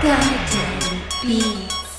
Beats. 0.00 1.98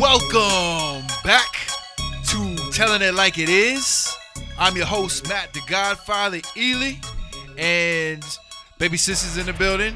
Welcome 0.00 1.06
back 1.22 1.68
to 2.26 2.56
Telling 2.72 3.02
It 3.02 3.14
Like 3.14 3.38
It 3.38 3.48
Is. 3.48 4.12
I'm 4.58 4.74
your 4.74 4.86
host, 4.86 5.28
Matt 5.28 5.52
the 5.52 5.60
Godfather 5.68 6.40
Ely, 6.56 6.94
and 7.56 8.24
baby 8.78 8.96
sisters 8.96 9.38
in 9.38 9.46
the 9.46 9.52
building. 9.52 9.94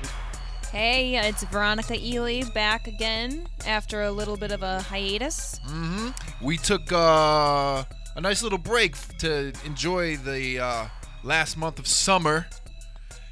Hey, 0.71 1.17
it's 1.17 1.43
Veronica 1.43 1.97
Ely 1.99 2.45
back 2.55 2.87
again 2.87 3.49
after 3.67 4.03
a 4.03 4.13
little 4.13 4.37
bit 4.37 4.53
of 4.53 4.63
a 4.63 4.83
hiatus. 4.83 5.59
hmm 5.65 6.11
We 6.41 6.59
took 6.59 6.93
uh, 6.93 7.83
a 8.15 8.21
nice 8.21 8.43
little 8.43 8.59
break 8.59 8.97
to 9.19 9.53
enjoy 9.65 10.17
the 10.17 10.59
uh, 10.61 10.87
last 11.23 11.57
month 11.57 11.79
of 11.79 11.87
summer, 11.87 12.47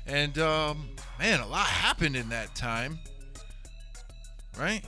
and 0.06 0.38
um, 0.38 0.88
man, 1.18 1.40
a 1.40 1.46
lot 1.46 1.66
happened 1.66 2.16
in 2.16 2.28
that 2.30 2.54
time. 2.54 2.98
Right? 4.58 4.82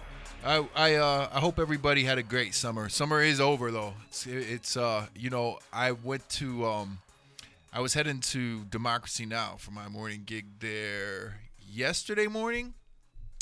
I 0.45 0.67
I 0.75 0.95
uh, 0.95 1.29
I 1.33 1.41
hope 1.41 1.59
everybody 1.59 2.05
had 2.05 2.19
a 2.19 2.23
great 2.23 2.55
summer. 2.55 2.89
Summer 2.89 3.23
is 3.23 3.41
over 3.41 3.71
though. 3.71 3.95
It's, 4.09 4.27
it's 4.27 4.77
uh 4.77 5.07
you 5.15 5.31
know 5.31 5.59
I 5.73 5.93
went 5.93 6.29
to 6.31 6.67
um 6.67 6.99
I 7.73 7.81
was 7.81 7.95
heading 7.95 8.21
to 8.21 8.65
Democracy 8.65 9.25
Now 9.25 9.55
for 9.59 9.71
my 9.71 9.89
morning 9.89 10.23
gig 10.27 10.47
there 10.61 11.41
yesterday 11.59 12.27
morning. 12.27 12.75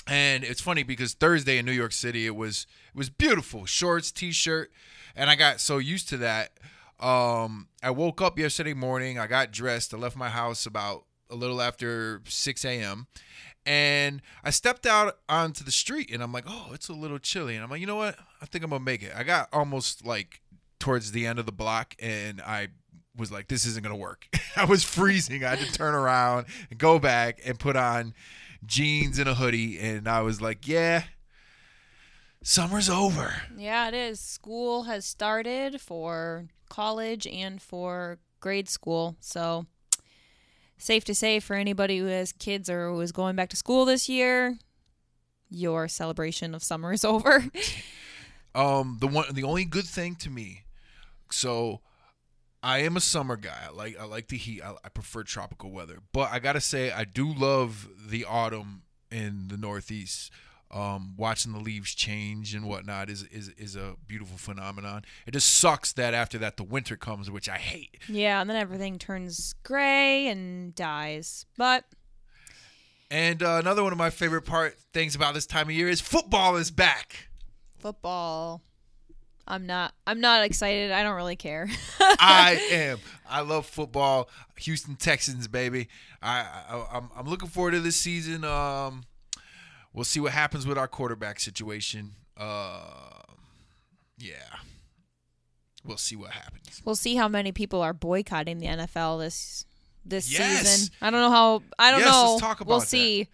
And 0.07 0.45
it's 0.45 0.61
funny 0.61 0.83
because 0.83 1.15
Thursday 1.15 1.59
in 1.59 1.67
New 1.67 1.73
York 1.73 1.93
City 1.93 2.27
it 2.27 2.37
was 2.37 2.67
it 2.95 2.99
was 2.99 3.09
beautiful. 3.09 3.65
Shorts, 3.65 4.13
t-shirt, 4.13 4.71
and 5.17 5.31
I 5.31 5.35
got 5.35 5.61
so 5.61 5.79
used 5.79 6.09
to 6.11 6.17
that. 6.19 6.53
Um 6.99 7.69
I 7.83 7.91
woke 7.91 8.21
up 8.21 8.39
yesterday 8.39 8.75
morning, 8.75 9.19
I 9.19 9.27
got 9.27 9.53
dressed, 9.53 9.95
I 9.95 9.97
left 9.97 10.17
my 10.17 10.29
house 10.29 10.67
about 10.67 11.05
a 11.31 11.35
little 11.37 11.63
after 11.63 12.23
6 12.27 12.65
a.m. 12.65 13.07
And 13.67 14.23
I 14.43 14.51
stepped 14.51 14.87
out 14.87 15.19
onto 15.29 15.65
the 15.65 15.71
street 15.71 16.11
and 16.13 16.23
I'm 16.23 16.33
like, 16.33 16.45
oh, 16.49 16.71
it's 16.73 16.89
a 16.89 16.95
little 16.95 17.19
chilly. 17.19 17.55
And 17.55 17.65
I'm 17.65 17.71
like, 17.71 17.81
you 17.81 17.87
know 17.87 17.97
what? 17.97 18.17
I 18.41 18.47
think 18.47 18.65
I'm 18.65 18.71
gonna 18.71 18.85
make 18.85 19.03
it. 19.03 19.13
I 19.15 19.23
got 19.23 19.49
almost 19.53 20.05
like 20.05 20.41
towards 20.79 21.13
the 21.13 21.27
end 21.27 21.39
of 21.39 21.47
the 21.47 21.53
block 21.53 21.95
and 21.99 22.41
I 22.41 22.69
was 23.17 23.31
like, 23.31 23.49
this 23.49 23.67
isn't 23.67 23.83
gonna 23.83 23.97
work. 23.97 24.27
I 24.57 24.65
was 24.65 24.83
freezing. 24.83 25.45
I 25.45 25.51
had 25.51 25.59
to 25.61 25.73
turn 25.73 25.95
around 25.95 26.47
and 26.71 26.79
go 26.79 26.99
back 26.99 27.41
and 27.45 27.59
put 27.59 27.77
on 27.77 28.15
jeans 28.65 29.19
and 29.19 29.29
a 29.29 29.35
hoodie. 29.35 29.79
And 29.79 30.09
I 30.09 30.23
was 30.23 30.41
like, 30.41 30.67
yeah, 30.67 31.05
summer's 32.43 32.89
over. 32.89 33.35
Yeah, 33.57 33.89
it 33.89 33.95
is. 33.95 34.21
School 34.21 34.85
has 34.85 35.05
started 35.05 35.81
for 35.81 36.47
college 36.69 37.27
and 37.27 37.61
for 37.61 38.19
grade 38.41 38.69
school. 38.69 39.17
So, 39.21 39.67
safe 40.79 41.05
to 41.05 41.15
say 41.15 41.41
for 41.41 41.55
anybody 41.55 41.99
who 41.99 42.07
has 42.07 42.33
kids 42.33 42.71
or 42.71 42.89
who 42.91 43.01
is 43.01 43.13
going 43.13 43.37
back 43.37 43.51
to 43.51 43.57
school 43.57 43.85
this 43.85 44.09
year, 44.09 44.59
your 45.51 45.89
celebration 45.89 46.55
of 46.55 46.63
summer 46.63 46.93
is 46.93 47.05
over. 47.05 47.45
Um, 48.55 48.99
the 49.01 49.07
one, 49.07 49.27
the 49.33 49.45
only 49.45 49.65
good 49.65 49.87
thing 49.87 50.17
to 50.17 50.31
me, 50.31 50.63
so 51.31 51.81
I 52.63 52.79
am 52.79 52.97
a 52.97 53.01
summer 53.01 53.37
guy. 53.37 53.67
I 53.69 53.71
like 53.71 53.99
I 53.99 54.05
like 54.05 54.29
the 54.29 54.37
heat. 54.37 54.63
I, 54.63 54.75
I 54.85 54.89
prefer 54.89 55.23
tropical 55.23 55.71
weather, 55.71 55.99
but 56.13 56.33
I 56.33 56.39
gotta 56.41 56.61
say 56.61 56.91
I 56.91 57.05
do 57.05 57.33
love 57.33 57.89
the 58.09 58.25
autumn 58.25 58.83
in 59.11 59.49
the 59.49 59.57
Northeast. 59.57 60.33
Um, 60.73 61.15
watching 61.17 61.53
the 61.53 61.59
leaves 61.59 61.95
change 61.97 62.55
and 62.55 62.65
whatnot 62.65 63.11
is, 63.11 63.25
is 63.25 63.49
is 63.51 63.75
a 63.75 63.97
beautiful 64.07 64.39
phenomenon. 64.39 65.05
It 65.27 65.33
just 65.33 65.53
sucks 65.53 65.93
that 65.95 66.15
after 66.15 66.39
that 66.39 66.57
the 66.57 66.63
winter 66.63 66.97
comes, 66.97 67.29
which 67.29 67.49
I 67.49 67.57
hate. 67.59 67.99
yeah, 68.09 68.41
and 68.41 68.49
then 68.49 68.57
everything 68.57 68.97
turns 68.99 69.55
gray 69.65 70.29
and 70.29 70.73
dies. 70.75 71.45
But 71.57 71.87
And 73.11 73.43
uh, 73.43 73.57
another 73.61 73.83
one 73.83 73.91
of 73.91 73.99
my 73.99 74.11
favorite 74.11 74.43
part 74.43 74.79
things 74.93 75.17
about 75.17 75.35
this 75.35 75.45
time 75.47 75.67
of 75.67 75.73
year 75.75 75.89
is 75.89 76.01
football 76.01 76.57
is 76.57 76.71
back. 76.71 77.29
football 77.81 78.63
I'm 79.49 79.67
not 79.67 79.95
I'm 80.07 80.21
not 80.21 80.45
excited. 80.45 80.93
I 80.93 81.03
don't 81.03 81.17
really 81.17 81.35
care. 81.35 81.69
I 82.01 82.61
am. 82.71 82.99
I 83.29 83.41
love 83.41 83.67
football. 83.67 84.29
Houston 84.59 84.95
Texans, 84.95 85.49
baby. 85.49 85.89
I, 86.23 86.41
I 86.69 86.87
I'm 86.93 87.11
I'm 87.17 87.27
looking 87.27 87.49
forward 87.49 87.73
to 87.73 87.81
this 87.81 87.97
season. 87.97 88.45
Um, 88.45 89.03
we'll 89.93 90.05
see 90.05 90.21
what 90.21 90.33
happens 90.33 90.67
with 90.67 90.79
our 90.79 90.89
quarterback 90.89 91.41
situation. 91.41 92.13
Uh, 92.37 93.23
yeah, 94.19 94.57
we'll 95.85 95.97
see 95.97 96.17
what 96.17 96.31
happens. 96.31 96.83
We'll 96.85 96.95
see 96.97 97.17
how 97.17 97.29
many 97.29 97.53
people 97.53 97.81
are 97.83 97.93
boycotting 97.93 98.59
the 98.59 98.67
NFL 98.67 99.21
this 99.21 99.65
this 100.05 100.31
Yes. 100.33 100.67
season. 100.67 100.95
I 101.03 101.11
don't 101.11 101.21
know 101.21 101.31
how. 101.31 101.63
I 101.79 101.91
don't 101.91 102.01
Yes, 102.01 102.11
know. 102.11 102.31
let's 102.33 102.41
talk 102.41 102.61
about 102.61 102.69
we'll 102.71 102.81
that. 102.81 102.87
see. 102.87 103.29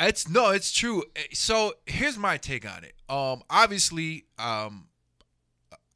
It's 0.00 0.28
no, 0.28 0.50
it's 0.50 0.72
true. 0.72 1.04
So 1.32 1.74
here's 1.86 2.16
my 2.16 2.36
take 2.36 2.68
on 2.68 2.84
it. 2.84 2.94
Um, 3.08 3.42
obviously, 3.50 4.26
um, 4.38 4.86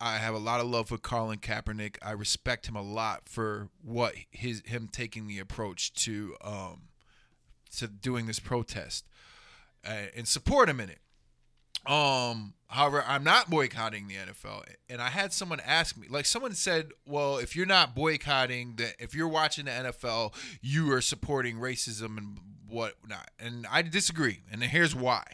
I 0.01 0.19
have 0.19 0.35
a 0.35 0.39
lot 0.39 0.61
of 0.61 0.67
love 0.67 0.89
for 0.89 0.99
Colin 0.99 1.39
Kaepernick. 1.39 1.97
I 2.03 2.11
respect 2.13 2.69
him 2.69 2.75
a 2.75 2.83
lot 2.83 3.29
for 3.29 3.69
what 3.81 4.15
his 4.33 4.63
him 4.67 4.89
taking 4.91 5.29
the 5.29 5.39
approach 5.39 5.93
to 6.05 6.37
um 6.43 6.89
to 7.77 7.87
doing 7.87 8.27
this 8.27 8.41
protest 8.41 9.07
and 9.85 10.27
support 10.29 10.69
him 10.69 10.81
in 10.81 10.89
it. 10.91 10.99
Um, 11.91 12.55
however, 12.69 13.03
I'm 13.07 13.25
not 13.25 13.51
boycotting 13.51 14.07
the 14.07 14.15
NFL, 14.15 14.63
and 14.89 15.03
I 15.03 15.09
had 15.09 15.33
someone 15.33 15.59
ask 15.67 15.97
me, 15.97 16.07
like 16.09 16.27
someone 16.27 16.53
said, 16.55 16.91
"Well, 17.05 17.39
if 17.39 17.57
you're 17.57 17.67
not 17.67 17.93
boycotting 17.95 18.77
the, 18.77 18.93
if 19.03 19.15
you're 19.17 19.27
watching 19.27 19.65
the 19.65 19.73
NFL, 19.73 20.33
you 20.61 20.93
are 20.93 21.01
supporting 21.01 21.57
racism 21.57 22.19
and 22.19 22.39
whatnot." 22.69 23.33
And 23.41 23.67
I 23.69 23.83
disagree, 23.83 24.43
and 24.51 24.63
here's 24.63 24.95
why. 24.95 25.25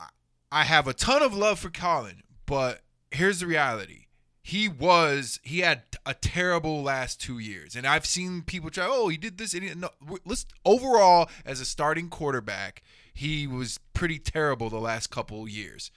I- 0.00 0.08
I 0.50 0.64
have 0.64 0.88
a 0.88 0.94
ton 0.94 1.22
of 1.22 1.32
love 1.32 1.60
for 1.60 1.70
Colin, 1.70 2.24
but 2.44 2.82
here's 3.12 3.38
the 3.38 3.46
reality. 3.46 4.06
He 4.48 4.66
was 4.66 5.40
he 5.42 5.58
had 5.58 5.82
a 6.06 6.14
terrible 6.14 6.82
last 6.82 7.20
two 7.20 7.38
years, 7.38 7.76
and 7.76 7.86
I've 7.86 8.06
seen 8.06 8.40
people 8.40 8.70
try. 8.70 8.86
Oh, 8.88 9.08
he 9.08 9.18
did 9.18 9.36
this. 9.36 9.52
And 9.52 9.82
no, 9.82 9.90
let's 10.24 10.46
overall 10.64 11.28
as 11.44 11.60
a 11.60 11.66
starting 11.66 12.08
quarterback, 12.08 12.82
he 13.12 13.46
was 13.46 13.78
pretty 13.92 14.18
terrible 14.18 14.70
the 14.70 14.78
last 14.78 15.10
couple 15.10 15.46
years. 15.46 15.90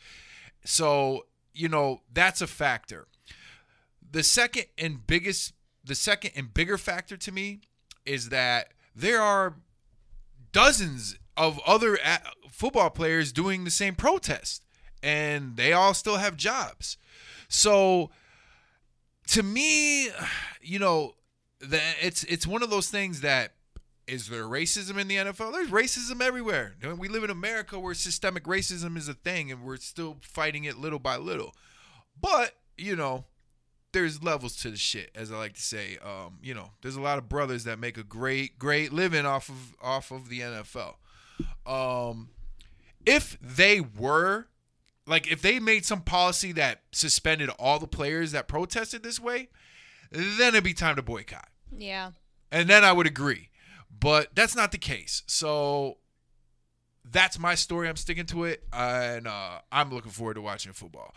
So 0.66 1.28
you 1.54 1.70
know 1.70 2.02
that's 2.12 2.42
a 2.42 2.48
factor. 2.48 3.08
The 4.12 4.22
second 4.22 4.66
and 4.78 5.08
biggest, 5.08 5.54
the 5.82 5.96
second 5.96 6.32
and 6.36 6.54
bigger 6.54 6.78
factor 6.78 7.16
to 7.16 7.32
me 7.32 7.62
is 8.06 8.28
that 8.32 8.74
there 8.94 9.22
are 9.22 9.56
dozens 10.52 11.18
of 11.38 11.58
other 11.66 11.98
football 12.50 12.90
players 12.90 13.32
doing 13.32 13.64
the 13.64 13.72
same 13.72 13.96
protest, 13.96 14.66
and 15.02 15.56
they 15.56 15.72
all 15.72 15.94
still 15.94 16.18
have 16.18 16.36
jobs. 16.36 16.98
So 17.48 18.10
to 19.28 19.44
me, 19.44 20.10
you 20.62 20.80
know, 20.80 21.14
the, 21.60 21.80
it's 22.02 22.24
it's 22.26 22.48
one 22.48 22.64
of 22.64 22.70
those 22.70 22.90
things 22.90 23.22
that 23.22 23.54
is 24.08 24.28
there 24.28 24.44
racism 24.44 24.98
in 24.98 25.08
the 25.08 25.16
NFL? 25.16 25.54
There's 25.54 25.70
racism 25.70 26.22
everywhere. 26.22 26.76
We 26.98 27.08
live 27.08 27.24
in 27.24 27.30
America 27.30 27.80
where 27.80 27.94
systemic 27.94 28.44
racism 28.44 28.98
is 28.98 29.08
a 29.08 29.14
thing, 29.14 29.52
and 29.52 29.64
we're 29.64 29.78
still 29.78 30.18
fighting 30.22 30.66
it 30.66 30.78
little 30.78 31.00
by 31.00 31.18
little. 31.18 31.54
But 32.20 32.56
you 32.78 32.96
know, 32.96 33.26
there's 33.92 34.24
levels 34.24 34.56
to 34.58 34.72
the 34.72 34.78
shit, 34.78 35.12
as 35.16 35.32
I 35.32 35.38
like 35.38 35.54
to 35.54 35.62
say. 35.62 35.98
Um, 36.04 36.40
you 36.42 36.54
know, 36.54 36.72
there's 36.82 36.96
a 36.96 37.02
lot 37.02 37.18
of 37.18 37.30
brothers 37.30 37.64
that 37.66 37.80
make 37.80 37.98
a 37.98 38.04
great, 38.04 38.58
great 38.58 38.92
living 38.92 39.26
off 39.26 39.50
of 39.50 39.76
off 39.82 40.12
of 40.12 40.30
the 40.30 40.40
NFL. 40.42 40.96
Um, 41.66 42.30
if 43.06 43.38
they 43.42 43.82
were 43.82 44.48
like 45.08 45.32
if 45.32 45.42
they 45.42 45.60
made 45.60 45.86
some 45.86 46.02
policy 46.02 46.52
that 46.54 46.82
suspended 46.92 47.50
all 47.60 47.80
the 47.80 47.88
players 47.88 48.32
that 48.32 48.48
protested 48.48 49.04
this 49.04 49.20
way, 49.20 49.50
then 50.12 50.50
it'd 50.50 50.64
be 50.64 50.74
time 50.74 50.96
to 50.96 51.02
boycott. 51.02 51.50
Yeah. 51.76 52.12
And 52.52 52.70
then 52.70 52.84
I 52.84 52.92
would 52.92 53.08
agree. 53.08 53.50
But 53.98 54.30
that's 54.36 54.56
not 54.56 54.72
the 54.72 54.78
case. 54.78 55.24
So 55.28 55.98
that's 57.10 57.40
my 57.40 57.56
story. 57.56 57.90
I'm 57.90 57.96
sticking 57.96 58.26
to 58.28 58.46
it, 58.46 58.64
and 58.72 59.28
uh, 59.28 59.60
I'm 59.72 59.92
looking 59.92 60.12
forward 60.12 60.36
to 60.36 60.42
watching 60.42 60.74
football. 60.74 61.14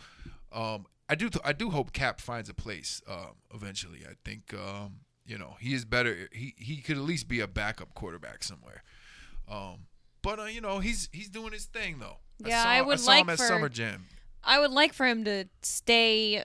Um, 0.51 0.85
I 1.09 1.15
do. 1.15 1.29
I 1.43 1.53
do 1.53 1.69
hope 1.69 1.93
Cap 1.93 2.19
finds 2.19 2.49
a 2.49 2.53
place 2.53 3.01
um, 3.07 3.35
eventually. 3.53 3.99
I 4.09 4.13
think 4.23 4.53
um, 4.53 4.97
you 5.25 5.37
know 5.37 5.55
he 5.59 5.73
is 5.73 5.85
better. 5.85 6.29
He 6.31 6.53
he 6.57 6.77
could 6.77 6.97
at 6.97 7.03
least 7.03 7.27
be 7.27 7.39
a 7.39 7.47
backup 7.47 7.93
quarterback 7.93 8.43
somewhere. 8.43 8.83
Um, 9.49 9.87
but 10.25 10.39
uh, 10.39 10.43
you 10.45 10.59
know 10.59 10.79
he's 10.79 11.07
he's 11.13 11.29
doing 11.29 11.53
his 11.53 11.65
thing 11.65 11.99
though. 11.99 12.17
Yeah, 12.45 12.63
saw, 12.63 12.69
I 12.69 12.81
would 12.81 12.99
saw 12.99 13.11
like 13.11 13.21
him 13.23 13.29
at 13.29 13.37
for- 13.37 13.47
Summer 13.47 13.69
Jam. 13.69 14.07
I 14.43 14.59
would 14.59 14.71
like 14.71 14.91
for 14.93 15.05
him 15.07 15.23
to 15.23 15.45
stay 15.61 16.43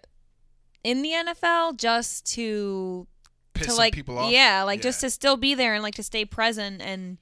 in 0.84 1.02
the 1.02 1.10
NFL 1.10 1.76
just 1.76 2.32
to 2.34 3.06
Piss 3.54 3.66
to 3.66 3.74
like 3.74 3.94
people 3.94 4.16
off. 4.18 4.30
yeah, 4.30 4.62
like 4.62 4.80
just 4.80 5.00
to 5.00 5.10
still 5.10 5.36
be 5.36 5.54
there 5.54 5.74
and 5.74 5.82
like 5.82 5.96
to 5.96 6.02
stay 6.02 6.24
present 6.24 6.80
and 6.80 7.18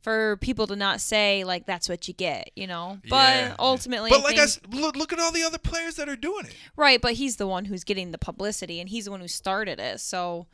for 0.00 0.36
people 0.38 0.66
to 0.66 0.74
not 0.74 1.00
say 1.00 1.44
like 1.44 1.66
that's 1.66 1.88
what 1.88 2.08
you 2.08 2.14
get, 2.14 2.50
you 2.56 2.66
know. 2.66 2.98
But 3.10 3.34
Yeah. 3.34 3.56
ultimately, 3.58 4.10
But 4.10 4.20
I 4.20 4.22
like 4.24 4.36
think- 4.36 4.74
I 4.74 4.76
look, 4.80 4.96
look 4.96 5.12
at 5.12 5.18
all 5.20 5.30
the 5.32 5.42
other 5.44 5.58
players 5.58 5.96
that 5.96 6.08
are 6.08 6.16
doing 6.16 6.46
it. 6.46 6.54
right. 6.76 7.00
But 7.00 7.14
he's 7.14 7.36
the 7.36 7.46
one 7.46 7.66
who's 7.66 7.84
getting 7.84 8.10
the 8.10 8.18
publicity, 8.18 8.80
and 8.80 8.88
he's 8.88 9.04
the 9.04 9.10
one 9.10 9.20
who 9.20 9.28
started 9.28 9.78
it. 9.80 10.00
So 10.00 10.46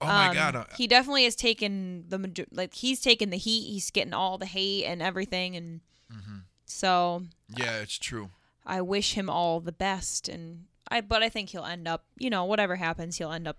Oh 0.00 0.06
my 0.06 0.28
um, 0.28 0.34
god. 0.34 0.56
uh, 0.56 0.64
he 0.76 0.86
definitely 0.86 1.24
has 1.24 1.34
taken 1.34 2.04
the 2.08 2.18
major- 2.18 2.46
like 2.50 2.74
he's 2.74 3.00
taken 3.00 3.30
the 3.30 3.38
heat. 3.38 3.70
He's 3.70 3.90
getting 3.90 4.12
all 4.12 4.36
the 4.38 4.46
hate 4.46 4.84
and 4.84 5.00
everything, 5.02 5.56
and 5.56 5.80
Mm-hmm. 6.12 6.38
so 6.66 7.22
yeah, 7.56 7.78
it's 7.78 7.98
true. 7.98 8.30
I 8.64 8.80
wish 8.80 9.14
him 9.14 9.28
all 9.30 9.58
the 9.60 9.72
best. 9.72 10.28
And 10.28 10.66
I, 10.90 11.00
but 11.00 11.22
I 11.22 11.28
think 11.28 11.48
he'll 11.50 11.64
end 11.64 11.88
up, 11.88 12.04
you 12.18 12.30
know, 12.30 12.44
whatever 12.44 12.76
happens, 12.76 13.16
he'll 13.18 13.32
end 13.32 13.48
up 13.48 13.58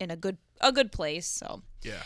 in 0.00 0.10
a 0.10 0.16
good 0.16 0.38
a 0.60 0.72
good 0.72 0.90
place. 0.92 1.26
So 1.26 1.62
Yeah. 1.82 2.02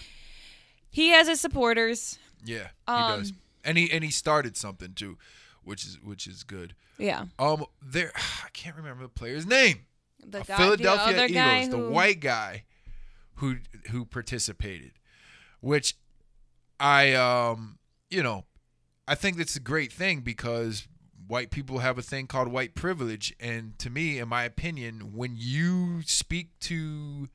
he 0.90 1.08
has 1.10 1.28
his 1.28 1.40
supporters. 1.40 2.18
Yeah, 2.44 2.68
he 2.88 2.92
Um, 2.94 3.20
does. 3.20 3.32
And 3.64 3.76
he 3.78 3.90
and 3.92 4.02
he 4.02 4.10
started 4.10 4.56
something 4.56 4.94
too, 4.94 5.18
which 5.62 5.84
is 5.84 6.00
which 6.00 6.26
is 6.26 6.42
good. 6.42 6.74
Yeah, 6.98 7.26
Um, 7.38 7.64
there 7.82 8.12
I 8.44 8.48
can't 8.52 8.76
remember 8.76 9.04
the 9.04 9.08
player's 9.08 9.46
name. 9.46 9.86
the 10.24 10.40
guy, 10.40 10.56
Philadelphia 10.56 11.16
the 11.16 11.30
Eagles, 11.30 11.66
who, 11.66 11.70
the 11.84 11.90
white 11.90 12.20
guy 12.20 12.64
who 13.40 13.56
who 13.90 14.04
participated, 14.04 14.92
which 15.60 15.96
I 16.78 17.14
um 17.14 17.78
you 18.10 18.22
know 18.22 18.44
I 19.08 19.14
think 19.14 19.36
that's 19.36 19.56
a 19.56 19.60
great 19.60 19.92
thing 19.92 20.20
because 20.20 20.86
white 21.26 21.50
people 21.50 21.78
have 21.78 21.98
a 21.98 22.02
thing 22.02 22.26
called 22.26 22.48
white 22.48 22.74
privilege, 22.74 23.34
and 23.40 23.78
to 23.78 23.90
me, 23.90 24.18
in 24.18 24.28
my 24.28 24.44
opinion, 24.44 25.12
when 25.14 25.34
you 25.36 26.02
speak 26.02 26.58
to 26.60 27.28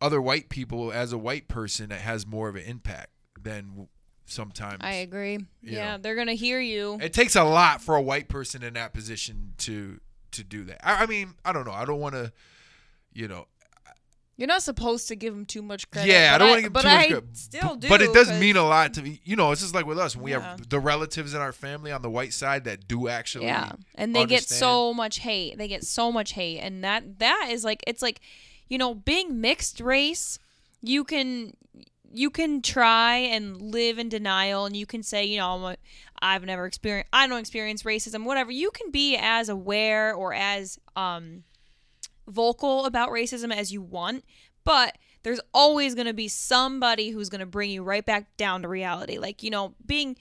other 0.00 0.20
white 0.20 0.48
people 0.48 0.92
as 0.92 1.12
a 1.12 1.18
white 1.18 1.48
person, 1.48 1.90
it 1.90 2.00
has 2.00 2.26
more 2.26 2.48
of 2.48 2.56
an 2.56 2.62
impact 2.62 3.10
than 3.40 3.88
sometimes. 4.26 4.80
I 4.82 4.94
agree. 4.94 5.38
Yeah, 5.62 5.92
know. 5.92 6.02
they're 6.02 6.16
gonna 6.16 6.34
hear 6.34 6.60
you. 6.60 6.98
It 7.00 7.12
takes 7.12 7.36
a 7.36 7.44
lot 7.44 7.80
for 7.80 7.96
a 7.96 8.02
white 8.02 8.28
person 8.28 8.62
in 8.62 8.74
that 8.74 8.92
position 8.92 9.54
to 9.58 10.00
to 10.32 10.44
do 10.44 10.64
that. 10.64 10.86
I, 10.86 11.04
I 11.04 11.06
mean, 11.06 11.34
I 11.44 11.52
don't 11.52 11.64
know. 11.64 11.72
I 11.72 11.84
don't 11.84 12.00
want 12.00 12.14
to, 12.14 12.32
you 13.12 13.28
know. 13.28 13.46
You're 14.36 14.48
not 14.48 14.62
supposed 14.62 15.06
to 15.08 15.16
give 15.16 15.32
him 15.32 15.46
too 15.46 15.62
much 15.62 15.88
credit. 15.90 16.10
yeah, 16.10 16.32
I 16.34 16.38
don't 16.38 16.48
want 16.48 16.58
to 16.58 16.62
give 16.64 16.72
but 16.72 16.82
too 16.82 16.88
much 16.88 16.98
I 17.04 17.06
credit. 17.08 17.36
Still 17.36 17.76
do, 17.76 17.88
but 17.88 18.02
it 18.02 18.12
does 18.12 18.26
'cause- 18.28 18.40
mean 18.40 18.56
a 18.56 18.64
lot 18.64 18.92
to 18.94 19.02
me. 19.02 19.20
You 19.24 19.36
know, 19.36 19.52
it's 19.52 19.60
just 19.60 19.74
like 19.74 19.86
with 19.86 19.98
us 19.98 20.16
we 20.16 20.32
Yeah. 20.32 20.40
have 20.40 20.68
the 20.68 20.80
relatives 20.80 21.34
in 21.34 21.40
our 21.40 21.52
family 21.52 21.92
on 21.92 22.02
the 22.02 22.10
white 22.10 22.32
side 22.32 22.64
that 22.64 22.88
do 22.88 23.06
actually. 23.08 23.46
Yeah, 23.46 23.72
and 23.94 24.14
they 24.14 24.20
get 24.26 24.38
understand. 24.38 24.58
so 24.58 24.92
much 24.94 25.18
hate. 25.20 25.56
They 25.58 25.68
get 25.68 25.84
so 25.84 26.10
much 26.10 26.32
hate, 26.32 26.58
and 26.58 26.82
that 26.82 27.20
that 27.20 27.48
is 27.52 27.62
like 27.64 27.82
it's 27.86 28.02
like, 28.02 28.20
you 28.68 28.76
know, 28.76 28.94
being 28.94 29.40
mixed 29.40 29.78
race. 29.80 30.38
You 30.82 31.04
can 31.04 31.52
you 32.12 32.30
can 32.30 32.62
try 32.62 33.16
and 33.16 33.60
live 33.60 33.98
in 33.98 34.08
denial, 34.08 34.66
and 34.66 34.76
you 34.76 34.86
can 34.86 35.02
say, 35.02 35.24
you 35.24 35.36
know, 35.38 35.54
I'm 35.56 35.62
a, 35.64 35.76
I've 36.20 36.44
never 36.44 36.64
experienced, 36.64 37.08
I 37.12 37.26
don't 37.26 37.40
experience 37.40 37.82
racism, 37.82 38.24
whatever. 38.24 38.52
You 38.52 38.70
can 38.70 38.90
be 38.92 39.16
as 39.16 39.48
aware 39.48 40.12
or 40.14 40.32
as 40.34 40.78
um 40.96 41.42
vocal 42.28 42.86
about 42.86 43.10
racism 43.10 43.54
as 43.54 43.72
you 43.72 43.82
want, 43.82 44.24
but 44.64 44.96
there's 45.22 45.40
always 45.52 45.94
going 45.94 46.06
to 46.06 46.14
be 46.14 46.28
somebody 46.28 47.10
who's 47.10 47.28
going 47.28 47.40
to 47.40 47.46
bring 47.46 47.70
you 47.70 47.82
right 47.82 48.04
back 48.04 48.36
down 48.36 48.62
to 48.62 48.68
reality. 48.68 49.18
Like, 49.18 49.42
you 49.42 49.50
know, 49.50 49.74
being 49.86 50.16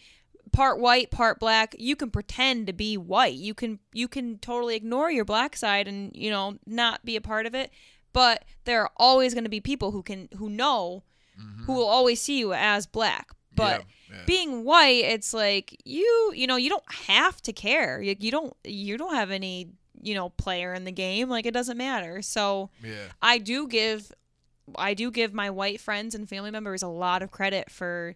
part 0.51 0.79
white, 0.79 1.11
part 1.11 1.39
black, 1.39 1.75
you 1.77 1.95
can 1.95 2.09
pretend 2.09 2.67
to 2.67 2.73
be 2.73 2.95
white. 2.97 3.35
You 3.35 3.53
can 3.53 3.79
you 3.91 4.07
can 4.07 4.37
totally 4.39 4.75
ignore 4.75 5.11
your 5.11 5.25
black 5.25 5.55
side 5.57 5.87
and, 5.87 6.11
you 6.15 6.29
know, 6.29 6.57
not 6.65 7.03
be 7.03 7.15
a 7.15 7.21
part 7.21 7.45
of 7.45 7.53
it. 7.55 7.71
But 8.13 8.45
there 8.65 8.81
are 8.83 8.91
always 8.97 9.33
going 9.33 9.43
to 9.43 9.49
be 9.49 9.59
people 9.59 9.91
who 9.91 10.03
can 10.03 10.29
who 10.37 10.49
know 10.49 11.03
who 11.65 11.73
will 11.73 11.87
always 11.87 12.21
see 12.21 12.37
you 12.39 12.53
as 12.53 12.85
black. 12.85 13.29
But 13.55 13.81
Mm-hmm. 13.81 14.13
Yeah, 14.13 14.19
yeah. 14.19 14.25
being 14.25 14.63
white, 14.63 15.03
it's 15.05 15.33
like 15.33 15.81
you, 15.85 16.31
you 16.35 16.47
know, 16.47 16.55
you 16.55 16.69
don't 16.69 16.91
have 17.07 17.41
to 17.41 17.53
care. 17.53 18.01
You, 18.01 18.15
you 18.19 18.31
don't 18.31 18.55
you 18.63 18.97
don't 18.97 19.15
have 19.15 19.31
any, 19.31 19.71
you 20.05 20.13
know, 20.15 20.29
player 20.29 20.73
in 20.73 20.83
the 20.83 20.91
game. 20.91 21.29
Like 21.29 21.45
it 21.45 21.53
doesn't 21.53 21.77
matter. 21.77 22.21
So 22.21 22.69
yeah, 22.83 23.07
I 23.21 23.37
do 23.37 23.67
give 23.67 24.11
I 24.77 24.93
do 24.93 25.11
give 25.11 25.33
my 25.33 25.49
white 25.49 25.79
friends 25.81 26.15
and 26.15 26.27
family 26.29 26.51
members 26.51 26.81
a 26.83 26.87
lot 26.87 27.21
of 27.21 27.31
credit 27.31 27.69
for 27.69 28.15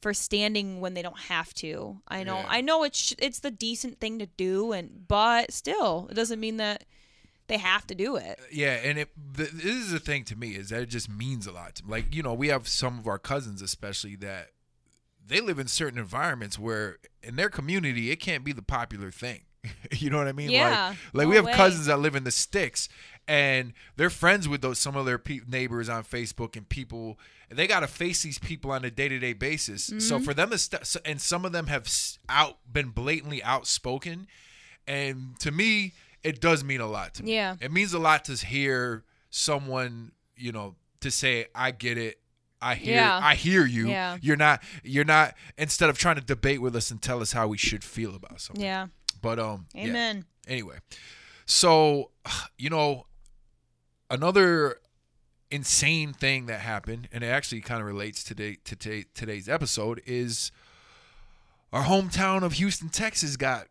for 0.00 0.12
standing 0.14 0.80
when 0.80 0.94
they 0.94 1.02
don't 1.02 1.18
have 1.18 1.54
to. 1.54 2.00
I 2.08 2.24
know 2.24 2.36
Yeah. 2.38 2.46
I 2.48 2.60
know 2.60 2.82
it's 2.82 3.14
it's 3.18 3.40
the 3.40 3.50
decent 3.50 4.00
thing 4.00 4.18
to 4.18 4.26
do 4.26 4.72
and 4.72 5.06
but 5.06 5.52
still 5.52 6.08
it 6.10 6.14
doesn't 6.14 6.40
mean 6.40 6.56
that 6.56 6.84
they 7.48 7.58
have 7.58 7.86
to 7.88 7.94
do 7.94 8.16
it. 8.16 8.38
yeah. 8.50 8.74
And 8.82 8.98
it 8.98 9.10
th- 9.36 9.50
this 9.50 9.64
is 9.64 9.90
the 9.90 9.98
thing 10.00 10.24
to 10.24 10.36
me 10.36 10.50
is 10.56 10.70
that 10.70 10.80
it 10.82 10.88
just 10.88 11.08
means 11.10 11.46
a 11.46 11.52
lot. 11.52 11.74
To 11.76 11.84
me. 11.84 11.90
Like 11.90 12.14
you 12.14 12.22
know, 12.22 12.34
we 12.34 12.48
have 12.48 12.66
some 12.68 12.98
of 12.98 13.06
our 13.06 13.18
cousins, 13.18 13.60
especially 13.62 14.16
that 14.16 14.50
they 15.24 15.40
live 15.40 15.58
in 15.58 15.68
certain 15.68 15.98
environments 15.98 16.58
where 16.58 16.98
in 17.22 17.36
their 17.36 17.48
community 17.50 18.10
it 18.10 18.16
can't 18.16 18.42
be 18.44 18.52
the 18.52 18.62
popular 18.62 19.10
thing. 19.12 19.42
you 19.92 20.10
know 20.10 20.18
what 20.18 20.28
I 20.28 20.32
mean? 20.32 20.50
Yeah, 20.50 20.88
Like, 20.88 20.96
like 21.14 21.28
we 21.28 21.36
have 21.36 21.44
way. 21.46 21.52
cousins 21.52 21.86
that 21.86 21.98
live 22.00 22.14
in 22.16 22.24
the 22.24 22.30
sticks, 22.30 22.88
and 23.28 23.72
they're 23.96 24.10
friends 24.10 24.48
with 24.48 24.60
those 24.62 24.78
some 24.78 24.96
of 24.96 25.06
their 25.06 25.18
pe- 25.18 25.40
neighbors 25.48 25.88
on 25.88 26.02
Facebook 26.04 26.56
and 26.56 26.68
people. 26.68 27.18
And 27.48 27.58
they 27.58 27.66
got 27.66 27.80
to 27.80 27.86
face 27.86 28.22
these 28.22 28.38
people 28.38 28.70
on 28.70 28.84
a 28.84 28.90
day 28.90 29.08
to 29.08 29.18
day 29.18 29.34
basis. 29.34 29.84
So 29.84 29.92
Mm-hmm. 30.16 30.24
for 30.24 30.32
them 30.34 30.50
to 30.50 30.58
st- 30.58 30.86
so- 30.86 31.00
and 31.04 31.20
some 31.20 31.44
of 31.44 31.52
them 31.52 31.66
have 31.66 31.86
out 32.28 32.58
been 32.70 32.88
blatantly 32.88 33.42
outspoken, 33.42 34.26
and 34.88 35.38
to 35.40 35.50
me, 35.52 35.92
it 36.24 36.40
does 36.40 36.64
mean 36.64 36.80
a 36.80 36.86
lot 36.88 37.14
to 37.14 37.22
me. 37.24 37.34
Yeah. 37.34 37.56
It 37.60 37.70
means 37.72 37.92
a 37.92 37.98
lot 37.98 38.24
to 38.26 38.32
hear 38.34 39.04
someone, 39.30 40.12
you 40.36 40.52
know, 40.52 40.74
to 41.00 41.10
say, 41.10 41.46
"I 41.54 41.70
get 41.72 41.98
it. 41.98 42.18
I 42.60 42.74
hear. 42.76 42.94
Yeah. 42.94 43.20
I 43.22 43.34
hear 43.34 43.66
you. 43.66 43.88
Yeah. 43.88 44.16
You're 44.22 44.36
not. 44.36 44.62
You're 44.84 45.04
not." 45.04 45.34
Instead 45.58 45.90
of 45.90 45.98
trying 45.98 46.14
to 46.16 46.20
debate 46.22 46.60
with 46.62 46.74
us 46.76 46.90
and 46.90 47.02
tell 47.02 47.20
us 47.20 47.32
how 47.32 47.48
we 47.48 47.58
should 47.58 47.82
feel 47.84 48.14
about 48.14 48.40
something. 48.40 48.64
Yeah. 48.64 48.86
But 49.22 49.38
um. 49.38 49.66
yeah. 49.86 49.92
Anyway, 50.46 50.76
so 51.46 52.10
you 52.58 52.68
know, 52.68 53.06
another 54.10 54.76
insane 55.50 56.12
thing 56.12 56.46
that 56.46 56.60
happened, 56.60 57.08
and 57.12 57.22
it 57.22 57.28
actually 57.28 57.60
kind 57.60 57.80
of 57.80 57.86
relates 57.86 58.24
to 58.24 58.34
today 58.34 58.58
to 58.64 58.76
ta- 58.76 59.08
today's 59.14 59.48
episode 59.48 60.02
is 60.04 60.50
our 61.72 61.84
hometown 61.84 62.42
of 62.42 62.54
Houston, 62.54 62.88
Texas, 62.88 63.36
got 63.36 63.68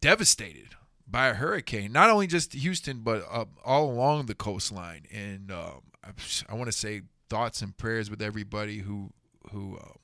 devastated 0.00 0.74
by 1.06 1.28
a 1.28 1.34
hurricane. 1.34 1.92
Not 1.92 2.10
only 2.10 2.26
just 2.26 2.52
Houston, 2.52 3.00
but 3.00 3.24
uh, 3.30 3.46
all 3.64 3.90
along 3.90 4.26
the 4.26 4.34
coastline. 4.34 5.06
And 5.12 5.50
um, 5.50 5.82
I, 6.04 6.10
I 6.48 6.54
want 6.54 6.66
to 6.66 6.76
say 6.76 7.02
thoughts 7.30 7.62
and 7.62 7.76
prayers 7.76 8.10
with 8.10 8.20
everybody 8.22 8.78
who 8.78 9.10
who 9.52 9.78
um, 9.80 9.98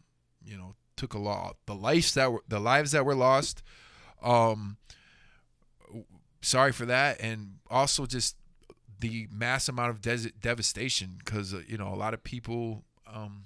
you 0.45 0.57
know 0.57 0.75
took 0.97 1.15
a 1.15 1.19
lot 1.19 1.57
the 1.67 1.75
lives 1.75 2.15
that 2.15 2.31
were 2.33 2.43
the 2.49 2.61
lives 2.61 2.93
that 2.93 3.05
were 3.05 3.15
lost. 3.15 3.63
Um, 4.23 4.77
sorry 6.41 6.73
for 6.73 6.87
that, 6.87 7.21
and 7.21 7.59
also 7.71 8.07
just 8.07 8.37
the 9.01 9.29
mass 9.31 9.69
amount 9.69 9.91
of 9.91 10.01
des- 10.01 10.31
devastation 10.41 11.17
because 11.19 11.53
uh, 11.53 11.63
you 11.67 11.77
know 11.79 11.89
a 11.89 11.97
lot 11.97 12.15
of 12.15 12.23
people. 12.23 12.85
Um, 13.13 13.45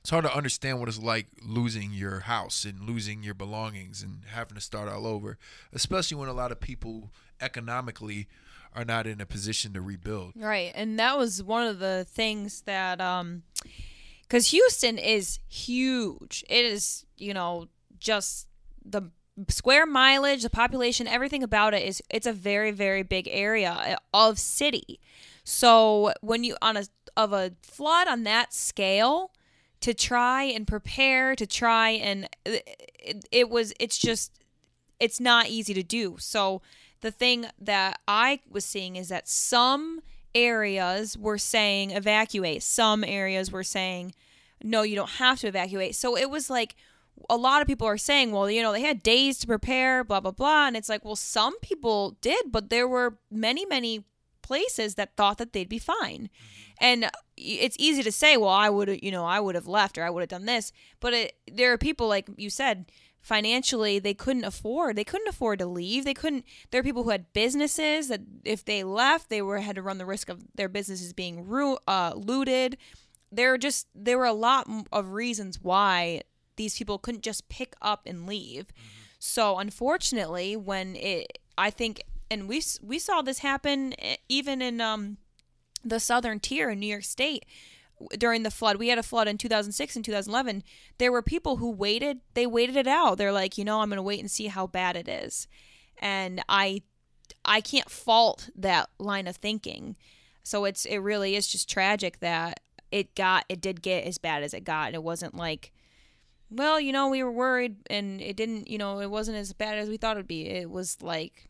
it's 0.00 0.10
hard 0.10 0.26
to 0.26 0.36
understand 0.36 0.80
what 0.80 0.88
it's 0.90 0.98
like 0.98 1.28
losing 1.42 1.90
your 1.94 2.20
house 2.20 2.66
and 2.66 2.80
losing 2.80 3.22
your 3.22 3.32
belongings 3.32 4.02
and 4.02 4.18
having 4.26 4.54
to 4.54 4.60
start 4.60 4.86
all 4.86 5.06
over, 5.06 5.38
especially 5.72 6.18
when 6.18 6.28
a 6.28 6.34
lot 6.34 6.52
of 6.52 6.60
people 6.60 7.10
economically 7.40 8.28
are 8.74 8.84
not 8.84 9.06
in 9.06 9.18
a 9.18 9.24
position 9.24 9.72
to 9.72 9.80
rebuild. 9.80 10.32
Right. 10.36 10.72
And 10.74 10.98
that 10.98 11.16
was 11.16 11.42
one 11.42 11.66
of 11.66 11.78
the 11.78 12.04
things 12.06 12.62
that 12.62 13.00
um 13.00 13.44
cuz 14.28 14.50
Houston 14.50 14.98
is 14.98 15.38
huge. 15.48 16.44
It 16.50 16.66
is, 16.66 17.06
you 17.16 17.32
know, 17.32 17.68
just 17.98 18.48
the 18.84 19.10
square 19.48 19.86
mileage, 19.86 20.42
the 20.42 20.50
population, 20.50 21.06
everything 21.06 21.42
about 21.42 21.74
it 21.74 21.82
is 21.82 22.02
it's 22.10 22.26
a 22.26 22.32
very 22.32 22.70
very 22.70 23.02
big 23.02 23.28
area 23.30 23.72
uh, 23.72 23.96
of 24.12 24.38
city. 24.38 25.00
So 25.44 26.12
when 26.20 26.44
you 26.44 26.56
on 26.62 26.76
a 26.76 26.84
of 27.16 27.32
a 27.32 27.52
flood 27.62 28.08
on 28.08 28.24
that 28.24 28.52
scale 28.52 29.32
to 29.80 29.94
try 29.94 30.44
and 30.44 30.66
prepare 30.66 31.36
to 31.36 31.46
try 31.46 31.90
and 31.90 32.24
uh, 32.46 32.58
it, 32.98 33.26
it 33.30 33.50
was 33.50 33.72
it's 33.78 33.98
just 33.98 34.32
it's 35.00 35.20
not 35.20 35.48
easy 35.48 35.74
to 35.74 35.82
do. 35.82 36.16
So 36.18 36.62
the 37.00 37.10
thing 37.10 37.46
that 37.60 38.00
I 38.08 38.40
was 38.48 38.64
seeing 38.64 38.96
is 38.96 39.08
that 39.08 39.28
some 39.28 40.00
areas 40.34 41.18
were 41.18 41.38
saying 41.38 41.90
evacuate, 41.90 42.62
some 42.62 43.04
areas 43.04 43.52
were 43.52 43.64
saying 43.64 44.14
no, 44.62 44.80
you 44.82 44.96
don't 44.96 45.10
have 45.10 45.40
to 45.40 45.46
evacuate. 45.46 45.94
So 45.94 46.16
it 46.16 46.30
was 46.30 46.48
like 46.48 46.74
a 47.30 47.36
lot 47.36 47.62
of 47.62 47.68
people 47.68 47.86
are 47.86 47.98
saying, 47.98 48.32
well, 48.32 48.50
you 48.50 48.62
know, 48.62 48.72
they 48.72 48.82
had 48.82 49.02
days 49.02 49.38
to 49.38 49.46
prepare, 49.46 50.04
blah 50.04 50.20
blah 50.20 50.30
blah, 50.30 50.66
and 50.66 50.76
it's 50.76 50.88
like, 50.88 51.04
well, 51.04 51.16
some 51.16 51.58
people 51.60 52.16
did, 52.20 52.50
but 52.50 52.70
there 52.70 52.88
were 52.88 53.18
many 53.30 53.66
many 53.66 54.04
places 54.42 54.94
that 54.96 55.16
thought 55.16 55.38
that 55.38 55.52
they'd 55.52 55.68
be 55.68 55.78
fine. 55.78 56.28
And 56.78 57.10
it's 57.36 57.76
easy 57.78 58.02
to 58.02 58.12
say, 58.12 58.36
well, 58.36 58.50
I 58.50 58.68
would, 58.68 59.02
you 59.02 59.10
know, 59.10 59.24
I 59.24 59.40
would 59.40 59.54
have 59.54 59.66
left 59.66 59.96
or 59.96 60.04
I 60.04 60.10
would 60.10 60.20
have 60.20 60.28
done 60.28 60.44
this, 60.44 60.72
but 61.00 61.14
it, 61.14 61.36
there 61.50 61.72
are 61.72 61.78
people 61.78 62.08
like 62.08 62.28
you 62.36 62.50
said, 62.50 62.86
financially 63.24 63.98
they 63.98 64.12
couldn't 64.14 64.44
afford. 64.44 64.96
They 64.96 65.04
couldn't 65.04 65.28
afford 65.28 65.58
to 65.60 65.66
leave. 65.66 66.04
They 66.04 66.14
couldn't. 66.14 66.44
There 66.70 66.80
are 66.80 66.84
people 66.84 67.04
who 67.04 67.10
had 67.10 67.32
businesses 67.32 68.08
that 68.08 68.20
if 68.44 68.64
they 68.64 68.84
left, 68.84 69.30
they 69.30 69.40
were 69.40 69.58
had 69.58 69.76
to 69.76 69.82
run 69.82 69.98
the 69.98 70.06
risk 70.06 70.28
of 70.28 70.44
their 70.54 70.68
businesses 70.68 71.12
being 71.12 71.46
ru- 71.46 71.78
uh, 71.88 72.12
looted. 72.14 72.76
There 73.32 73.54
are 73.54 73.58
just 73.58 73.88
there 73.94 74.18
were 74.18 74.26
a 74.26 74.32
lot 74.34 74.68
of 74.92 75.12
reasons 75.12 75.58
why 75.60 76.20
these 76.56 76.76
people 76.76 76.98
couldn't 76.98 77.22
just 77.22 77.48
pick 77.48 77.74
up 77.82 78.02
and 78.06 78.26
leave. 78.26 78.66
So 79.18 79.58
unfortunately, 79.58 80.56
when 80.56 80.96
it, 80.96 81.38
I 81.56 81.70
think, 81.70 82.02
and 82.30 82.48
we 82.48 82.62
we 82.82 82.98
saw 82.98 83.22
this 83.22 83.38
happen 83.38 83.94
eh, 83.98 84.16
even 84.28 84.60
in 84.60 84.80
um, 84.80 85.18
the 85.84 86.00
southern 86.00 86.40
tier 86.40 86.70
in 86.70 86.80
New 86.80 86.86
York 86.86 87.04
State 87.04 87.44
during 88.18 88.42
the 88.42 88.50
flood. 88.50 88.76
We 88.76 88.88
had 88.88 88.98
a 88.98 89.02
flood 89.02 89.28
in 89.28 89.38
2006 89.38 89.96
and 89.96 90.04
2011. 90.04 90.62
There 90.98 91.12
were 91.12 91.22
people 91.22 91.56
who 91.56 91.70
waited. 91.70 92.20
They 92.34 92.46
waited 92.46 92.76
it 92.76 92.86
out. 92.86 93.18
They're 93.18 93.32
like, 93.32 93.56
you 93.56 93.64
know, 93.64 93.80
I'm 93.80 93.88
going 93.88 93.96
to 93.96 94.02
wait 94.02 94.20
and 94.20 94.30
see 94.30 94.48
how 94.48 94.66
bad 94.66 94.96
it 94.96 95.08
is, 95.08 95.46
and 95.98 96.42
I, 96.48 96.82
I 97.44 97.60
can't 97.60 97.90
fault 97.90 98.50
that 98.56 98.90
line 98.98 99.26
of 99.26 99.36
thinking. 99.36 99.96
So 100.42 100.64
it's 100.64 100.84
it 100.84 100.98
really 100.98 101.36
is 101.36 101.46
just 101.46 101.70
tragic 101.70 102.20
that 102.20 102.60
it 102.90 103.14
got 103.14 103.44
it 103.48 103.60
did 103.60 103.82
get 103.82 104.04
as 104.04 104.18
bad 104.18 104.42
as 104.42 104.54
it 104.54 104.64
got, 104.64 104.88
and 104.88 104.94
it 104.94 105.02
wasn't 105.02 105.34
like 105.34 105.72
well, 106.50 106.78
you 106.80 106.92
know, 106.92 107.08
we 107.08 107.22
were 107.22 107.32
worried 107.32 107.76
and 107.88 108.20
it 108.20 108.36
didn't, 108.36 108.68
you 108.68 108.78
know, 108.78 109.00
it 109.00 109.10
wasn't 109.10 109.36
as 109.36 109.52
bad 109.52 109.78
as 109.78 109.88
we 109.88 109.96
thought 109.96 110.16
it'd 110.16 110.26
be. 110.28 110.46
It 110.48 110.70
was 110.70 111.00
like 111.02 111.48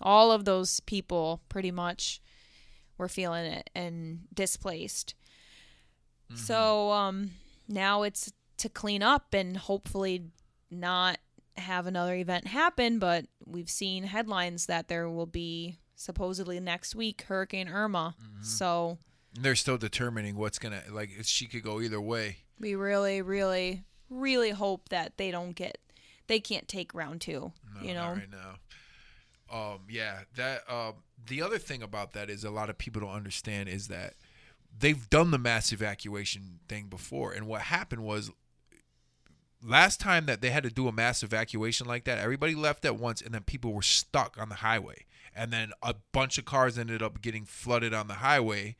all 0.00 0.32
of 0.32 0.44
those 0.44 0.80
people 0.80 1.42
pretty 1.48 1.70
much 1.70 2.20
were 2.98 3.08
feeling 3.08 3.44
it 3.46 3.70
and 3.74 4.20
displaced. 4.34 5.14
So, 6.34 6.90
um 6.92 7.32
now 7.68 8.02
it's 8.02 8.32
to 8.58 8.68
clean 8.68 9.02
up 9.02 9.34
and 9.34 9.56
hopefully 9.56 10.24
not 10.70 11.18
have 11.56 11.86
another 11.86 12.14
event 12.14 12.46
happen, 12.46 12.98
but 12.98 13.26
we've 13.46 13.68
seen 13.70 14.04
headlines 14.04 14.66
that 14.66 14.88
there 14.88 15.08
will 15.10 15.26
be 15.26 15.78
supposedly 15.94 16.58
next 16.60 16.94
week 16.94 17.22
Hurricane 17.28 17.68
Irma. 17.68 18.14
So, 18.42 18.98
They're 19.38 19.54
still 19.56 19.76
determining 19.78 20.36
what's 20.36 20.58
gonna 20.58 20.82
like. 20.90 21.10
She 21.22 21.46
could 21.46 21.62
go 21.62 21.80
either 21.80 22.00
way. 22.00 22.38
we 22.58 22.74
really 22.74 23.20
really 23.22 23.82
really 24.12 24.50
hope 24.50 24.88
that 24.90 25.16
they 25.16 25.30
don't 25.30 25.52
get 25.52 25.78
they 26.28 26.40
can't 26.40 26.68
take 26.68 26.94
round 26.94 27.20
two 27.20 27.52
No, 27.74 27.86
you 27.86 27.94
know 27.94 28.08
not 28.08 28.16
right 28.16 28.30
now. 28.30 28.54
Um, 29.52 29.80
yeah, 29.90 30.20
that. 30.36 30.62
Um, 30.68 30.94
the 31.28 31.42
other 31.42 31.58
thing 31.58 31.82
about 31.82 32.12
that 32.14 32.30
is 32.30 32.42
a 32.42 32.50
lot 32.50 32.70
of 32.70 32.78
people 32.78 33.02
don't 33.02 33.10
understand 33.10 33.68
is 33.68 33.88
that 33.88 34.14
they've 34.76 35.08
done 35.10 35.30
the 35.30 35.38
mass 35.38 35.72
evacuation 35.72 36.60
thing 36.68 36.86
before, 36.86 37.32
and 37.32 37.46
what 37.46 37.62
happened 37.62 38.02
was 38.02 38.30
last 39.62 40.00
time 40.00 40.26
that 40.26 40.40
they 40.40 40.50
had 40.50 40.62
to 40.64 40.70
do 40.70 40.88
a 40.88 40.92
mass 40.92 41.22
evacuation 41.22 41.86
like 41.86 42.04
that, 42.04 42.18
everybody 42.18 42.54
left 42.54 42.84
at 42.84 42.96
once, 42.96 43.20
and 43.20 43.34
then 43.34 43.42
people 43.42 43.72
were 43.72 43.82
stuck 43.82 44.36
on 44.40 44.48
the 44.48 44.56
highway, 44.56 45.04
and 45.34 45.52
then 45.52 45.72
a 45.82 45.94
bunch 46.12 46.38
of 46.38 46.44
cars 46.44 46.78
ended 46.78 47.02
up 47.02 47.20
getting 47.20 47.44
flooded 47.44 47.94
on 47.94 48.08
the 48.08 48.14
highway, 48.14 48.76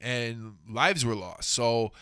and 0.00 0.56
lives 0.68 1.04
were 1.04 1.16
lost. 1.16 1.48
So 1.50 1.92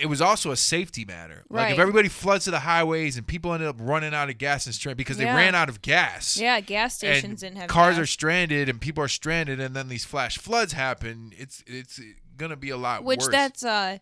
it 0.00 0.06
was 0.06 0.20
also 0.20 0.50
a 0.50 0.56
safety 0.56 1.04
matter. 1.04 1.44
Like 1.50 1.74
if 1.74 1.78
everybody 1.78 2.08
floods 2.08 2.44
to 2.44 2.50
the 2.50 2.60
highways 2.60 3.16
and 3.16 3.26
people 3.26 3.52
ended 3.52 3.68
up 3.68 3.76
running 3.78 4.14
out 4.14 4.30
of 4.30 4.38
gas 4.38 4.66
and 4.66 4.74
stranded 4.74 4.98
because 4.98 5.16
they 5.18 5.24
ran 5.24 5.54
out 5.54 5.68
of 5.68 5.82
gas. 5.82 6.36
yeah 6.36 6.60
gas 6.60 6.96
stations 6.96 7.40
didn't 7.40 7.58
have 7.58 7.68
cars 7.68 7.98
are 7.98 8.06
stranded 8.06 8.68
and 8.68 8.80
people 8.80 9.04
are 9.04 9.08
stranded 9.08 9.60
and 9.60 9.74
then 9.76 9.88
these 9.88 10.04
flash 10.04 10.38
floods 10.38 10.72
happen. 10.72 11.32
It's 11.36 11.62
it's 11.66 12.00
gonna 12.36 12.56
be 12.56 12.70
a 12.70 12.76
lot 12.76 13.04
worse. 13.04 13.08
which 13.08 13.20
worse. 13.20 13.30
that's 13.30 13.64
uh 13.64 13.98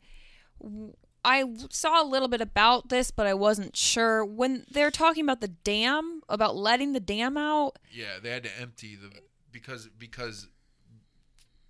I 1.25 1.45
saw 1.71 2.03
a 2.03 2.07
little 2.07 2.29
bit 2.29 2.41
about 2.41 2.89
this 2.89 3.11
but 3.11 3.27
I 3.27 3.35
wasn't 3.35 3.77
sure 3.77 4.25
when 4.25 4.65
they're 4.71 4.91
talking 4.91 5.25
about 5.25 5.41
the 5.41 5.49
dam 5.49 6.23
about 6.29 6.57
letting 6.57 6.93
the 6.93 7.01
dam 7.01 7.37
out 7.37 7.79
yeah, 7.91 8.19
they 8.23 8.31
had 8.31 8.45
to 8.45 8.61
empty 8.61 8.97
the 8.97 9.11
because 9.51 9.89
because 9.99 10.49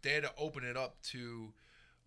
they 0.02 0.10
had 0.10 0.22
to 0.24 0.32
open 0.38 0.64
it 0.64 0.76
up 0.76 1.00
to 1.02 1.52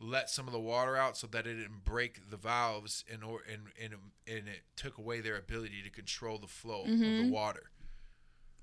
let 0.01 0.29
some 0.29 0.47
of 0.47 0.53
the 0.53 0.59
water 0.59 0.97
out 0.97 1.15
so 1.15 1.27
that 1.27 1.45
it 1.45 1.53
didn't 1.55 1.83
break 1.85 2.29
the 2.29 2.37
valves 2.37 3.05
and 3.11 3.23
or 3.23 3.41
and 3.51 3.67
and, 3.81 3.93
and 4.27 4.47
it 4.47 4.61
took 4.75 4.97
away 4.97 5.21
their 5.21 5.37
ability 5.37 5.81
to 5.83 5.89
control 5.91 6.37
the 6.39 6.47
flow 6.47 6.81
of 6.83 6.87
Mm-hmm. 6.89 7.27
the 7.27 7.31
water. 7.31 7.69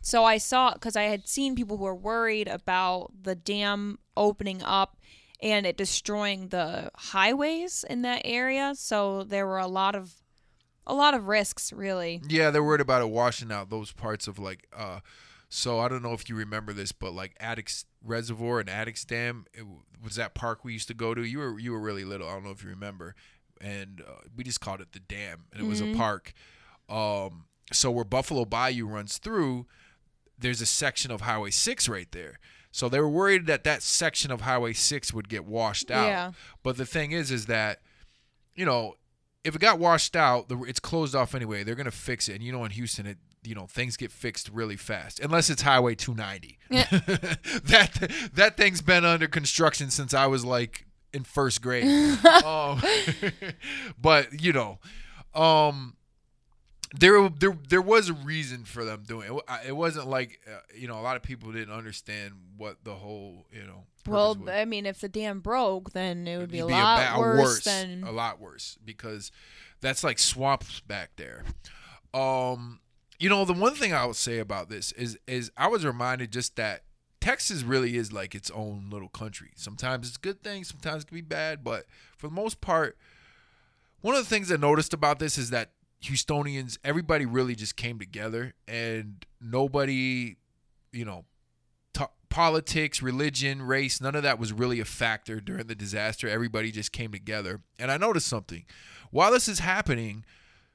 So 0.00 0.24
I 0.24 0.38
saw 0.38 0.72
because 0.74 0.96
I 0.96 1.02
had 1.04 1.26
seen 1.28 1.54
people 1.54 1.76
who 1.76 1.84
were 1.84 1.94
worried 1.94 2.48
about 2.48 3.12
the 3.22 3.34
dam 3.34 3.98
opening 4.16 4.62
up 4.62 4.96
and 5.40 5.66
it 5.66 5.76
destroying 5.76 6.48
the 6.48 6.90
highways 6.96 7.84
in 7.88 8.02
that 8.02 8.22
area. 8.24 8.74
So 8.76 9.22
there 9.24 9.46
were 9.46 9.58
a 9.58 9.66
lot 9.68 9.94
of 9.94 10.14
a 10.86 10.94
lot 10.94 11.14
of 11.14 11.28
risks, 11.28 11.72
really. 11.72 12.22
Yeah, 12.28 12.50
they're 12.50 12.64
worried 12.64 12.80
about 12.80 13.02
it 13.02 13.10
washing 13.10 13.52
out 13.52 13.70
those 13.70 13.92
parts 13.92 14.26
of 14.26 14.38
like 14.38 14.66
uh 14.76 15.00
so 15.48 15.78
I 15.78 15.88
don't 15.88 16.02
know 16.02 16.12
if 16.12 16.28
you 16.28 16.36
remember 16.36 16.72
this, 16.72 16.92
but 16.92 17.12
like 17.12 17.36
Addicks 17.38 17.84
Reservoir 18.04 18.60
and 18.60 18.68
Addicks 18.68 19.06
Dam 19.06 19.46
it 19.54 19.64
was 20.02 20.16
that 20.16 20.34
park 20.34 20.64
we 20.64 20.72
used 20.72 20.88
to 20.88 20.94
go 20.94 21.14
to. 21.14 21.22
You 21.22 21.38
were 21.38 21.58
you 21.58 21.72
were 21.72 21.80
really 21.80 22.04
little. 22.04 22.28
I 22.28 22.34
don't 22.34 22.44
know 22.44 22.50
if 22.50 22.62
you 22.62 22.70
remember, 22.70 23.14
and 23.60 24.02
uh, 24.06 24.20
we 24.36 24.44
just 24.44 24.60
called 24.60 24.80
it 24.80 24.92
the 24.92 25.00
dam, 25.00 25.46
and 25.52 25.62
it 25.62 25.68
was 25.68 25.80
a 25.80 25.94
park. 25.94 26.32
Um, 26.88 27.46
so 27.72 27.90
where 27.90 28.04
Buffalo 28.04 28.44
Bayou 28.44 28.86
runs 28.86 29.18
through, 29.18 29.66
there's 30.38 30.60
a 30.60 30.66
section 30.66 31.10
of 31.10 31.22
Highway 31.22 31.50
Six 31.50 31.88
right 31.88 32.10
there. 32.12 32.38
So 32.70 32.88
they 32.88 33.00
were 33.00 33.08
worried 33.08 33.46
that 33.46 33.64
that 33.64 33.82
section 33.82 34.30
of 34.30 34.42
Highway 34.42 34.74
Six 34.74 35.12
would 35.12 35.28
get 35.28 35.44
washed 35.46 35.90
out. 35.90 36.06
Yeah. 36.06 36.32
But 36.62 36.76
the 36.76 36.86
thing 36.86 37.12
is, 37.12 37.30
is 37.30 37.46
that 37.46 37.80
you 38.54 38.66
know 38.66 38.94
if 39.44 39.54
it 39.56 39.60
got 39.60 39.78
washed 39.78 40.14
out, 40.14 40.46
it's 40.50 40.80
closed 40.80 41.14
off 41.14 41.34
anyway. 41.34 41.64
They're 41.64 41.74
gonna 41.74 41.90
fix 41.90 42.28
it, 42.28 42.34
and 42.34 42.42
you 42.42 42.52
know 42.52 42.64
in 42.64 42.70
Houston, 42.72 43.06
it 43.06 43.18
you 43.44 43.54
know 43.54 43.66
things 43.66 43.96
get 43.96 44.12
fixed 44.12 44.50
really 44.52 44.76
fast, 44.76 45.20
unless 45.20 45.50
it's 45.50 45.62
Highway 45.62 45.94
290. 45.94 46.58
that 46.70 48.30
that 48.34 48.56
thing's 48.56 48.82
been 48.82 49.04
under 49.04 49.28
construction 49.28 49.90
since 49.90 50.14
I 50.14 50.26
was 50.26 50.44
like 50.44 50.86
in 51.12 51.24
first 51.24 51.62
grade. 51.62 51.84
um, 52.44 52.82
but 54.00 54.40
you 54.40 54.52
know, 54.52 54.78
um, 55.34 55.96
there 56.94 57.28
there 57.28 57.56
there 57.68 57.82
was 57.82 58.08
a 58.08 58.14
reason 58.14 58.64
for 58.64 58.84
them 58.84 59.04
doing 59.06 59.32
it. 59.32 59.42
It 59.66 59.76
wasn't 59.76 60.08
like 60.08 60.40
uh, 60.46 60.58
you 60.74 60.88
know 60.88 60.98
a 60.98 61.02
lot 61.02 61.16
of 61.16 61.22
people 61.22 61.52
didn't 61.52 61.74
understand 61.74 62.34
what 62.56 62.84
the 62.84 62.94
whole 62.94 63.46
you 63.52 63.64
know. 63.64 63.84
Well, 64.06 64.34
was 64.34 64.48
I 64.48 64.64
mean, 64.64 64.86
if 64.86 65.00
the 65.00 65.08
dam 65.08 65.40
broke, 65.40 65.92
then 65.92 66.26
it 66.26 66.38
would 66.38 66.50
be 66.50 66.60
a 66.60 66.66
be 66.66 66.72
lot 66.72 67.14
ba- 67.14 67.20
worse, 67.20 67.64
than 67.64 68.04
a 68.04 68.12
lot 68.12 68.40
worse 68.40 68.78
because 68.84 69.30
that's 69.80 70.02
like 70.02 70.18
swamps 70.18 70.80
back 70.80 71.10
there. 71.16 71.44
Um, 72.14 72.80
you 73.18 73.28
know, 73.28 73.44
the 73.44 73.52
one 73.52 73.74
thing 73.74 73.92
I 73.92 74.06
would 74.06 74.16
say 74.16 74.38
about 74.38 74.68
this 74.68 74.92
is 74.92 75.18
is 75.26 75.50
I 75.56 75.68
was 75.68 75.84
reminded 75.84 76.32
just 76.32 76.56
that 76.56 76.82
Texas 77.20 77.62
really 77.62 77.96
is 77.96 78.12
like 78.12 78.34
its 78.34 78.50
own 78.50 78.88
little 78.90 79.08
country. 79.08 79.50
Sometimes 79.56 80.08
it's 80.08 80.16
a 80.16 80.20
good 80.20 80.42
thing, 80.42 80.64
sometimes 80.64 81.02
it 81.02 81.08
can 81.08 81.16
be 81.16 81.22
bad, 81.22 81.64
but 81.64 81.86
for 82.16 82.28
the 82.28 82.34
most 82.34 82.60
part, 82.60 82.96
one 84.00 84.14
of 84.14 84.22
the 84.22 84.28
things 84.28 84.52
I 84.52 84.56
noticed 84.56 84.94
about 84.94 85.18
this 85.18 85.36
is 85.36 85.50
that 85.50 85.72
Houstonians, 86.02 86.78
everybody 86.84 87.26
really 87.26 87.56
just 87.56 87.76
came 87.76 87.98
together 87.98 88.54
and 88.68 89.26
nobody, 89.40 90.36
you 90.92 91.04
know, 91.04 91.24
t- 91.92 92.04
politics, 92.28 93.02
religion, 93.02 93.62
race, 93.62 94.00
none 94.00 94.14
of 94.14 94.22
that 94.22 94.38
was 94.38 94.52
really 94.52 94.78
a 94.78 94.84
factor 94.84 95.40
during 95.40 95.66
the 95.66 95.74
disaster. 95.74 96.28
Everybody 96.28 96.70
just 96.70 96.92
came 96.92 97.10
together. 97.10 97.62
And 97.80 97.90
I 97.90 97.96
noticed 97.96 98.28
something. 98.28 98.64
While 99.10 99.32
this 99.32 99.48
is 99.48 99.58
happening, 99.58 100.24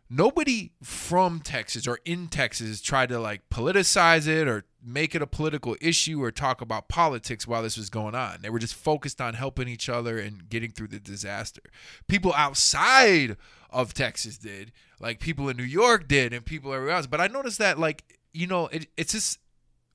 nobody 0.10 0.72
from 0.82 1.40
Texas 1.40 1.88
or 1.88 2.00
in 2.06 2.28
Texas 2.28 2.82
tried 2.82 3.10
to 3.10 3.20
like 3.20 3.50
politicize 3.50 4.28
it 4.28 4.48
or 4.48 4.66
make 4.86 5.16
it 5.16 5.22
a 5.22 5.28
political 5.28 5.76
issue 5.82 6.22
or 6.22 6.32
talk 6.32 6.62
about 6.62 6.90
politics 6.90 7.48
while 7.48 7.64
this 7.64 7.78
was 7.78 7.90
going 7.90 8.16
on. 8.16 8.40
They 8.42 8.50
were 8.50 8.60
just 8.60 8.76
focused 8.76 9.22
on 9.22 9.34
helping 9.34 9.68
each 9.68 9.88
other 9.90 10.20
and 10.20 10.50
getting 10.50 10.72
through 10.72 10.90
the 10.90 11.00
disaster. 11.00 11.62
People 12.08 12.34
outside 12.36 13.38
of 13.70 13.94
Texas 13.94 14.38
did, 14.38 14.72
like 15.00 15.20
people 15.20 15.50
in 15.50 15.58
New 15.58 15.64
York 15.64 16.08
did, 16.08 16.34
and 16.34 16.46
people 16.46 16.74
everywhere 16.74 16.96
else. 16.96 17.08
But 17.08 17.22
I 17.22 17.28
noticed 17.28 17.60
that, 17.60 17.80
like, 17.80 18.04
you 18.34 18.48
know, 18.48 18.68
it, 18.68 18.88
it's 18.98 19.14
just 19.14 19.40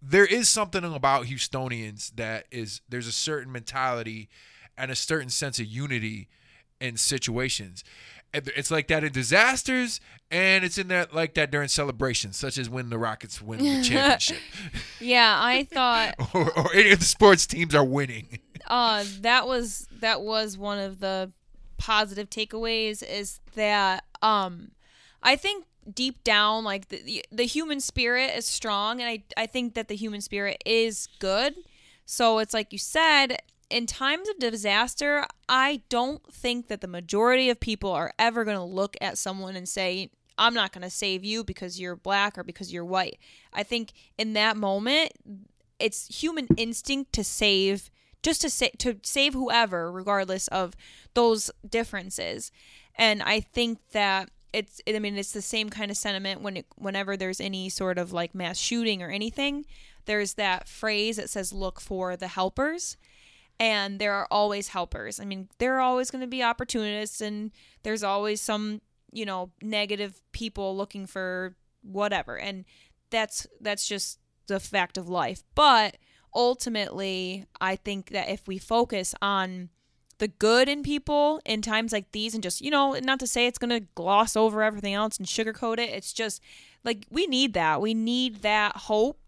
there 0.00 0.26
is 0.26 0.48
something 0.48 0.84
about 0.84 1.26
Houstonians 1.26 2.14
that 2.16 2.46
is 2.50 2.80
there's 2.88 3.06
a 3.06 3.12
certain 3.12 3.52
mentality 3.52 4.28
and 4.76 4.90
a 4.90 4.96
certain 4.96 5.28
sense 5.28 5.58
of 5.58 5.66
unity 5.66 6.28
in 6.80 6.96
situations. 6.96 7.84
It's 8.35 8.70
like 8.70 8.88
that 8.88 9.04
in 9.04 9.12
disasters, 9.12 10.00
and 10.30 10.64
it's 10.64 10.76
in 10.76 10.88
that 10.88 11.14
like 11.14 11.35
that 11.35 11.50
during 11.50 11.68
celebrations, 11.68 12.37
such 12.37 12.58
as 12.58 12.68
when 12.68 12.90
the 12.90 12.99
Rockets 12.99 13.40
win 13.40 13.58
the 13.58 13.82
championship, 13.82 14.38
yeah. 15.00 15.38
I 15.40 15.64
thought 15.64 16.14
or, 16.35 16.52
or 16.58 16.75
any 16.75 16.90
of 16.90 16.99
the 16.99 17.04
sports 17.04 17.47
teams 17.47 17.75
are 17.75 17.85
winning. 17.85 18.38
uh 18.66 19.04
that 19.20 19.47
was 19.47 19.87
that 20.00 20.20
was 20.20 20.58
one 20.58 20.78
of 20.78 21.00
the 21.00 21.32
positive 21.78 22.28
takeaways 22.28 23.02
is 23.02 23.40
that 23.54 24.04
um 24.20 24.73
I 25.23 25.37
think 25.37 25.64
deep 25.94 26.23
down 26.23 26.64
like 26.64 26.88
the 26.88 27.25
the 27.32 27.44
human 27.47 27.80
spirit 27.80 28.37
is 28.37 28.47
strong 28.47 29.00
and 29.00 29.08
I 29.08 29.23
I 29.42 29.47
think 29.47 29.75
that 29.75 29.88
the 29.88 29.97
human 29.97 30.20
spirit 30.20 30.62
is 30.66 31.08
good. 31.18 31.54
So 32.04 32.38
it's 32.38 32.52
like 32.52 32.73
you 32.73 32.78
said 32.78 33.38
in 33.70 33.87
times 33.87 34.28
of 34.28 34.38
disaster, 34.38 35.26
I 35.48 35.82
don't 35.88 36.22
think 36.32 36.68
that 36.68 36.80
the 36.80 36.88
majority 36.88 37.50
of 37.50 37.60
people 37.60 37.90
are 37.90 38.12
ever 38.18 38.44
going 38.44 38.56
to 38.56 38.62
look 38.62 38.96
at 39.00 39.18
someone 39.18 39.56
and 39.56 39.68
say 39.68 40.10
I'm 40.38 40.54
not 40.54 40.72
going 40.72 40.82
to 40.82 40.90
save 40.90 41.25
you 41.25 41.42
because 41.42 41.80
you're 41.80 41.96
black 41.96 42.38
or 42.38 42.44
because 42.44 42.72
you're 42.72 42.84
white. 42.84 43.18
I 43.52 43.64
think 43.64 43.92
in 44.16 44.34
that 44.34 44.56
moment 44.56 45.12
it's 45.78 46.22
human 46.22 46.46
instinct 46.56 47.12
to 47.14 47.25
save 47.25 47.90
just 48.22 48.40
to 48.42 48.50
say 48.50 48.70
to 48.78 48.96
save 49.02 49.32
whoever 49.32 49.92
regardless 49.92 50.48
of 50.48 50.75
those 51.14 51.52
differences 51.68 52.50
and 52.96 53.22
i 53.22 53.38
think 53.38 53.78
that 53.92 54.28
it's 54.52 54.80
I 54.88 54.98
mean 54.98 55.16
it's 55.16 55.32
the 55.32 55.42
same 55.42 55.70
kind 55.70 55.90
of 55.90 55.96
sentiment 55.96 56.40
when 56.40 56.58
it, 56.58 56.66
whenever 56.76 57.16
there's 57.16 57.40
any 57.40 57.68
sort 57.68 57.98
of 57.98 58.12
like 58.12 58.34
mass 58.34 58.58
shooting 58.58 59.02
or 59.02 59.10
anything, 59.10 59.66
there's 60.06 60.34
that 60.34 60.68
phrase 60.68 61.16
that 61.16 61.30
says 61.30 61.52
look 61.52 61.80
for 61.80 62.16
the 62.16 62.28
helpers. 62.28 62.96
And 63.60 63.98
there 63.98 64.14
are 64.14 64.28
always 64.30 64.68
helpers. 64.68 65.18
I 65.18 65.24
mean, 65.24 65.48
there 65.58 65.76
are 65.76 65.80
always 65.80 66.10
going 66.10 66.20
to 66.20 66.28
be 66.28 66.42
opportunists 66.42 67.20
and 67.20 67.50
there's 67.82 68.04
always 68.04 68.40
some, 68.40 68.80
you 69.12 69.26
know, 69.26 69.50
negative 69.62 70.22
people 70.32 70.76
looking 70.76 71.06
for 71.06 71.56
whatever. 71.82 72.38
And 72.38 72.64
that's 73.10 73.46
that's 73.60 73.86
just 73.88 74.20
the 74.46 74.60
fact 74.60 74.96
of 74.96 75.08
life. 75.08 75.42
But 75.54 75.96
ultimately, 76.34 77.46
I 77.60 77.76
think 77.76 78.10
that 78.10 78.28
if 78.28 78.46
we 78.46 78.58
focus 78.58 79.14
on 79.20 79.70
the 80.18 80.28
good 80.28 80.68
in 80.68 80.82
people 80.82 81.40
in 81.44 81.62
times 81.62 81.92
like 81.92 82.10
these 82.12 82.34
and 82.34 82.42
just, 82.42 82.60
you 82.60 82.70
know, 82.70 82.98
not 83.02 83.20
to 83.20 83.26
say 83.26 83.46
it's 83.46 83.58
going 83.58 83.70
to 83.70 83.86
gloss 83.94 84.36
over 84.36 84.62
everything 84.62 84.94
else 84.94 85.16
and 85.16 85.26
sugarcoat 85.26 85.78
it. 85.78 85.90
It's 85.90 86.12
just 86.12 86.42
like 86.84 87.06
we 87.10 87.26
need 87.26 87.54
that. 87.54 87.80
We 87.80 87.94
need 87.94 88.42
that 88.42 88.76
hope. 88.76 89.20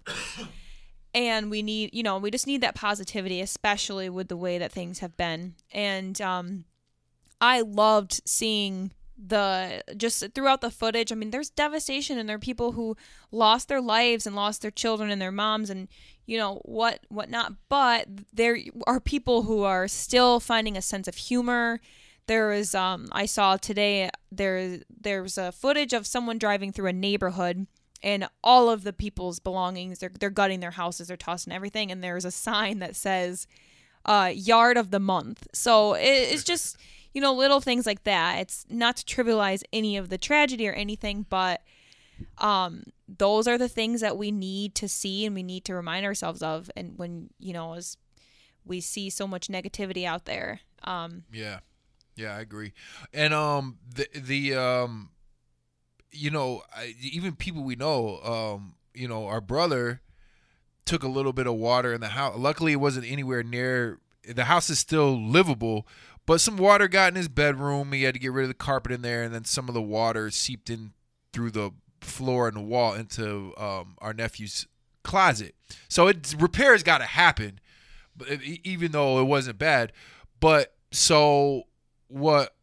And 1.15 1.51
we 1.51 1.63
need, 1.63 1.91
you 1.93 2.03
know, 2.03 2.19
we 2.19 2.31
just 2.31 2.47
need 2.47 2.61
that 2.61 2.75
positivity, 2.75 3.41
especially 3.41 4.09
with 4.09 4.29
the 4.29 4.37
way 4.37 4.59
that 4.59 4.73
things 4.73 5.01
have 5.01 5.17
been. 5.17 5.55
And 5.73 6.21
um 6.21 6.65
I 7.41 7.63
loved 7.63 8.21
seeing 8.27 8.93
the 9.27 9.83
just 9.97 10.25
throughout 10.35 10.61
the 10.61 10.71
footage 10.71 11.13
i 11.13 11.15
mean 11.15 11.31
there's 11.31 11.51
devastation 11.51 12.17
and 12.17 12.29
there 12.29 12.37
are 12.37 12.41
people 12.41 12.73
who 12.73 12.97
lost 13.31 13.69
their 13.69 13.81
lives 13.81 14.27
and 14.27 14.35
lost 14.35 14.63
their 14.63 14.71
children 14.71 15.11
and 15.11 15.21
their 15.21 15.33
moms 15.33 15.69
and 15.69 15.89
you 16.27 16.39
know 16.39 16.61
what 16.65 17.01
whatnot 17.09 17.53
but 17.69 18.07
there 18.33 18.57
are 18.87 19.01
people 19.01 19.43
who 19.43 19.63
are 19.63 19.87
still 19.87 20.41
finding 20.41 20.77
a 20.77 20.83
sense 20.83 21.07
of 21.07 21.17
humor 21.17 21.81
there 22.29 22.53
is 22.53 22.75
um 22.75 23.09
i 23.13 23.27
saw 23.27 23.57
today 23.57 24.09
there 24.33 24.79
there's 24.89 25.37
a 25.37 25.53
footage 25.53 25.93
of 25.93 26.07
someone 26.07 26.39
driving 26.39 26.73
through 26.73 26.89
a 26.89 26.93
neighborhood 26.93 27.67
and 28.03 28.29
all 28.43 28.71
of 28.71 28.83
the 28.83 28.93
people's 28.93 29.39
belongings 29.41 29.99
they're, 29.99 30.13
they're 30.19 30.31
gutting 30.31 30.61
their 30.61 30.71
houses 30.73 31.09
they're 31.09 31.17
tossing 31.17 31.53
everything 31.53 31.91
and 31.91 32.03
there's 32.03 32.25
a 32.25 32.31
sign 32.31 32.79
that 32.79 32.97
says 32.97 33.47
uh 34.07 34.31
yard 34.35 34.77
of 34.77 34.91
the 34.91 35.01
month 35.01 35.47
so 35.53 35.95
it, 35.95 36.05
it's 36.05 36.45
just 36.45 36.77
you 37.13 37.21
know, 37.21 37.35
little 37.35 37.61
things 37.61 37.87
like 37.87 38.05
that. 38.05 38.41
It's 38.41 38.65
not 38.69 38.99
to 38.99 39.05
trivialize 39.05 39.63
any 39.73 39.97
of 39.97 40.09
the 40.09 40.19
tragedy 40.19 40.69
or 40.69 40.73
anything, 40.73 41.27
but 41.29 41.63
um 42.39 42.85
those 43.09 43.49
are 43.49 43.57
the 43.57 43.69
things 43.69 44.03
that 44.03 44.17
we 44.19 44.31
need 44.31 44.75
to 44.75 44.87
see 44.87 45.25
and 45.25 45.35
we 45.35 45.43
need 45.43 45.65
to 45.65 45.75
remind 45.75 46.05
ourselves 46.05 46.43
of 46.43 46.71
and 46.77 46.99
when, 46.99 47.31
you 47.39 47.53
know, 47.53 47.75
as 47.75 47.97
we 48.65 48.81
see 48.81 49.11
so 49.11 49.27
much 49.27 49.49
negativity 49.49 50.05
out 50.05 50.27
there. 50.27 50.61
Um 50.85 51.25
Yeah. 51.33 51.61
Yeah, 52.15 52.37
I 52.37 52.41
agree. 52.41 52.73
And 53.13 53.35
um 53.35 53.79
the 53.95 54.07
the 54.15 54.55
um 54.55 55.11
you 56.13 56.31
know, 56.31 56.63
I, 56.75 56.95
even 57.01 57.37
people 57.37 57.63
we 57.63 57.77
know, 57.77 58.21
um, 58.23 58.75
you 58.95 59.09
know, 59.09 59.27
our 59.27 59.41
brother 59.41 60.01
took 60.85 61.03
a 61.03 61.09
little 61.09 61.33
bit 61.33 61.47
of 61.47 61.55
water 61.55 61.93
in 61.95 62.01
the 62.01 62.09
house. 62.09 62.37
Luckily, 62.37 62.73
it 62.73 62.77
wasn't 62.77 63.11
anywhere 63.11 63.43
near. 63.43 64.01
The 64.27 64.45
house 64.45 64.71
is 64.71 64.79
still 64.79 65.21
livable, 65.21 65.87
but 66.27 66.41
some 66.41 66.57
water 66.57 66.89
got 66.89 67.13
in 67.13 67.17
his 67.17 67.29
bedroom. 67.29 67.93
He 67.93 68.03
had 68.03 68.15
to 68.15 68.21
get 68.21 68.33
rid 68.33 68.43
of 68.43 68.49
the 68.49 68.55
carpet 68.55 68.93
in 68.93 69.03
there, 69.03 69.23
and 69.23 69.35
then 69.35 69.45
some 69.45 69.69
of 69.69 69.75
the 69.75 69.83
water 69.83 70.31
seeped 70.31 70.71
in 70.71 70.93
through 71.33 71.53
the 71.53 71.71
floor 72.01 72.49
and 72.49 72.57
the 72.57 72.63
wall 72.63 72.95
into 72.95 73.55
um, 73.57 73.97
our 73.99 74.13
nephew's 74.13 74.67
closet. 75.03 75.55
So 75.89 76.09
it 76.09 76.35
repairs 76.39 76.83
got 76.83 76.99
to 76.99 77.05
happen, 77.05 77.61
even 78.65 78.93
though 78.93 79.21
it 79.21 79.25
wasn't 79.25 79.59
bad. 79.59 79.93
But 80.41 80.75
so 80.91 81.65
what 82.09 82.55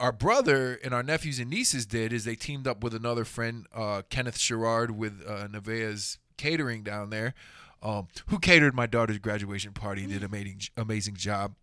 our 0.00 0.12
brother 0.12 0.80
and 0.82 0.94
our 0.94 1.02
nephews 1.02 1.38
and 1.38 1.50
nieces 1.50 1.86
did 1.86 2.12
is 2.12 2.24
they 2.24 2.34
teamed 2.34 2.66
up 2.66 2.82
with 2.82 2.94
another 2.94 3.24
friend, 3.24 3.66
uh, 3.74 4.02
Kenneth 4.08 4.38
Sherrard, 4.38 4.92
with 4.92 5.22
uh, 5.26 5.46
Nevaeh's 5.46 6.18
catering 6.38 6.82
down 6.82 7.10
there, 7.10 7.34
um, 7.82 8.08
who 8.26 8.38
catered 8.38 8.74
my 8.74 8.86
daughter's 8.86 9.18
graduation 9.18 9.72
party. 9.72 10.06
Did 10.06 10.24
amazing 10.24 10.62
amazing 10.76 11.16
job. 11.16 11.54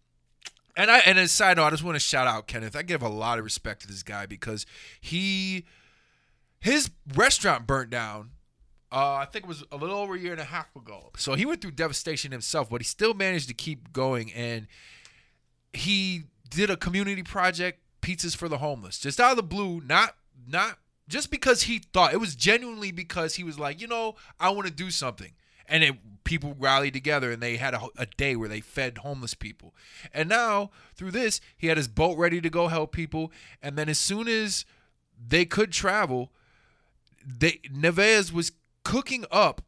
And 0.76 0.92
I 0.92 1.00
and 1.00 1.18
as 1.18 1.32
a 1.32 1.34
side 1.34 1.58
note, 1.58 1.66
I 1.66 1.70
just 1.72 1.84
want 1.84 1.96
to 1.96 2.00
shout 2.00 2.28
out 2.28 2.48
Kenneth. 2.48 2.76
I 2.76 2.84
give 2.84 3.02
a 3.02 3.10
lot 3.10 3.40
of 3.40 3.44
respect 3.44 3.82
to 3.82 3.88
this 3.88 4.04
guy 4.04 4.28
because 4.28 4.66
he 5.02 5.66
his 6.60 6.92
restaurant 7.16 7.66
burnt 7.66 7.90
down. 7.90 8.32
Uh, 8.92 9.16
I 9.16 9.26
think 9.26 9.46
it 9.46 9.48
was 9.48 9.64
a 9.72 9.76
little 9.76 9.98
over 9.98 10.16
a 10.16 10.20
year 10.20 10.32
and 10.32 10.40
a 10.40 10.46
half 10.46 10.74
ago. 10.76 11.12
So 11.18 11.34
he 11.34 11.46
went 11.46 11.62
through 11.62 11.72
devastation 11.72 12.32
himself, 12.32 12.70
but 12.70 12.80
he 12.80 12.86
still 12.86 13.14
managed 13.14 13.50
to 13.50 13.54
keep 13.54 13.92
going. 13.92 14.32
And 14.32 14.68
he 15.74 16.24
did 16.50 16.70
a 16.70 16.78
community 16.78 17.24
project, 17.24 17.82
pizzas 18.08 18.36
for 18.36 18.48
the 18.48 18.60
homeless, 18.60 18.98
just 18.98 19.20
out 19.20 19.32
of 19.32 19.38
the 19.38 19.44
blue. 19.44 19.82
Not 19.82 20.16
not 20.48 20.78
just 21.10 21.30
because 21.30 21.64
he 21.64 21.80
thought 21.80 22.14
it 22.14 22.20
was 22.20 22.36
genuinely 22.36 22.92
because 22.92 23.36
he 23.36 23.44
was 23.44 23.60
like, 23.60 23.82
you 23.82 23.88
know, 23.88 24.16
I 24.40 24.50
want 24.52 24.68
to 24.68 24.74
do 24.74 24.90
something. 24.92 25.34
And 25.68 25.84
it 25.84 25.96
people 26.24 26.56
rallied 26.58 26.94
together 26.94 27.32
and 27.32 27.42
they 27.42 27.58
had 27.58 27.74
a, 27.74 27.82
a, 27.98 28.06
day 28.06 28.36
where 28.36 28.50
they 28.50 28.60
fed 28.60 29.00
homeless 29.00 29.34
people. 29.34 29.74
And 30.14 30.28
now 30.30 30.72
through 30.96 31.12
this 31.12 31.42
he 31.58 31.68
had 31.68 31.78
his 31.78 31.88
boat 31.88 32.18
ready 32.18 32.40
to 32.42 32.50
go 32.50 32.68
help 32.68 32.94
people. 32.94 33.32
And 33.62 33.78
then 33.78 33.90
as 33.90 34.00
soon 34.00 34.28
as 34.28 34.66
they 35.26 35.46
could 35.46 35.72
travel 35.72 36.32
they 37.26 37.60
nevaeh's 37.70 38.32
was 38.32 38.54
cooking 38.84 39.26
up 39.32 39.62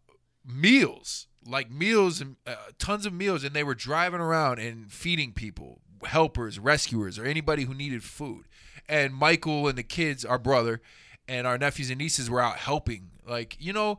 meals 0.46 1.28
like 1.46 1.72
meals 1.72 2.22
and 2.22 2.36
uh, 2.46 2.56
tons 2.78 3.06
of 3.06 3.14
meals. 3.14 3.44
And 3.44 3.54
they 3.54 3.64
were 3.64 3.76
driving 3.76 4.22
around 4.22 4.60
and 4.60 4.92
feeding 4.92 5.34
people 5.34 5.82
helpers 6.06 6.60
rescuers 6.60 7.18
or 7.20 7.26
anybody 7.26 7.64
who 7.64 7.74
needed 7.74 8.04
food 8.04 8.46
and 8.88 9.14
michael 9.14 9.68
and 9.68 9.78
the 9.78 9.84
kids 9.84 10.24
our 10.24 10.40
brother 10.40 10.82
and 11.28 11.46
our 11.46 11.58
nephews 11.58 11.90
and 11.90 12.00
nieces 12.00 12.30
were 12.30 12.42
out 12.42 12.58
helping 12.58 13.10
like 13.28 13.56
you 13.60 13.74
know 13.74 13.98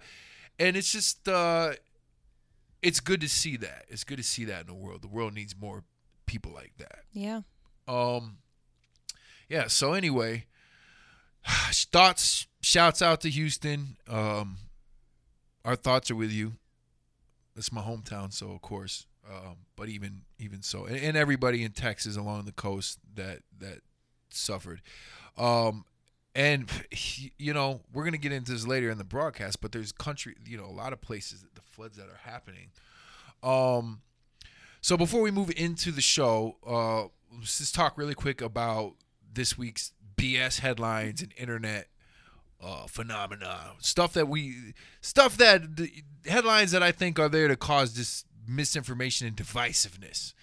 and 0.59 0.77
it's 0.77 0.93
just 0.93 1.29
uh 1.29 1.73
it's 2.83 3.01
good 3.01 3.21
to 3.21 3.29
see 3.29 3.57
that. 3.59 3.85
It's 3.89 4.05
good 4.05 4.19
to 4.19 4.23
see 4.23 4.45
that 4.47 4.63
in 4.63 4.67
the 4.67 4.75
world. 4.75 5.03
The 5.03 5.09
world 5.09 5.35
needs 5.35 5.55
more 5.59 5.85
people 6.27 6.53
like 6.53 6.73
that. 6.79 7.01
Yeah. 7.13 7.41
Um 7.89 8.39
yeah, 9.49 9.67
so 9.67 9.95
anyway, 9.95 10.47
thoughts 11.47 12.47
shouts 12.63 13.03
out 13.03 13.21
to 13.23 13.31
Houston. 13.31 13.97
Um 14.09 14.59
our 15.65 15.77
thoughts 15.77 16.11
are 16.11 16.17
with 16.17 16.33
you. 16.33 16.55
It's 17.57 17.73
my 17.73 17.83
hometown, 17.83 18.33
so 18.33 18.51
of 18.53 18.63
course. 18.63 19.07
Um, 19.31 19.57
but 19.77 19.89
even 19.89 20.23
even 20.39 20.63
so, 20.63 20.87
and, 20.87 20.97
and, 20.97 21.17
everybody 21.17 21.63
in 21.63 21.71
Texas 21.71 22.17
along 22.17 22.47
the 22.47 22.53
coast 22.53 22.99
that 23.15 23.41
that 23.59 23.81
suffered. 24.31 24.83
Um, 25.39 25.85
and 26.35 26.69
you 27.39 27.55
know 27.55 27.81
we're 27.93 28.05
gonna 28.05 28.19
get 28.19 28.33
into 28.33 28.53
this 28.53 28.67
later 28.67 28.91
in 28.91 28.99
the 28.99 29.05
broadcast, 29.05 29.61
but 29.61 29.73
there's 29.73 29.93
country, 29.93 30.35
you 30.45 30.57
know, 30.57 30.65
a 30.65 30.73
lot 30.73 30.93
of 30.93 31.01
places 31.01 31.45
the 31.55 31.61
floods 31.63 31.97
that 31.97 32.09
are 32.09 32.21
happening. 32.25 32.71
Um, 33.43 34.01
so 34.81 34.97
before 34.97 35.21
we 35.21 35.31
move 35.31 35.53
into 35.57 35.93
the 35.93 36.01
show, 36.01 36.57
uh, 36.67 37.03
let's 37.39 37.59
just 37.59 37.75
talk 37.75 37.97
really 37.97 38.15
quick 38.15 38.41
about 38.41 38.95
this 39.33 39.57
week's 39.57 39.93
BS 40.17 40.61
headlines 40.61 41.23
and 41.23 41.33
internet 41.37 41.89
uh, 42.63 42.87
phenomena, 42.87 43.73
stuff 43.79 44.13
that 44.15 44.29
we, 44.29 44.75
stuff 45.01 45.37
that 45.39 45.63
headlines 46.27 46.73
that 46.73 46.83
I 46.83 46.93
think 46.93 47.19
are 47.19 47.29
there 47.29 47.49
to 47.49 47.57
cause 47.57 47.95
this 47.95 48.25
misinformation 48.51 49.27
and 49.27 49.37
divisiveness. 49.37 50.35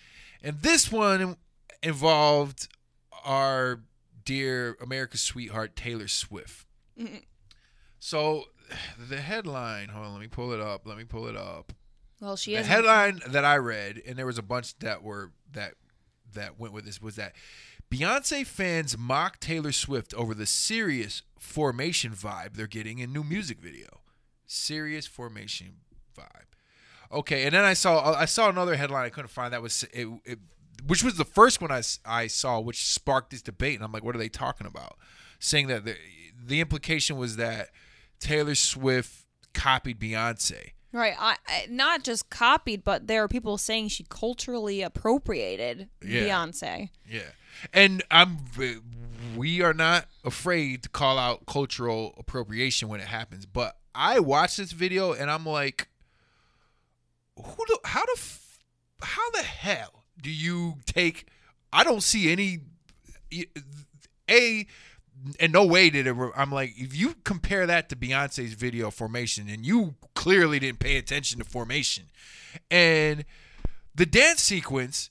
And 0.41 0.62
this 0.62 0.91
one 0.91 1.38
involved 1.84 2.67
our 3.24 3.82
dear 4.24 4.78
America's 4.82 5.22
sweetheart 5.22 5.76
Taylor 5.76 6.08
Swift. 6.08 6.65
Mm-hmm. 7.00 7.17
So 8.00 8.46
the 8.98 9.17
headline, 9.17 9.89
hold 9.89 10.06
on, 10.06 10.13
let 10.13 10.22
me 10.22 10.28
pull 10.28 10.52
it 10.52 10.60
up. 10.60 10.86
Let 10.86 10.98
me 10.98 11.04
pull 11.04 11.28
it 11.28 11.36
up. 11.36 11.74
Well, 12.22 12.36
she 12.36 12.56
is 12.56 12.65
the 12.67 12.74
headline 12.74 13.22
that 13.28 13.46
I 13.46 13.58
read, 13.58 14.02
and 14.06 14.17
there 14.17 14.26
was 14.26 14.39
a 14.39 14.43
bunch 14.43 14.78
that 14.80 15.04
were 15.04 15.32
that 15.52 15.74
that 16.34 16.60
went 16.60 16.74
with 16.74 16.86
this 16.86 17.02
was 17.02 17.15
that 17.15 17.34
Beyonce 17.91 18.46
fans 18.46 18.98
mock 18.98 19.39
Taylor 19.39 19.72
Swift 19.72 20.13
over 20.13 20.34
the 20.34 20.46
serious 20.46 21.22
formation 21.39 22.12
vibe 22.12 22.56
they're 22.56 22.67
getting 22.67 23.00
in 23.00 23.13
new 23.13 23.24
music 23.24 23.60
video. 23.60 24.02
Serious 24.46 25.06
formation 25.08 25.78
vibe. 26.17 26.57
Okay, 27.12 27.46
and 27.46 27.54
then 27.54 27.63
I 27.63 27.74
saw 27.74 28.00
uh, 28.00 28.15
I 28.17 28.26
saw 28.26 28.50
another 28.50 28.76
headline 28.76 29.06
I 29.06 29.10
couldn't 29.10 29.30
find 29.30 29.54
that 29.54 29.62
was 29.62 29.84
it, 29.93 30.08
it 30.26 30.39
which 30.86 31.04
was 31.04 31.15
the 31.15 31.26
first 31.26 31.62
one 31.62 31.72
I, 31.72 31.82
I 32.06 32.28
saw, 32.28 32.60
which 32.60 32.86
sparked 32.86 33.32
this 33.32 33.41
debate. 33.41 33.76
And 33.76 33.84
I'm 33.84 33.91
like, 33.91 34.04
what 34.04 34.15
are 34.15 34.20
they 34.20 34.30
talking 34.30 34.67
about? 34.67 34.98
Saying 35.39 35.67
that 35.67 35.86
the, 35.86 35.96
the 36.46 36.62
implication 36.62 37.17
was 37.17 37.36
that 37.38 37.70
Taylor 38.20 38.56
Swift 38.56 39.26
copied 39.54 40.00
Beyonce. 40.00 40.72
Right. 40.93 41.15
I, 41.20 41.36
I, 41.48 41.67
not 41.70 42.04
just 42.04 42.30
copied, 42.30 42.84
but 42.84 43.08
there 43.08 43.24
are 43.24 43.28
people 43.28 43.58
saying 43.58 43.89
she 43.89 44.06
culturally 44.10 44.82
appropriated 44.82 45.89
yeah. 46.02 46.22
Beyonce. 46.22 46.89
Yeah. 47.08 47.22
And 47.74 48.04
I'm 48.10 48.38
we 49.36 49.62
are 49.62 49.74
not 49.74 50.06
afraid 50.24 50.84
to 50.84 50.89
call 50.89 51.17
out 51.17 51.46
cultural 51.46 52.15
appropriation 52.17 52.88
when 52.88 53.00
it 53.00 53.08
happens, 53.08 53.46
but 53.46 53.78
I 53.93 54.20
watched 54.20 54.58
this 54.58 54.72
video 54.72 55.13
and 55.13 55.30
I'm 55.30 55.46
like 55.46 55.89
who 57.43 57.65
the 57.67 57.80
how 57.86 58.04
the 58.06 58.21
how 59.02 59.30
the 59.32 59.43
hell 59.43 60.04
do 60.21 60.32
you 60.32 60.76
take? 60.86 61.28
I 61.71 61.84
don't 61.84 62.04
see 62.04 62.32
any. 62.32 62.60
A 64.30 64.67
in 65.39 65.52
no 65.52 65.65
way 65.65 65.89
did 65.89 66.08
it. 66.08 66.15
I'm 66.36 66.52
like, 66.52 66.73
if 66.78 66.95
you 66.95 67.15
compare 67.23 67.65
that 67.65 67.89
to 67.89 67.95
Beyonce's 67.95 68.54
video 68.54 68.91
Formation, 68.91 69.50
and 69.50 69.65
you 69.65 69.95
clearly 70.15 70.60
didn't 70.60 70.80
pay 70.80 70.97
attention 70.97 71.39
to 71.39 71.45
Formation, 71.45 72.06
and 72.69 73.26
the 73.95 74.06
dance 74.06 74.41
sequence, 74.41 75.10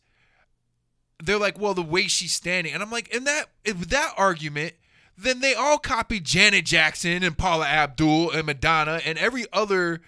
they're 1.22 1.38
like, 1.38 1.58
well, 1.58 1.74
the 1.74 1.82
way 1.82 2.02
she's 2.08 2.32
standing, 2.32 2.72
and 2.72 2.82
I'm 2.82 2.90
like, 2.90 3.08
in 3.08 3.24
that 3.24 3.46
that 3.64 4.14
argument, 4.16 4.74
then 5.16 5.40
they 5.40 5.54
all 5.54 5.78
copied 5.78 6.24
Janet 6.24 6.64
Jackson 6.64 7.22
and 7.22 7.36
Paula 7.36 7.66
Abdul 7.66 8.30
and 8.30 8.46
Madonna 8.46 9.00
and 9.04 9.18
every 9.18 9.46
other. 9.52 10.00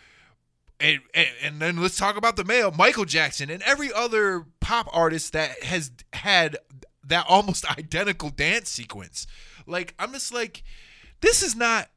And, 0.80 1.00
and, 1.12 1.28
and 1.42 1.60
then 1.60 1.76
let's 1.78 1.96
talk 1.96 2.16
about 2.16 2.36
the 2.36 2.44
male 2.44 2.70
Michael 2.70 3.04
Jackson 3.04 3.50
and 3.50 3.62
every 3.62 3.92
other 3.92 4.46
pop 4.60 4.88
artist 4.92 5.32
that 5.32 5.62
has 5.64 5.90
had 6.12 6.56
that 7.04 7.26
almost 7.28 7.68
identical 7.78 8.30
dance 8.30 8.68
sequence. 8.70 9.26
Like 9.66 9.94
I'm 9.98 10.12
just 10.12 10.32
like, 10.32 10.62
this 11.20 11.42
is 11.42 11.56
not 11.56 11.88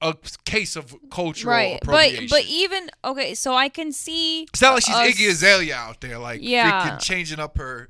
a 0.00 0.14
case 0.44 0.76
of 0.76 0.94
cultural 1.10 1.52
right. 1.52 1.78
But 1.82 1.88
appropriation. 1.88 2.26
but 2.30 2.44
even 2.46 2.90
okay, 3.04 3.34
so 3.34 3.54
I 3.54 3.68
can 3.68 3.90
see. 3.90 4.42
it's 4.44 4.62
not 4.62 4.74
like 4.74 4.84
she's 4.84 4.94
us- 4.94 5.08
Iggy 5.08 5.28
Azalea 5.28 5.74
out 5.74 6.00
there, 6.00 6.18
like 6.18 6.40
Yeah. 6.42 6.70
freaking 6.90 7.00
changing 7.00 7.40
up 7.40 7.58
her 7.58 7.88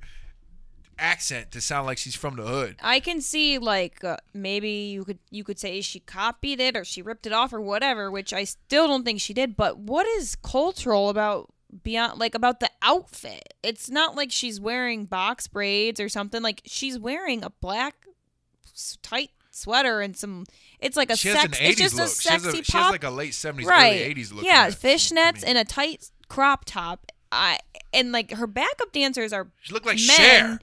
accent 0.98 1.50
to 1.52 1.60
sound 1.60 1.86
like 1.86 1.98
she's 1.98 2.14
from 2.14 2.36
the 2.36 2.42
hood. 2.42 2.76
I 2.82 3.00
can 3.00 3.20
see 3.20 3.58
like 3.58 4.02
uh, 4.04 4.16
maybe 4.34 4.70
you 4.70 5.04
could 5.04 5.18
you 5.30 5.44
could 5.44 5.58
say 5.58 5.80
she 5.80 6.00
copied 6.00 6.60
it 6.60 6.76
or 6.76 6.84
she 6.84 7.02
ripped 7.02 7.26
it 7.26 7.32
off 7.32 7.52
or 7.52 7.60
whatever, 7.60 8.10
which 8.10 8.32
I 8.32 8.44
still 8.44 8.86
don't 8.86 9.04
think 9.04 9.20
she 9.20 9.34
did. 9.34 9.56
But 9.56 9.78
what 9.78 10.06
is 10.06 10.36
cultural 10.36 11.08
about 11.08 11.52
beyond 11.82 12.18
like 12.18 12.34
about 12.34 12.60
the 12.60 12.70
outfit? 12.82 13.54
It's 13.62 13.90
not 13.90 14.16
like 14.16 14.30
she's 14.32 14.60
wearing 14.60 15.04
box 15.04 15.46
braids 15.46 16.00
or 16.00 16.08
something. 16.08 16.42
Like 16.42 16.62
she's 16.64 16.98
wearing 16.98 17.44
a 17.44 17.50
black 17.50 17.94
tight 19.02 19.30
sweater 19.50 20.00
and 20.00 20.16
some. 20.16 20.44
It's 20.80 20.96
like 20.96 21.10
a 21.10 21.16
She 21.16 21.28
has 21.28 21.44
an 21.44 21.52
sex. 21.52 21.64
80s 21.64 21.68
It's 21.70 21.80
just 21.80 21.96
look. 21.96 22.06
a 22.06 22.08
she, 22.08 22.28
has 22.28 22.42
sexy 22.42 22.58
a, 22.60 22.64
she 22.64 22.76
has 22.76 22.92
like 22.92 23.04
a 23.04 23.10
late 23.10 23.32
70s, 23.32 23.64
right. 23.64 24.02
early 24.02 24.14
80s 24.14 24.32
look. 24.32 24.44
Yeah, 24.44 24.66
in 24.66 24.70
that, 24.70 24.80
to 24.80 24.86
fishnets 24.86 25.44
and 25.46 25.58
a 25.58 25.64
tight 25.64 26.10
crop 26.28 26.64
top. 26.64 27.10
I 27.30 27.58
and 27.92 28.12
like 28.12 28.32
her 28.32 28.46
backup 28.46 28.92
dancers 28.92 29.32
are 29.32 29.48
She 29.62 29.72
looked 29.72 29.86
like 29.86 29.98
men. 29.98 30.06
Cher. 30.06 30.60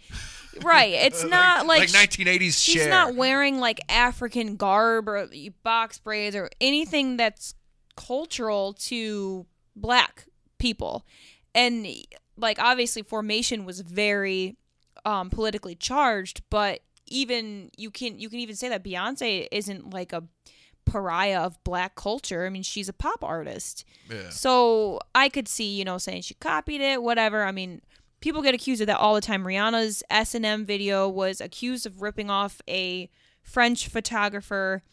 Right. 0.62 0.94
It's 0.94 1.24
not 1.30 1.66
like, 1.68 1.94
like 1.94 2.10
1980s 2.10 2.64
she's 2.64 2.76
Cher. 2.76 2.90
not 2.90 3.16
wearing 3.16 3.60
like 3.60 3.82
African 3.90 4.56
garb 4.56 5.10
or 5.10 5.28
box 5.64 6.00
braids 6.00 6.36
or 6.36 6.50
anything 6.62 7.18
that's 7.18 7.56
cultural 7.96 8.74
to 8.74 9.46
black 9.76 10.26
people. 10.58 11.06
And 11.54 11.88
like 12.38 12.60
obviously 12.60 13.02
formation 13.02 13.66
was 13.66 13.82
very 13.82 14.58
um 15.06 15.30
politically 15.30 15.76
charged, 15.76 16.42
but 16.50 16.82
even 17.08 17.70
you 17.78 17.92
can 17.92 18.20
you 18.20 18.30
can 18.30 18.40
even 18.40 18.56
say 18.56 18.70
that 18.70 18.84
Beyonce 18.84 19.48
isn't 19.52 19.92
like 19.92 20.14
a 20.14 20.24
pariah 20.86 21.42
of 21.42 21.62
black 21.64 21.96
culture. 21.96 22.46
I 22.46 22.50
mean, 22.50 22.64
she's 22.64 22.90
a 22.90 22.94
pop 22.94 23.24
artist. 23.24 23.86
yeah. 24.10 24.30
So 24.30 25.00
I 25.14 25.30
could 25.30 25.48
see, 25.48 25.76
you 25.76 25.84
know, 25.84 25.98
saying 25.98 26.22
she 26.22 26.36
copied 26.36 26.82
it, 26.82 27.02
whatever. 27.02 27.44
I 27.44 27.52
mean, 27.52 27.82
people 28.22 28.42
get 28.42 28.56
accused 28.56 28.82
of 28.82 28.88
that 28.88 29.00
all 29.00 29.16
the 29.16 29.22
time. 29.22 29.44
Rihanna's 29.44 30.04
S 30.10 30.36
and 30.36 30.46
M 30.46 30.66
video 30.66 31.08
was 31.10 31.42
accused 31.42 31.86
of 31.86 32.02
ripping 32.02 32.30
off 32.30 32.62
a 32.68 33.10
French 33.42 33.88
photographer, 33.88 34.84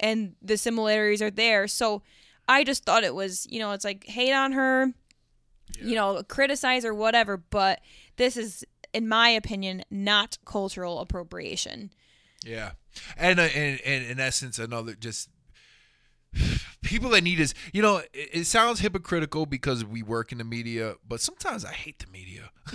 and 0.00 0.34
the 0.42 0.56
similarities 0.56 1.22
are 1.22 1.30
there. 1.30 1.68
So 1.68 2.02
I 2.48 2.64
just 2.64 2.84
thought 2.84 3.04
it 3.04 3.14
was, 3.14 3.46
you 3.50 3.58
know, 3.58 3.72
it's 3.72 3.84
like 3.84 4.04
hate 4.04 4.32
on 4.32 4.52
her, 4.52 4.92
you 5.80 5.94
know, 5.94 6.22
criticize 6.24 6.84
or 6.84 6.92
whatever. 6.92 7.36
But 7.36 7.80
this 8.16 8.36
is, 8.36 8.64
in 8.92 9.08
my 9.08 9.28
opinion, 9.30 9.84
not 9.90 10.38
cultural 10.44 10.98
appropriation. 10.98 11.90
Yeah, 12.44 12.72
and 13.16 13.38
uh, 13.38 13.44
and, 13.54 13.80
and 13.86 14.04
in 14.04 14.20
essence, 14.20 14.58
another 14.58 14.94
just 14.94 15.30
people 16.82 17.10
that 17.10 17.22
need 17.22 17.38
is 17.40 17.54
you 17.72 17.80
know 17.82 17.98
it, 18.12 18.30
it 18.32 18.44
sounds 18.46 18.80
hypocritical 18.80 19.46
because 19.46 19.84
we 19.84 20.02
work 20.02 20.32
in 20.32 20.38
the 20.38 20.44
media, 20.44 20.94
but 21.06 21.20
sometimes 21.20 21.64
I 21.64 21.72
hate 21.72 21.98
the 21.98 22.06
media. 22.10 22.50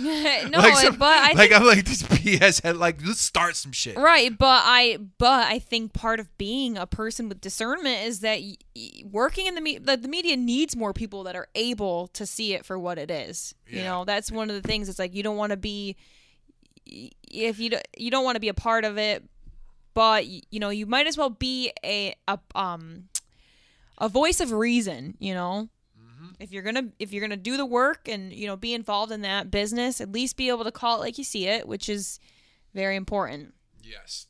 no, 0.50 0.58
Like, 0.58 0.76
some- 0.76 0.96
but 0.96 1.06
I 1.08 1.32
like 1.32 1.36
think 1.50 1.52
I'm 1.60 1.66
like 1.66 1.84
this 1.84 2.02
BS 2.02 2.62
head 2.62 2.76
like 2.76 3.04
let's 3.06 3.20
start 3.20 3.56
some 3.56 3.72
shit. 3.72 3.96
Right, 3.96 4.36
but 4.36 4.62
I 4.64 4.98
but 5.18 5.46
I 5.50 5.58
think 5.58 5.92
part 5.92 6.20
of 6.20 6.36
being 6.38 6.76
a 6.76 6.86
person 6.86 7.28
with 7.28 7.40
discernment 7.40 8.04
is 8.06 8.20
that 8.20 8.40
y- 8.40 8.56
y- 8.76 8.90
working 9.10 9.46
in 9.46 9.54
the 9.54 9.60
me- 9.60 9.78
the, 9.78 9.96
the 9.96 10.08
media 10.08 10.36
needs 10.36 10.76
more 10.76 10.92
people 10.92 11.24
that 11.24 11.36
are 11.36 11.48
able 11.54 12.08
to 12.08 12.26
see 12.26 12.54
it 12.54 12.64
for 12.66 12.78
what 12.78 12.98
it 12.98 13.10
is. 13.10 13.54
You 13.66 13.82
know, 13.84 14.04
that's 14.04 14.30
one 14.32 14.50
of 14.50 14.60
the 14.60 14.66
things. 14.66 14.88
It's 14.88 14.98
like 14.98 15.14
you 15.14 15.22
don't 15.22 15.36
want 15.36 15.50
to 15.50 15.56
be 15.56 15.96
if 16.86 17.58
you 17.58 17.70
don't, 17.70 17.86
you 17.96 18.10
don't 18.10 18.24
want 18.24 18.36
to 18.36 18.40
be 18.40 18.48
a 18.48 18.54
part 18.54 18.84
of 18.84 18.96
it, 18.98 19.22
but 19.94 20.26
you 20.26 20.42
know 20.60 20.70
you 20.70 20.86
might 20.86 21.06
as 21.06 21.16
well 21.18 21.30
be 21.30 21.72
a, 21.84 22.14
a 22.26 22.38
um 22.54 23.04
a 23.98 24.08
voice 24.08 24.40
of 24.40 24.52
reason. 24.52 25.16
You 25.18 25.34
know. 25.34 25.68
If 26.40 26.52
you're 26.52 26.62
gonna 26.62 26.88
if 27.00 27.12
you're 27.12 27.20
gonna 27.20 27.36
do 27.36 27.56
the 27.56 27.66
work 27.66 28.08
and 28.08 28.32
you 28.32 28.46
know 28.46 28.56
be 28.56 28.72
involved 28.72 29.10
in 29.10 29.22
that 29.22 29.50
business, 29.50 30.00
at 30.00 30.12
least 30.12 30.36
be 30.36 30.48
able 30.48 30.62
to 30.64 30.70
call 30.70 30.98
it 30.98 31.00
like 31.00 31.18
you 31.18 31.24
see 31.24 31.46
it, 31.46 31.66
which 31.66 31.88
is 31.88 32.20
very 32.74 32.94
important. 32.94 33.54
Yes. 33.82 34.26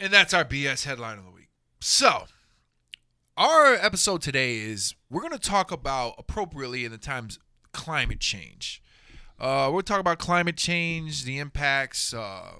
And 0.00 0.12
that's 0.12 0.34
our 0.34 0.44
BS 0.44 0.84
headline 0.84 1.18
of 1.18 1.24
the 1.24 1.30
week. 1.30 1.48
So, 1.80 2.24
our 3.36 3.74
episode 3.74 4.22
today 4.22 4.56
is 4.56 4.94
we're 5.08 5.20
going 5.20 5.32
to 5.32 5.38
talk 5.38 5.70
about 5.70 6.14
appropriately 6.18 6.84
in 6.84 6.92
the 6.92 6.98
times 6.98 7.38
climate 7.72 8.20
change. 8.20 8.82
Uh, 9.38 9.70
we're 9.72 9.82
talk 9.82 10.00
about 10.00 10.18
climate 10.18 10.56
change, 10.56 11.24
the 11.24 11.38
impacts, 11.38 12.12
uh, 12.12 12.56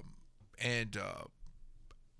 and 0.59 0.97
uh, 0.97 1.23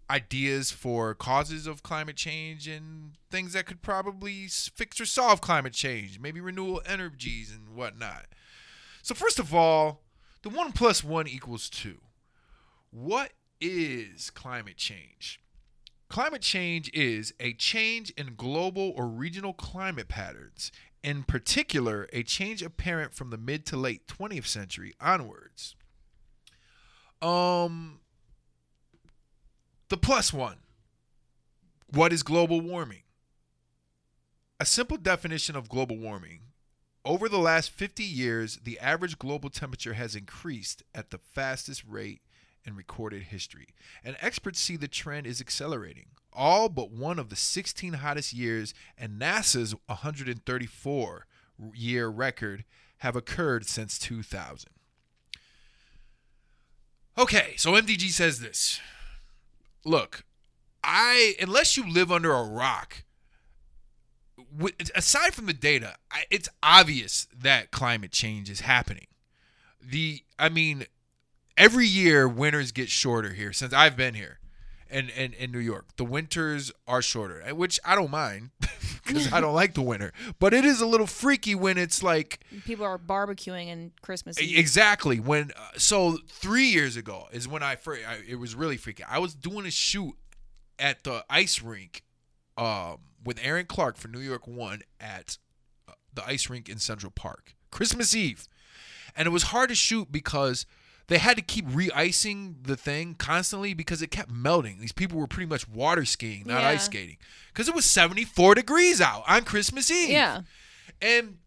ideas 0.09 0.71
for 0.71 1.13
causes 1.13 1.67
of 1.67 1.83
climate 1.83 2.15
change 2.15 2.67
and 2.67 3.13
things 3.29 3.53
that 3.53 3.65
could 3.65 3.81
probably 3.81 4.47
fix 4.47 5.01
or 5.01 5.05
solve 5.05 5.41
climate 5.41 5.73
change, 5.73 6.19
maybe 6.19 6.39
renewable 6.39 6.81
energies 6.85 7.51
and 7.51 7.75
whatnot. 7.75 8.25
So, 9.01 9.13
first 9.13 9.39
of 9.39 9.53
all, 9.53 10.01
the 10.43 10.49
one 10.49 10.71
plus 10.71 11.03
one 11.03 11.27
equals 11.27 11.69
two. 11.69 11.97
What 12.91 13.33
is 13.59 14.29
climate 14.29 14.77
change? 14.77 15.41
Climate 16.09 16.41
change 16.41 16.89
is 16.93 17.33
a 17.39 17.53
change 17.53 18.11
in 18.11 18.35
global 18.35 18.93
or 18.95 19.07
regional 19.07 19.51
climate 19.51 20.07
patterns, 20.07 20.71
in 21.03 21.23
particular, 21.23 22.07
a 22.11 22.23
change 22.23 22.61
apparent 22.61 23.13
from 23.13 23.29
the 23.29 23.37
mid 23.37 23.65
to 23.67 23.77
late 23.77 24.07
20th 24.07 24.47
century 24.47 24.93
onwards. 24.99 25.75
Um, 27.21 27.99
the 29.89 29.97
plus 29.97 30.33
one. 30.33 30.57
What 31.91 32.11
is 32.11 32.23
global 32.23 32.59
warming? 32.59 33.03
A 34.59 34.65
simple 34.65 34.97
definition 34.97 35.55
of 35.55 35.69
global 35.69 35.97
warming. 35.97 36.41
Over 37.05 37.29
the 37.29 37.37
last 37.37 37.71
50 37.71 38.03
years, 38.03 38.57
the 38.63 38.79
average 38.79 39.17
global 39.17 39.49
temperature 39.49 39.93
has 39.93 40.15
increased 40.15 40.83
at 40.93 41.11
the 41.11 41.19
fastest 41.19 41.83
rate 41.87 42.21
in 42.65 42.75
recorded 42.75 43.23
history, 43.23 43.67
and 44.03 44.17
experts 44.19 44.59
see 44.59 44.75
the 44.75 44.89
trend 44.89 45.25
is 45.25 45.39
accelerating. 45.39 46.07
All 46.33 46.67
but 46.67 46.91
one 46.91 47.17
of 47.17 47.29
the 47.29 47.35
16 47.37 47.93
hottest 47.93 48.33
years 48.33 48.73
and 48.97 49.19
NASA's 49.21 49.73
134 49.85 51.25
year 51.73 52.07
record 52.09 52.65
have 52.97 53.15
occurred 53.15 53.65
since 53.67 53.97
2000. 53.97 54.69
Okay, 57.17 57.53
so 57.55 57.71
MDG 57.71 58.09
says 58.09 58.39
this. 58.39 58.79
Look, 59.87 60.25
I 60.83 61.35
unless 61.39 61.77
you 61.77 61.89
live 61.89 62.11
under 62.11 62.33
a 62.33 62.43
rock, 62.43 63.05
aside 64.93 65.33
from 65.33 65.45
the 65.45 65.53
data, 65.53 65.95
it's 66.29 66.49
obvious 66.61 67.25
that 67.33 67.71
climate 67.71 68.11
change 68.11 68.49
is 68.49 68.59
happening. 68.59 69.07
The 69.81 70.23
I 70.37 70.49
mean, 70.49 70.87
every 71.55 71.87
year 71.87 72.27
winters 72.27 72.73
get 72.73 72.89
shorter 72.89 73.31
here 73.31 73.53
since 73.53 73.71
I've 73.71 73.95
been 73.95 74.13
here. 74.13 74.39
And 74.89 75.09
in, 75.09 75.33
in 75.33 75.51
New 75.51 75.59
York, 75.59 75.95
the 75.97 76.05
winters 76.05 76.71
are 76.87 77.01
shorter, 77.01 77.41
eh, 77.45 77.51
which 77.51 77.79
I 77.83 77.95
don't 77.95 78.11
mind 78.11 78.51
because 79.05 79.31
I 79.33 79.41
don't 79.41 79.53
like 79.53 79.73
the 79.73 79.81
winter. 79.81 80.13
But 80.39 80.53
it 80.53 80.65
is 80.65 80.81
a 80.81 80.85
little 80.85 81.07
freaky 81.07 81.55
when 81.55 81.77
it's 81.77 82.01
like 82.03 82.39
People 82.65 82.85
are 82.85 82.97
barbecuing 82.97 83.71
and 83.71 83.91
Christmas 84.01 84.39
Eve. 84.39 84.57
Exactly. 84.57 85.19
When 85.19 85.51
uh, 85.55 85.77
so 85.77 86.19
three 86.27 86.67
years 86.67 86.95
ago 86.95 87.27
is 87.31 87.47
when 87.47 87.63
I 87.63 87.75
first. 87.75 88.01
I, 88.07 88.19
it 88.27 88.35
was 88.35 88.55
really 88.55 88.77
freaky. 88.77 89.03
I 89.03 89.19
was 89.19 89.33
doing 89.33 89.65
a 89.65 89.71
shoot 89.71 90.15
at 90.79 91.03
the 91.03 91.25
ice 91.29 91.61
rink, 91.61 92.03
um, 92.57 92.97
with 93.23 93.39
Aaron 93.41 93.65
Clark 93.65 93.97
for 93.97 94.07
New 94.07 94.19
York 94.19 94.47
One 94.47 94.81
at 94.99 95.37
uh, 95.87 95.93
the 96.13 96.25
ice 96.25 96.49
rink 96.49 96.69
in 96.69 96.77
Central 96.79 97.11
Park, 97.11 97.55
Christmas 97.71 98.15
Eve, 98.15 98.47
and 99.15 99.25
it 99.25 99.31
was 99.31 99.43
hard 99.43 99.69
to 99.69 99.75
shoot 99.75 100.11
because 100.11 100.65
they 101.07 101.17
had 101.17 101.37
to 101.37 101.41
keep 101.41 101.65
re-icing 101.69 102.57
the 102.63 102.75
thing 102.75 103.15
constantly 103.15 103.73
because 103.73 104.01
it 104.01 104.11
kept 104.11 104.29
melting. 104.31 104.79
These 104.79 104.91
people 104.91 105.19
were 105.19 105.27
pretty 105.27 105.49
much 105.49 105.67
water 105.67 106.05
skiing, 106.05 106.43
not 106.45 106.61
Yeah. 106.61 106.69
ice 106.69 106.85
skating, 106.85 107.17
because 107.53 107.67
it 107.67 107.75
was 107.75 107.85
74 107.85 108.55
degrees 108.55 108.99
out 109.01 109.23
on 109.27 109.43
Christmas 109.45 109.89
Eve. 109.89 110.09
Yeah. 110.09 110.41
And 111.01 111.37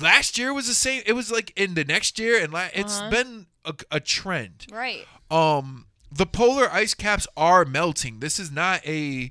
last 0.00 0.36
year 0.38 0.52
was 0.52 0.66
the 0.66 0.74
same. 0.74 1.02
It 1.06 1.12
was 1.12 1.30
like 1.30 1.52
in 1.56 1.74
the 1.74 1.84
next 1.84 2.18
year, 2.18 2.42
and 2.42 2.52
la- 2.52 2.68
it's 2.74 2.98
Uh-huh. 2.98 3.10
been 3.10 3.46
a, 3.64 3.74
a 3.92 4.00
trend. 4.00 4.66
Right. 4.70 5.06
Um, 5.30 5.86
the 6.10 6.26
polar 6.26 6.70
ice 6.72 6.94
caps 6.94 7.26
are 7.36 7.64
melting. 7.64 8.20
This 8.20 8.38
is 8.40 8.50
not 8.50 8.84
a 8.86 9.30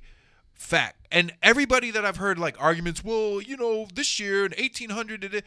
fact. 0.53 1.07
And 1.11 1.33
everybody 1.43 1.91
that 1.91 2.05
I've 2.05 2.17
heard 2.17 2.39
like 2.39 2.55
arguments, 2.59 3.03
well, 3.03 3.41
you 3.41 3.57
know, 3.57 3.87
this 3.93 4.19
year 4.19 4.45
in 4.45 4.53
1800, 4.57 5.43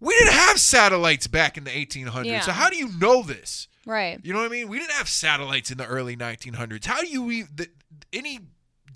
we 0.00 0.14
didn't 0.18 0.32
have 0.34 0.60
satellites 0.60 1.26
back 1.26 1.56
in 1.56 1.64
the 1.64 1.70
1800s. 1.70 2.26
Yeah. 2.26 2.40
So 2.40 2.52
how 2.52 2.68
do 2.70 2.76
you 2.76 2.90
know 2.98 3.22
this? 3.22 3.66
Right. 3.88 4.20
You 4.22 4.32
know 4.34 4.40
what 4.40 4.46
I 4.46 4.48
mean? 4.50 4.68
We 4.68 4.78
didn't 4.78 4.92
have 4.92 5.08
satellites 5.08 5.70
in 5.70 5.78
the 5.78 5.86
early 5.86 6.14
1900s. 6.16 6.84
How 6.84 7.00
do 7.00 7.08
you 7.08 7.46
the, 7.54 7.68
any 8.12 8.40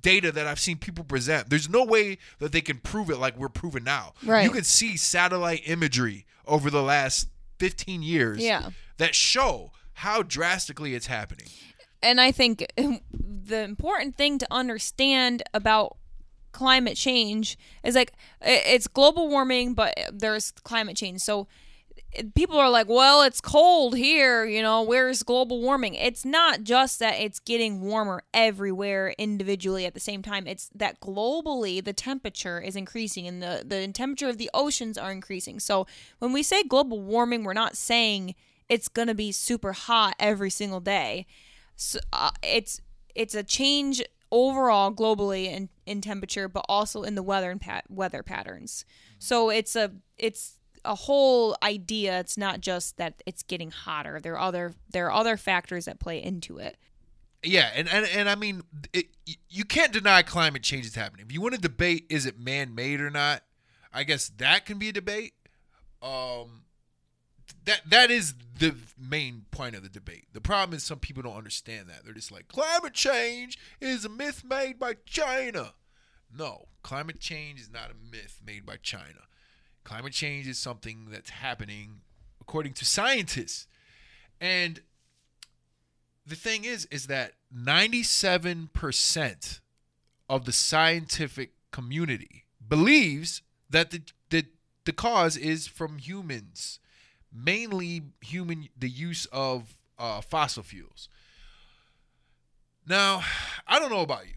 data 0.03 0.31
that 0.33 0.47
I've 0.47 0.61
seen 0.61 0.77
people 0.77 1.03
present? 1.05 1.49
There's 1.49 1.69
no 1.69 1.83
way 1.85 2.19
that 2.41 2.53
they 2.53 2.61
can 2.61 2.77
prove 2.79 3.09
it 3.09 3.17
like 3.17 3.37
we're 3.39 3.49
proving 3.49 3.85
now. 3.85 4.13
Right. 4.25 4.45
You 4.45 4.51
can 4.51 4.65
see 4.65 4.97
satellite 4.99 5.63
imagery 5.67 6.27
over 6.47 6.69
the 6.71 6.83
last 6.83 7.29
15 7.59 8.03
years 8.03 8.39
Yeah. 8.41 8.71
that 8.99 9.15
show 9.15 9.71
how 9.95 10.23
drastically 10.23 10.95
it's 10.95 11.07
happening. 11.07 11.47
and 12.03 12.21
I 12.21 12.31
think 12.33 12.67
the 12.77 13.63
important 13.63 14.17
thing 14.17 14.39
to 14.39 14.47
understand 14.51 15.43
about 15.55 15.97
climate 16.51 16.97
change 16.97 17.57
is 17.83 17.95
like 17.95 18.13
it's 18.43 18.87
global 18.89 19.29
warming, 19.29 19.73
but 19.75 19.95
there's 20.13 20.51
climate 20.65 20.97
change. 20.99 21.21
So 21.23 21.47
people 22.35 22.59
are 22.59 22.71
like, 22.71 22.89
well, 22.89 23.23
it's 23.23 23.41
cold 23.41 23.97
here, 23.97 24.45
you 24.45 24.61
know, 24.63 24.83
where's 24.83 25.23
global 25.23 25.61
warming? 25.61 25.95
It's 25.95 26.25
not 26.25 26.63
just 26.63 26.99
that 26.99 27.15
it's 27.21 27.41
getting 27.41 27.81
warmer 27.81 28.23
everywhere 28.35 29.15
individually 29.19 29.87
at 29.87 29.95
the 29.95 30.01
same 30.01 30.23
time. 30.23 30.47
It's 30.47 30.71
that 30.75 31.01
globally 31.01 31.83
the 31.83 31.93
temperature 31.93 32.61
is 32.61 32.77
increasing 32.77 33.27
and 33.27 33.43
the, 33.43 33.65
the 33.67 33.89
temperature 33.89 34.29
of 34.29 34.39
the 34.39 34.51
oceans 34.53 34.99
are 34.99 35.11
increasing. 35.11 35.59
So 35.59 35.87
when 36.19 36.33
we 36.33 36.43
say 36.43 36.63
global 36.63 37.01
warming, 37.01 37.45
we're 37.45 37.55
not 37.55 37.77
saying 37.77 38.35
it's 38.69 38.89
going 38.89 39.09
to 39.09 39.15
be 39.15 39.33
super 39.33 39.73
hot 39.73 40.15
every 40.19 40.51
single 40.51 40.81
day 40.81 41.27
so, 41.77 41.99
uh, 42.13 42.31
it's 42.43 42.81
it's 43.15 43.35
a 43.35 43.43
change 43.43 44.03
overall 44.31 44.91
globally 44.93 45.45
in, 45.45 45.69
in 45.85 46.01
temperature 46.01 46.49
but 46.49 46.65
also 46.69 47.03
in 47.03 47.15
the 47.15 47.23
weather 47.23 47.51
and 47.51 47.63
weather 47.89 48.23
patterns 48.23 48.85
so 49.19 49.51
it's 49.51 49.77
a 49.77 49.93
it's 50.17 50.59
a 50.85 50.95
whole 50.95 51.57
idea 51.63 52.19
it's 52.19 52.37
not 52.37 52.61
just 52.61 52.97
that 52.97 53.23
it's 53.27 53.43
getting 53.43 53.71
hotter 53.71 54.21
there 54.21 54.35
are 54.35 54.41
other 54.41 54.75
there 54.91 55.07
are 55.07 55.13
other 55.13 55.37
factors 55.37 55.85
that 55.85 56.01
play 56.01 56.23
into 56.23 56.59
it 56.59 56.77
Yeah, 57.45 57.71
and 57.75 57.89
and, 57.89 58.07
and 58.07 58.29
I 58.29 58.37
mean, 58.37 58.63
it, 58.93 59.07
you 59.49 59.65
can't 59.65 59.93
deny 59.93 60.23
climate 60.23 60.63
change 60.63 60.87
is 60.87 60.95
happening. 60.95 61.27
If 61.27 61.33
you 61.33 61.41
want 61.41 61.55
to 61.55 61.61
debate 61.61 62.07
is 62.09 62.25
it 62.25 62.39
man-made 62.39 63.01
or 63.01 63.11
not, 63.11 63.43
I 63.93 64.05
guess 64.05 64.29
that 64.39 64.65
can 64.65 64.79
be 64.79 64.91
a 64.91 64.93
debate. 64.93 65.33
Um, 66.01 66.63
that 67.65 67.83
that 67.87 68.11
is 68.11 68.35
the 68.59 68.77
main 68.99 69.47
point 69.51 69.75
of 69.75 69.83
the 69.83 69.89
debate. 69.89 70.27
The 70.33 70.41
problem 70.41 70.77
is 70.77 70.85
some 70.85 70.99
people 71.01 71.23
don't 71.25 71.37
understand 71.37 71.89
that. 71.89 72.05
They're 72.05 72.15
just 72.15 72.31
like 72.31 72.47
climate 72.49 72.95
change 72.95 73.59
is 73.81 74.05
a 74.05 74.09
myth 74.09 74.45
made 74.45 74.79
by 74.79 74.95
China. 75.05 75.75
No, 76.37 76.67
climate 76.83 77.19
change 77.21 77.61
is 77.61 77.71
not 77.71 77.91
a 77.91 78.11
myth 78.11 78.41
made 78.45 78.65
by 78.65 78.77
China. 78.77 79.27
Climate 79.85 80.13
change 80.13 80.47
is 80.47 80.59
something 80.59 81.09
that's 81.11 81.31
happening 81.31 82.01
according 82.41 82.73
to 82.75 82.85
scientists. 82.85 83.67
And 84.41 84.81
the 86.27 86.37
thing 86.37 86.65
is 86.65 86.87
is 86.87 87.07
that 87.07 87.33
97% 87.55 89.61
of 90.29 90.45
the 90.45 90.53
scientific 90.53 91.53
community 91.71 92.45
believes 92.67 93.43
that 93.71 93.91
the, 93.91 94.03
the 94.31 94.45
the 94.85 94.93
cause 94.93 95.37
is 95.37 95.67
from 95.67 95.99
humans 95.99 96.79
mainly 97.33 98.03
human 98.21 98.69
the 98.79 98.89
use 98.89 99.27
of 99.33 99.77
uh, 99.99 100.21
fossil 100.21 100.63
fuels 100.63 101.09
now 102.87 103.23
i 103.67 103.79
don't 103.79 103.91
know 103.91 104.01
about 104.01 104.27
you 104.27 104.35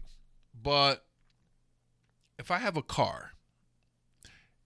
but 0.60 1.04
if 2.38 2.50
i 2.50 2.58
have 2.58 2.76
a 2.76 2.82
car 2.82 3.32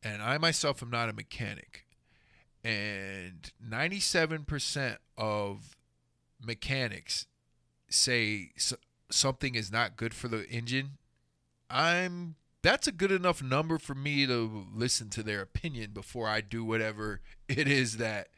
and 0.03 0.23
i 0.23 0.39
myself 0.39 0.83
am 0.83 0.91
not 0.91 1.09
a 1.09 1.13
mechanic 1.13 1.87
and 2.63 3.51
97% 3.67 4.97
of 5.17 5.77
mechanics 6.45 7.27
say 7.89 8.51
s- 8.57 8.75
something 9.11 9.55
is 9.55 9.73
not 9.73 9.97
good 9.97 10.13
for 10.13 10.29
the 10.29 10.47
engine, 10.51 10.99
I'm 11.71 12.35
that's 12.63 12.87
a 12.87 12.93
good 12.93 13.11
enough 13.11 13.43
number 13.43 13.79
for 13.79 13.95
me 13.95 14.27
to 14.27 14.67
listen 14.75 15.09
to 15.11 15.23
their 15.23 15.41
opinion 15.41 15.93
before 15.93 16.29
I 16.29 16.43
do 16.43 16.63
whatever 16.63 17.21
it 17.49 17.67
is 17.67 17.97
that 17.97 18.29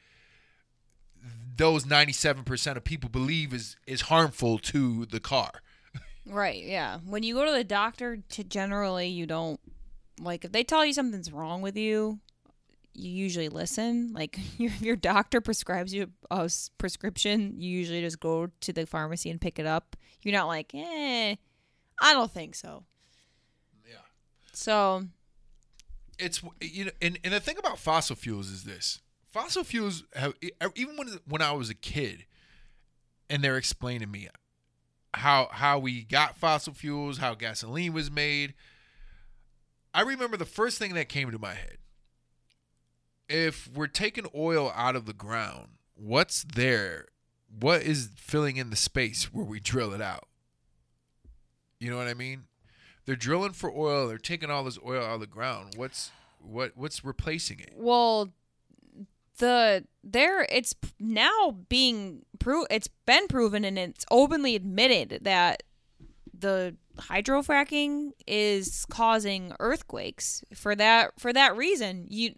those 1.56 1.84
97% 1.84 2.76
of 2.76 2.84
people 2.84 3.10
believe 3.10 3.52
is 3.52 3.76
is 3.86 4.02
harmful 4.02 4.58
to 4.58 5.04
the 5.06 5.18
car. 5.20 5.50
right 6.26 6.62
yeah 6.62 6.98
when 7.04 7.22
you 7.24 7.34
go 7.34 7.44
to 7.44 7.50
the 7.50 7.64
doctor 7.64 8.18
to 8.28 8.44
generally 8.44 9.08
you 9.08 9.26
don't 9.26 9.58
like 10.20 10.44
if 10.44 10.52
they 10.52 10.64
tell 10.64 10.84
you 10.84 10.92
something's 10.92 11.32
wrong 11.32 11.62
with 11.62 11.76
you 11.76 12.20
you 12.94 13.10
usually 13.10 13.48
listen. 13.48 14.12
Like 14.12 14.38
your, 14.58 14.72
your 14.80 14.96
doctor 14.96 15.40
prescribes 15.40 15.94
you 15.94 16.10
a 16.30 16.50
prescription 16.78 17.54
you 17.56 17.70
usually 17.70 18.00
just 18.00 18.20
go 18.20 18.48
to 18.60 18.72
the 18.72 18.86
pharmacy 18.86 19.30
and 19.30 19.40
pick 19.40 19.58
it 19.58 19.66
up. 19.66 19.96
You're 20.22 20.34
not 20.34 20.46
like 20.46 20.72
eh 20.74 21.36
i 22.00 22.12
don't 22.12 22.30
think 22.30 22.54
so. 22.54 22.84
Yeah. 23.88 23.96
so 24.52 25.04
it's 26.18 26.42
you 26.60 26.86
know 26.86 26.90
and, 27.00 27.18
and 27.24 27.34
the 27.34 27.40
thing 27.40 27.58
about 27.58 27.78
fossil 27.78 28.16
fuels 28.16 28.50
is 28.50 28.64
this. 28.64 29.00
Fossil 29.30 29.64
fuels 29.64 30.04
have 30.14 30.34
even 30.74 30.96
when 30.96 31.08
when 31.26 31.42
i 31.42 31.52
was 31.52 31.70
a 31.70 31.74
kid 31.74 32.26
and 33.30 33.42
they're 33.42 33.56
explaining 33.56 34.00
to 34.00 34.06
me 34.06 34.28
how 35.14 35.48
how 35.52 35.78
we 35.78 36.04
got 36.04 36.36
fossil 36.36 36.72
fuels 36.72 37.18
how 37.18 37.34
gasoline 37.34 37.92
was 37.92 38.10
made 38.10 38.54
i 39.94 40.00
remember 40.02 40.36
the 40.36 40.44
first 40.44 40.78
thing 40.78 40.94
that 40.94 41.08
came 41.08 41.30
to 41.30 41.38
my 41.38 41.54
head. 41.54 41.78
If 43.28 43.70
we're 43.72 43.86
taking 43.86 44.26
oil 44.34 44.72
out 44.74 44.96
of 44.96 45.06
the 45.06 45.12
ground 45.12 45.68
what's 45.94 46.44
there? 46.44 47.06
What 47.60 47.82
is 47.82 48.10
filling 48.16 48.56
in 48.56 48.70
the 48.70 48.76
space 48.76 49.32
where 49.32 49.44
we 49.44 49.60
drill 49.60 49.92
it 49.92 50.00
out? 50.00 50.28
You 51.78 51.90
know 51.90 51.96
what 51.96 52.08
i 52.08 52.14
mean? 52.14 52.44
They're 53.04 53.16
drilling 53.16 53.52
for 53.52 53.70
oil. 53.70 54.06
They're 54.06 54.18
taking 54.18 54.50
all 54.50 54.62
this 54.64 54.78
oil 54.86 55.04
out 55.04 55.14
of 55.14 55.20
the 55.20 55.26
ground. 55.26 55.74
What's 55.76 56.10
what 56.40 56.72
what's 56.76 57.04
replacing 57.04 57.60
it? 57.60 57.72
Well 57.76 58.32
the 59.38 59.84
there 60.04 60.46
it's 60.50 60.74
now 61.00 61.56
being 61.68 62.24
pro 62.38 62.64
it's 62.70 62.88
been 63.06 63.26
proven 63.28 63.64
and 63.64 63.78
it's 63.78 64.04
openly 64.10 64.54
admitted 64.54 65.20
that 65.22 65.62
the 66.38 66.76
hydrofracking 66.98 68.10
is 68.26 68.84
causing 68.90 69.52
earthquakes 69.60 70.44
for 70.54 70.74
that 70.74 71.18
for 71.18 71.32
that 71.32 71.56
reason 71.56 72.06
you 72.08 72.34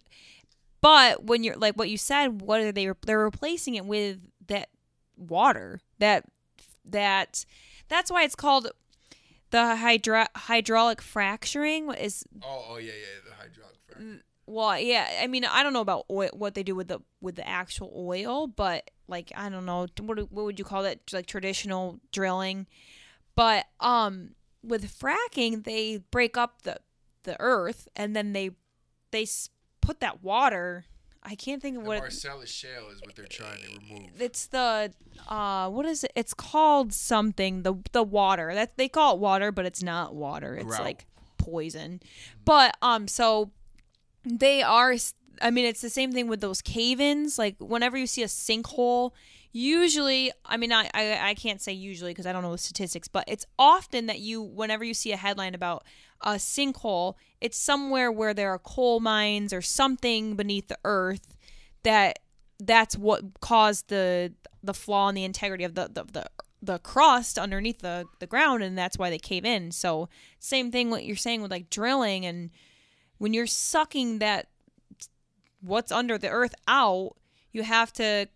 but 0.81 1.25
when 1.25 1.43
you're 1.43 1.57
like 1.57 1.75
what 1.77 1.91
you 1.91 1.99
said 1.99 2.41
what 2.41 2.61
are 2.61 2.73
they 2.73 2.91
they're 3.07 3.25
replacing 3.25 3.75
it 3.75 3.85
with 3.85 4.19
that 4.47 4.69
water 5.17 5.81
that 5.99 6.25
that 6.85 7.45
that's 7.89 8.11
why 8.11 8.23
it's 8.23 8.35
called 8.35 8.71
the 9.51 9.77
hydro, 9.77 10.27
hydraulic 10.37 11.01
fracturing 11.01 11.91
is 11.93 12.25
oh 12.43 12.67
oh 12.71 12.77
yeah 12.77 12.93
yeah 12.93 13.29
the 13.29 13.35
hydraulic 13.35 13.77
fracturing 13.87 14.21
well, 14.47 14.79
yeah. 14.79 15.09
I 15.23 15.27
mean, 15.27 15.45
I 15.45 15.63
don't 15.63 15.73
know 15.73 15.81
about 15.81 16.05
oil, 16.11 16.29
what 16.33 16.55
they 16.55 16.63
do 16.63 16.75
with 16.75 16.89
the 16.89 17.01
with 17.21 17.37
the 17.37 17.49
actual 17.49 17.93
oil, 17.97 18.47
but 18.47 18.91
like 19.09 19.33
I 19.35 19.49
don't 19.49 19.65
know 19.65 19.87
what 20.01 20.19
what 20.31 20.45
would 20.45 20.59
you 20.59 20.65
call 20.65 20.83
that? 20.83 21.01
Like 21.13 21.27
traditional 21.27 21.99
drilling, 22.13 22.67
but 23.37 23.65
um, 23.81 24.31
with 24.67 24.99
fracking, 24.99 25.65
they 25.65 25.99
break 26.11 26.37
up 26.37 26.63
the 26.63 26.79
the 27.25 27.37
earth 27.41 27.89
and 27.97 28.15
then 28.15 28.33
they 28.33 28.51
they 29.11 29.27
put 29.81 30.01
that 30.01 30.23
water. 30.23 30.85
I 31.23 31.35
can't 31.35 31.63
think 31.63 31.79
of 31.79 31.85
what 31.87 31.97
it- 31.97 32.01
marcellus 32.01 32.51
shale 32.51 32.89
is 32.93 33.01
what 33.01 33.15
they're 33.17 33.25
trying 33.27 33.59
to 33.63 33.69
remove 33.79 34.21
it's 34.21 34.47
the 34.47 34.93
uh 35.29 35.71
what 35.71 35.87
is 35.87 36.05
it? 36.05 36.13
It's 36.15 36.35
called 36.35 36.93
something 36.93 37.63
the 37.63 37.75
the 37.93 38.03
water 38.03 38.53
that 38.55 38.77
they 38.77 38.89
call 38.89 39.15
it 39.15 39.21
water, 39.21 39.51
but 39.53 39.65
it's 39.65 39.83
not 39.83 40.15
water. 40.15 40.55
It's 40.57 40.67
Grout. 40.67 40.83
like 40.85 41.07
poison. 41.39 42.01
But 42.45 42.77
um, 42.83 43.07
so 43.09 43.51
they 44.25 44.63
are. 44.63 44.95
I 45.43 45.51
mean, 45.51 45.65
it's 45.67 45.81
the 45.81 45.91
same 45.91 46.13
thing 46.13 46.29
with 46.29 46.41
those 46.41 46.63
cave-ins. 46.63 47.39
Like 47.39 47.57
whenever 47.59 47.97
you 47.97 48.07
see 48.07 48.23
a 48.23 48.27
sinkhole, 48.27 49.13
usually, 49.55 50.33
I 50.45 50.59
mean, 50.59 50.73
I 50.73 50.91
I, 50.93 51.31
I 51.31 51.35
can't 51.35 51.63
say 51.63 51.73
usually 51.73 52.11
because 52.11 52.27
I 52.27 52.33
don't 52.33 52.43
know 52.43 52.53
the 52.53 52.59
statistics, 52.59 53.09
but 53.09 53.25
it's 53.27 53.47
often 53.59 54.07
that 54.07 54.19
you 54.19 54.43
whenever 54.43 54.85
you 54.85 54.93
see 54.93 55.13
a 55.13 55.17
headline 55.17 55.55
about 55.55 55.85
a 56.21 56.33
sinkhole, 56.33 57.15
it's 57.41 57.59
somewhere 57.59 58.13
where 58.13 58.35
there 58.35 58.51
are 58.51 58.59
coal 58.59 59.01
mines 59.01 59.53
or 59.53 59.63
something 59.63 60.35
beneath 60.35 60.69
the 60.69 60.79
earth 60.85 61.37
that 61.85 62.19
that's 62.59 62.99
what 62.99 63.41
caused 63.41 63.89
the 63.89 64.35
the 64.63 64.75
flaw 64.75 65.09
in 65.09 65.15
the 65.15 65.25
integrity 65.25 65.65
of 65.65 65.75
the 65.75 65.89
the, 65.93 66.05
the 66.13 66.27
the 66.61 66.79
crust 66.81 67.39
underneath 67.39 67.79
the 67.79 68.07
the 68.19 68.27
ground 68.27 68.63
and 68.63 68.77
that's 68.77 68.99
why 68.99 69.09
they 69.09 69.19
cave 69.19 69.45
in. 69.45 69.71
So 69.71 70.09
same 70.41 70.73
thing 70.73 70.91
what 70.91 71.05
you're 71.05 71.17
saying 71.17 71.43
with 71.43 71.53
like 71.53 71.71
drilling 71.71 72.27
and 72.27 72.51
when 73.19 73.33
you're 73.33 73.47
sucking 73.47 74.19
that 74.19 74.49
what's 75.61 75.93
under 75.93 76.19
the 76.19 76.29
earth 76.29 76.55
out 76.67 77.13
you 77.53 77.63
have 77.63 77.93
to 77.93 78.29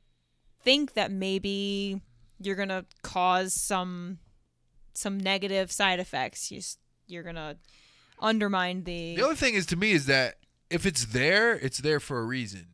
think 0.69 0.93
that 0.93 1.11
maybe 1.11 2.03
you're 2.39 2.55
gonna 2.57 2.85
cause 3.03 3.55
some 3.55 4.19
some 4.93 5.19
negative 5.19 5.73
side 5.73 5.99
effects. 5.99 6.51
You 6.51 6.61
you're 7.07 7.23
gonna 7.23 7.57
undermine 8.21 8.85
the. 8.85 9.17
The 9.17 9.25
other 9.25 9.35
thing 9.35 9.55
is 9.55 9.65
to 9.67 9.77
me 9.77 9.93
is 9.93 10.05
that 10.07 10.35
if 10.69 10.85
it's 10.85 11.07
there, 11.07 11.55
it's 11.55 11.79
there 11.79 12.01
for 12.01 12.19
a 12.19 12.25
reason. 12.25 12.67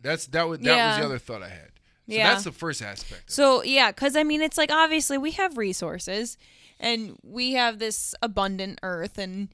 That's 0.00 0.26
that 0.28 0.48
was 0.48 0.60
that 0.60 0.86
was 0.90 0.98
the 0.98 1.04
other 1.04 1.18
thought 1.18 1.42
I 1.42 1.48
had. 1.48 1.72
So 2.08 2.16
Yeah. 2.16 2.30
that's 2.30 2.44
the 2.44 2.52
first 2.52 2.82
aspect. 2.82 3.32
So 3.32 3.64
yeah, 3.64 3.90
because 3.90 4.14
I 4.14 4.22
mean, 4.22 4.42
it's 4.42 4.56
like 4.56 4.70
obviously 4.70 5.18
we 5.18 5.32
have 5.32 5.58
resources, 5.58 6.38
and 6.78 7.18
we 7.24 7.54
have 7.54 7.80
this 7.80 8.14
abundant 8.22 8.78
Earth, 8.84 9.18
and 9.18 9.48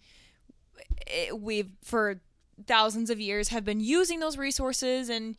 it, 1.06 1.40
we've 1.40 1.70
for 1.82 2.20
thousands 2.66 3.08
of 3.08 3.18
years 3.20 3.48
have 3.48 3.64
been 3.64 3.80
using 3.80 4.20
those 4.20 4.36
resources 4.36 5.08
and 5.08 5.36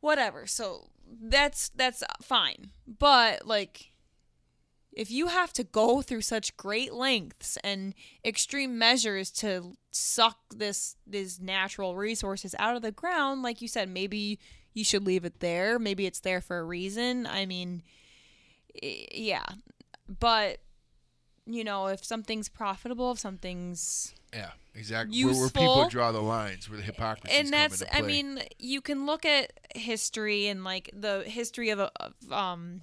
whatever. 0.00 0.46
So 0.46 0.88
that's 1.22 1.70
that's 1.70 2.02
fine, 2.22 2.70
but 2.86 3.46
like. 3.46 3.86
If 4.92 5.08
you 5.08 5.28
have 5.28 5.52
to 5.52 5.62
go 5.62 6.02
through 6.02 6.22
such 6.22 6.56
great 6.56 6.92
lengths 6.92 7.56
and 7.62 7.94
extreme 8.24 8.76
measures 8.76 9.30
to 9.34 9.76
suck 9.92 10.38
this 10.54 10.96
these 11.06 11.40
natural 11.40 11.94
resources 11.94 12.56
out 12.58 12.74
of 12.74 12.82
the 12.82 12.90
ground, 12.90 13.42
like 13.42 13.62
you 13.62 13.68
said, 13.68 13.88
maybe 13.88 14.40
you 14.74 14.82
should 14.82 15.06
leave 15.06 15.24
it 15.24 15.38
there. 15.38 15.78
Maybe 15.78 16.06
it's 16.06 16.18
there 16.18 16.40
for 16.40 16.58
a 16.58 16.64
reason. 16.64 17.24
I 17.28 17.46
mean, 17.46 17.84
yeah. 18.82 19.44
But, 20.08 20.58
you 21.46 21.62
know, 21.62 21.86
if 21.86 22.04
something's 22.04 22.48
profitable, 22.48 23.12
if 23.12 23.20
something's. 23.20 24.12
Yeah, 24.32 24.50
exactly. 24.74 25.24
Where, 25.24 25.34
where 25.34 25.48
people 25.48 25.88
draw 25.88 26.12
the 26.12 26.20
lines, 26.20 26.68
where 26.68 26.78
the 26.78 26.84
hypocrisy 26.84 27.36
And 27.36 27.52
that's, 27.52 27.82
I 27.92 28.02
mean, 28.02 28.40
you 28.58 28.80
can 28.80 29.06
look 29.06 29.24
at 29.24 29.52
history 29.74 30.46
and 30.46 30.64
like 30.64 30.90
the 30.92 31.22
history 31.26 31.70
of, 31.70 31.80
of 31.80 32.14
um, 32.30 32.82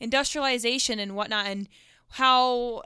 industrialization 0.00 0.98
and 0.98 1.14
whatnot 1.14 1.46
and 1.46 1.68
how 2.10 2.82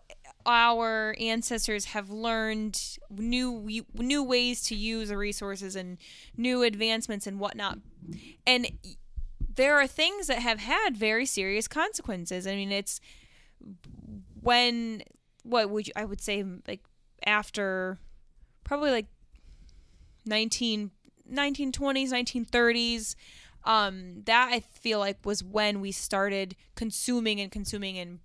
our 0.46 1.14
ancestors 1.20 1.86
have 1.86 2.08
learned 2.08 2.98
new 3.10 3.82
new 3.94 4.22
ways 4.22 4.62
to 4.62 4.74
use 4.74 5.10
the 5.10 5.16
resources 5.16 5.76
and 5.76 5.98
new 6.36 6.62
advancements 6.62 7.26
and 7.26 7.38
whatnot. 7.38 7.78
And 8.46 8.68
there 9.54 9.78
are 9.78 9.86
things 9.86 10.28
that 10.28 10.38
have 10.38 10.60
had 10.60 10.96
very 10.96 11.26
serious 11.26 11.68
consequences. 11.68 12.46
I 12.46 12.54
mean 12.54 12.72
it's 12.72 13.00
when 14.40 15.02
what 15.42 15.68
would 15.70 15.86
you, 15.86 15.92
i 15.96 16.04
would 16.04 16.20
say 16.20 16.44
like 16.66 16.80
after 17.28 17.98
probably 18.64 18.90
like 18.90 19.06
19 20.26 20.90
1920s 21.30 22.10
1930s 22.10 23.14
um 23.64 24.22
that 24.24 24.48
i 24.50 24.60
feel 24.60 24.98
like 24.98 25.18
was 25.24 25.44
when 25.44 25.80
we 25.80 25.92
started 25.92 26.56
consuming 26.74 27.40
and 27.40 27.52
consuming 27.52 27.98
and 27.98 28.18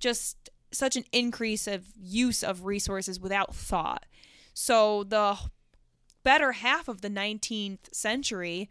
just 0.00 0.50
such 0.72 0.96
an 0.96 1.04
increase 1.12 1.66
of 1.66 1.86
use 2.00 2.42
of 2.42 2.64
resources 2.64 3.18
without 3.20 3.54
thought. 3.54 4.06
So 4.54 5.04
the 5.04 5.36
better 6.22 6.52
half 6.52 6.88
of 6.88 7.00
the 7.00 7.10
19th 7.10 7.92
century 7.92 8.68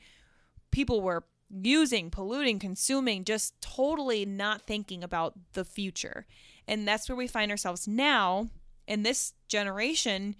people 0.72 1.02
were 1.02 1.24
using 1.50 2.10
polluting 2.10 2.60
consuming 2.60 3.24
just 3.24 3.60
totally 3.62 4.26
not 4.26 4.64
thinking 4.64 5.04
about 5.04 5.34
the 5.54 5.64
future. 5.64 6.26
And 6.68 6.88
that's 6.88 7.08
where 7.08 7.16
we 7.16 7.28
find 7.28 7.52
ourselves 7.52 7.88
now 7.88 8.50
in 8.88 9.04
this 9.04 9.34
generation 9.48 10.36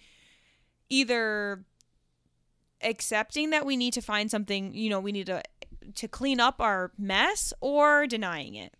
either 0.90 1.66
accepting 2.82 3.50
that 3.50 3.66
we 3.66 3.76
need 3.76 3.94
to 3.94 4.02
find 4.02 4.30
something, 4.30 4.74
you 4.74 4.90
know, 4.90 5.00
we 5.00 5.12
need 5.12 5.26
to 5.28 5.42
to 5.94 6.08
clean 6.08 6.40
up 6.40 6.60
our 6.60 6.92
mess 6.98 7.54
or 7.62 8.08
denying 8.08 8.56
it. 8.56 8.74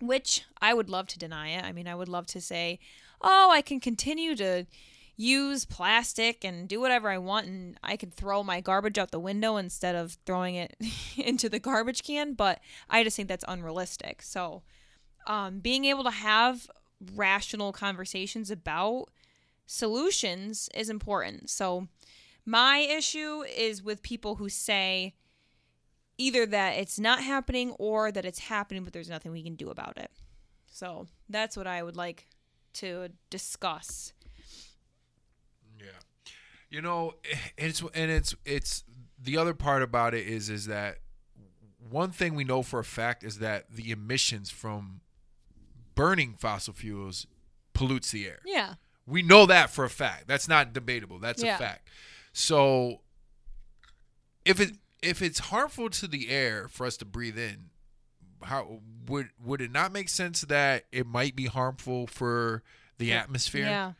Which 0.00 0.44
I 0.60 0.74
would 0.74 0.90
love 0.90 1.08
to 1.08 1.18
deny 1.18 1.48
it. 1.48 1.64
I 1.64 1.72
mean, 1.72 1.88
I 1.88 1.94
would 1.94 2.08
love 2.08 2.26
to 2.28 2.40
say, 2.40 2.78
"Oh, 3.20 3.50
I 3.50 3.62
can 3.62 3.80
continue 3.80 4.36
to 4.36 4.66
use 5.16 5.64
plastic 5.64 6.44
and 6.44 6.68
do 6.68 6.80
whatever 6.80 7.10
I 7.10 7.18
want 7.18 7.48
and 7.48 7.76
I 7.82 7.96
can 7.96 8.12
throw 8.12 8.44
my 8.44 8.60
garbage 8.60 8.98
out 8.98 9.10
the 9.10 9.18
window 9.18 9.56
instead 9.56 9.96
of 9.96 10.16
throwing 10.24 10.54
it 10.54 10.76
into 11.16 11.48
the 11.48 11.58
garbage 11.58 12.04
can, 12.04 12.34
but 12.34 12.60
I 12.88 13.02
just 13.02 13.16
think 13.16 13.28
that's 13.28 13.44
unrealistic." 13.48 14.22
So, 14.22 14.62
um, 15.26 15.58
being 15.60 15.84
able 15.86 16.04
to 16.04 16.10
have 16.10 16.70
rational 17.14 17.72
conversations 17.72 18.50
about 18.50 19.06
solutions 19.66 20.68
is 20.74 20.88
important. 20.90 21.50
So, 21.50 21.88
my 22.44 22.78
issue 22.78 23.42
is 23.42 23.82
with 23.82 24.02
people 24.02 24.36
who 24.36 24.48
say 24.48 25.14
either 26.16 26.46
that 26.46 26.76
it's 26.78 26.98
not 26.98 27.22
happening 27.22 27.72
or 27.72 28.10
that 28.10 28.24
it's 28.24 28.38
happening, 28.38 28.84
but 28.84 28.92
there's 28.92 29.10
nothing 29.10 29.32
we 29.32 29.42
can 29.42 29.54
do 29.54 29.68
about 29.68 29.98
it. 29.98 30.10
So, 30.66 31.06
that's 31.28 31.56
what 31.56 31.66
I 31.66 31.82
would 31.82 31.96
like 31.96 32.26
to 32.74 33.08
discuss. 33.30 34.12
Yeah. 35.78 35.86
You 36.70 36.82
know, 36.82 37.14
eh, 37.30 37.36
it's 37.56 37.82
and 37.94 38.10
it's 38.10 38.34
it's 38.44 38.84
the 39.20 39.36
other 39.36 39.54
part 39.54 39.82
about 39.82 40.14
it 40.14 40.26
is 40.26 40.48
is 40.48 40.66
that 40.66 40.98
one 41.90 42.10
thing 42.10 42.34
we 42.34 42.44
know 42.44 42.62
for 42.62 42.78
a 42.78 42.84
fact 42.84 43.24
is 43.24 43.38
that 43.38 43.70
the 43.70 43.90
emissions 43.90 44.50
from 44.50 45.00
burning 45.98 46.34
fossil 46.38 46.72
fuels 46.72 47.26
pollutes 47.74 48.10
the 48.12 48.26
air. 48.26 48.38
Yeah. 48.46 48.74
We 49.06 49.22
know 49.22 49.46
that 49.46 49.70
for 49.70 49.84
a 49.84 49.90
fact. 49.90 50.28
That's 50.28 50.48
not 50.48 50.72
debatable. 50.72 51.18
That's 51.18 51.42
Yeah. 51.42 51.56
a 51.56 51.58
fact. 51.58 51.88
So 52.32 53.00
if 54.44 54.60
it 54.60 54.76
if 55.02 55.22
it's 55.22 55.38
harmful 55.38 55.90
to 55.90 56.06
the 56.08 56.28
air 56.30 56.68
for 56.68 56.86
us 56.86 56.96
to 56.98 57.04
breathe 57.04 57.38
in, 57.38 57.70
how 58.42 58.80
would 59.06 59.30
would 59.42 59.60
it 59.60 59.70
not 59.72 59.92
make 59.92 60.08
sense 60.08 60.42
that 60.42 60.84
it 60.92 61.06
might 61.06 61.34
be 61.36 61.46
harmful 61.46 62.06
for 62.06 62.62
the 62.98 63.12
atmosphere? 63.12 63.66
Yeah. 63.66 63.92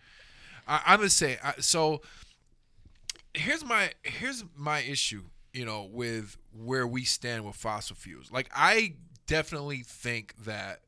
I, 0.67 0.83
I'm 0.87 0.99
gonna 0.99 1.11
say 1.11 1.39
I, 1.43 1.55
so. 1.61 2.01
Here's 3.35 3.65
my 3.65 3.93
here's 4.03 4.43
my 4.57 4.81
issue, 4.81 5.25
you 5.53 5.65
know, 5.65 5.85
with 5.85 6.37
where 6.53 6.87
we 6.87 7.05
stand 7.05 7.45
with 7.45 7.55
fossil 7.57 7.95
fuels. 7.95 8.33
Like 8.33 8.51
I 8.55 8.95
definitely 9.27 9.83
think 9.85 10.35
that 10.45 10.81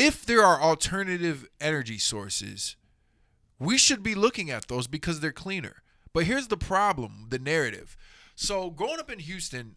if 0.00 0.24
there 0.24 0.42
are 0.42 0.60
alternative 0.60 1.46
energy 1.60 1.98
sources, 1.98 2.76
we 3.58 3.76
should 3.76 4.02
be 4.02 4.14
looking 4.14 4.50
at 4.50 4.66
those 4.68 4.86
because 4.86 5.20
they're 5.20 5.30
cleaner. 5.30 5.82
But 6.14 6.24
here's 6.24 6.48
the 6.48 6.56
problem: 6.56 7.26
the 7.28 7.38
narrative. 7.38 7.98
So 8.34 8.70
growing 8.70 8.98
up 8.98 9.10
in 9.10 9.18
Houston, 9.18 9.76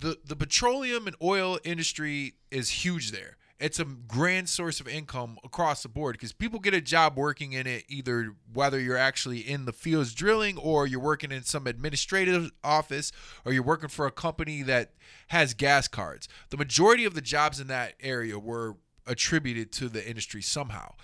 the 0.00 0.18
the 0.22 0.36
petroleum 0.36 1.06
and 1.06 1.16
oil 1.22 1.58
industry 1.64 2.34
is 2.50 2.84
huge 2.84 3.10
there. 3.10 3.37
It's 3.60 3.80
a 3.80 3.84
grand 3.84 4.48
source 4.48 4.78
of 4.78 4.86
income 4.86 5.36
across 5.42 5.82
the 5.82 5.88
board 5.88 6.14
because 6.14 6.32
people 6.32 6.60
get 6.60 6.74
a 6.74 6.80
job 6.80 7.16
working 7.16 7.52
in 7.52 7.66
it, 7.66 7.84
either 7.88 8.36
whether 8.52 8.78
you're 8.78 8.96
actually 8.96 9.40
in 9.40 9.64
the 9.64 9.72
fields 9.72 10.14
drilling 10.14 10.56
or 10.56 10.86
you're 10.86 11.00
working 11.00 11.32
in 11.32 11.42
some 11.42 11.66
administrative 11.66 12.52
office 12.62 13.10
or 13.44 13.52
you're 13.52 13.64
working 13.64 13.88
for 13.88 14.06
a 14.06 14.12
company 14.12 14.62
that 14.62 14.92
has 15.28 15.54
gas 15.54 15.88
cards. 15.88 16.28
The 16.50 16.56
majority 16.56 17.04
of 17.04 17.14
the 17.14 17.20
jobs 17.20 17.58
in 17.58 17.66
that 17.66 17.94
area 18.00 18.38
were 18.38 18.76
attributed 19.06 19.72
to 19.72 19.88
the 19.88 20.08
industry 20.08 20.42
somehow. 20.42 20.94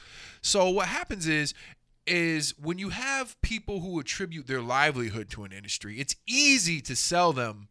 So 0.40 0.70
what 0.70 0.88
happens 0.88 1.26
is 1.26 1.54
is 2.06 2.54
when 2.58 2.78
you 2.78 2.90
have 2.90 3.40
people 3.40 3.80
who 3.80 3.98
attribute 3.98 4.46
their 4.46 4.60
livelihood 4.60 5.30
to 5.30 5.42
an 5.44 5.52
industry, 5.52 5.98
it's 5.98 6.14
easy 6.26 6.82
to 6.82 6.94
sell 6.94 7.32
them 7.32 7.68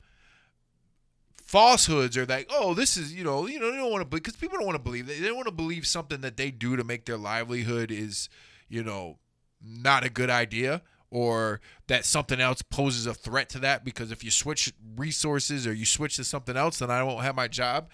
falsehoods 1.54 2.18
or 2.18 2.26
like, 2.26 2.50
oh, 2.50 2.74
this 2.74 2.98
is 2.98 3.13
you 3.13 3.24
know, 3.24 3.46
you 3.46 3.60
know, 3.60 3.70
they 3.70 3.78
don't 3.78 3.92
want 3.92 4.02
to 4.02 4.06
because 4.06 4.36
people 4.36 4.58
don't 4.58 4.66
want 4.66 4.76
to 4.76 4.84
believe. 4.84 5.06
They 5.06 5.20
don't 5.20 5.36
want 5.36 5.46
to 5.46 5.54
believe 5.54 5.86
something 5.86 6.22
that 6.22 6.36
they 6.36 6.50
do 6.50 6.76
to 6.76 6.84
make 6.84 7.06
their 7.06 7.16
livelihood 7.16 7.92
is, 7.92 8.28
you 8.68 8.84
know, 8.84 9.20
not 9.62 10.04
a 10.04 10.10
good 10.10 10.32
idea 10.32 10.82
or 11.12 11.62
that 11.86 12.06
something 12.06 12.42
else 12.42 12.63
poses 12.63 13.06
a 13.06 13.13
threat 13.13 13.50
to 13.50 13.60
that 13.60 13.86
because 13.86 14.12
if 14.12 14.24
you 14.24 14.32
switch 14.32 14.74
resources 14.96 15.68
or 15.68 15.74
you 15.74 15.86
switch 15.86 16.16
to 16.16 16.24
something 16.24 16.58
else, 16.58 16.80
then 16.80 16.89
I 16.89 17.04
won't 17.04 17.22
have 17.22 17.36
my 17.36 17.48
job. 17.48 17.88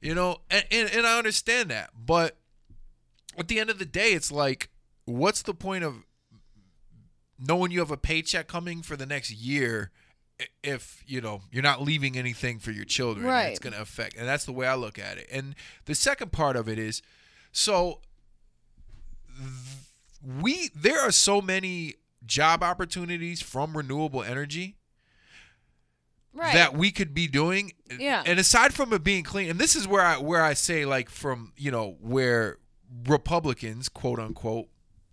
You 0.00 0.16
know, 0.16 0.38
and, 0.50 0.64
and, 0.72 0.90
and 0.90 1.06
I 1.06 1.16
understand 1.16 1.70
that, 1.70 1.90
but 1.96 2.36
at 3.38 3.46
the 3.46 3.60
end 3.60 3.70
of 3.70 3.78
the 3.78 3.86
day, 3.86 4.14
it's 4.14 4.32
like, 4.32 4.68
what's 5.04 5.42
the 5.42 5.54
point 5.54 5.84
of 5.84 6.04
knowing 7.38 7.70
you 7.70 7.78
have 7.78 7.92
a 7.92 7.96
paycheck 7.96 8.48
coming 8.48 8.82
for 8.82 8.96
the 8.96 9.06
next 9.06 9.30
year 9.30 9.92
if 10.62 11.02
you 11.06 11.20
know 11.20 11.40
you're 11.50 11.62
not 11.62 11.80
leaving 11.82 12.16
anything 12.18 12.58
for 12.58 12.70
your 12.70 12.84
children 12.84 13.26
Right. 13.26 13.46
it's 13.50 13.58
going 13.58 13.72
to 13.72 13.80
affect 13.80 14.16
and 14.16 14.28
that's 14.28 14.44
the 14.44 14.52
way 14.52 14.66
i 14.66 14.74
look 14.74 14.98
at 14.98 15.16
it 15.18 15.26
and 15.32 15.54
the 15.86 15.94
second 15.94 16.30
part 16.32 16.56
of 16.56 16.68
it 16.68 16.78
is 16.78 17.00
so 17.52 18.00
we 20.22 20.70
there 20.74 21.00
are 21.00 21.10
so 21.12 21.40
many 21.40 21.94
job 22.24 22.62
opportunities 22.62 23.40
from 23.40 23.76
renewable 23.76 24.22
energy 24.22 24.76
Right. 26.34 26.52
that 26.52 26.76
we 26.76 26.90
could 26.90 27.14
be 27.14 27.28
doing. 27.28 27.72
Yeah. 27.98 28.22
And 28.26 28.38
aside 28.38 28.74
from 28.74 28.92
it 28.92 29.02
being 29.02 29.24
clean, 29.24 29.48
and 29.48 29.58
this 29.58 29.74
is 29.74 29.88
where 29.88 30.02
I 30.02 30.18
where 30.18 30.42
I 30.44 30.52
say 30.52 30.84
like 30.84 31.08
from 31.08 31.54
you 31.56 31.70
know 31.70 31.96
where 31.98 32.58
Republicans 33.06 33.88
quote 33.88 34.18
unquote 34.18 34.68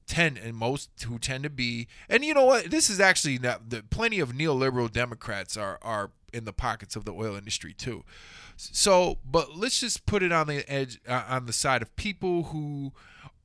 tend 0.07 0.37
and 0.37 0.55
most 0.55 0.89
who 1.07 1.17
tend 1.17 1.43
to 1.43 1.49
be 1.49 1.87
and 2.09 2.25
you 2.25 2.33
know 2.33 2.45
what 2.45 2.69
this 2.69 2.89
is 2.89 2.99
actually 2.99 3.37
not 3.37 3.69
the 3.69 3.83
plenty 3.89 4.19
of 4.19 4.33
neoliberal 4.33 4.91
Democrats 4.91 5.55
are 5.55 5.79
are 5.81 6.11
in 6.33 6.45
the 6.45 6.53
pockets 6.53 6.95
of 6.95 7.05
the 7.05 7.13
oil 7.13 7.35
industry 7.35 7.73
too. 7.73 8.03
So, 8.57 9.19
but 9.23 9.55
let's 9.55 9.79
just 9.79 10.05
put 10.05 10.23
it 10.23 10.31
on 10.31 10.47
the 10.47 10.69
edge 10.69 10.99
uh, 11.07 11.23
on 11.29 11.45
the 11.45 11.53
side 11.53 11.81
of 11.81 11.95
people 11.95 12.43
who 12.43 12.91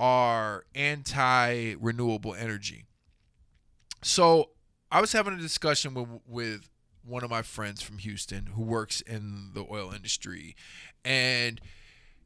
are 0.00 0.64
anti 0.74 1.74
renewable 1.74 2.34
energy. 2.34 2.86
So, 4.02 4.50
I 4.90 5.00
was 5.00 5.12
having 5.12 5.34
a 5.34 5.38
discussion 5.38 5.94
with 5.94 6.09
with 6.26 6.70
one 7.04 7.22
of 7.22 7.30
my 7.30 7.42
friends 7.42 7.82
from 7.82 7.98
Houston 7.98 8.46
who 8.54 8.62
works 8.62 9.00
in 9.02 9.50
the 9.54 9.64
oil 9.70 9.92
industry 9.94 10.56
and 11.04 11.59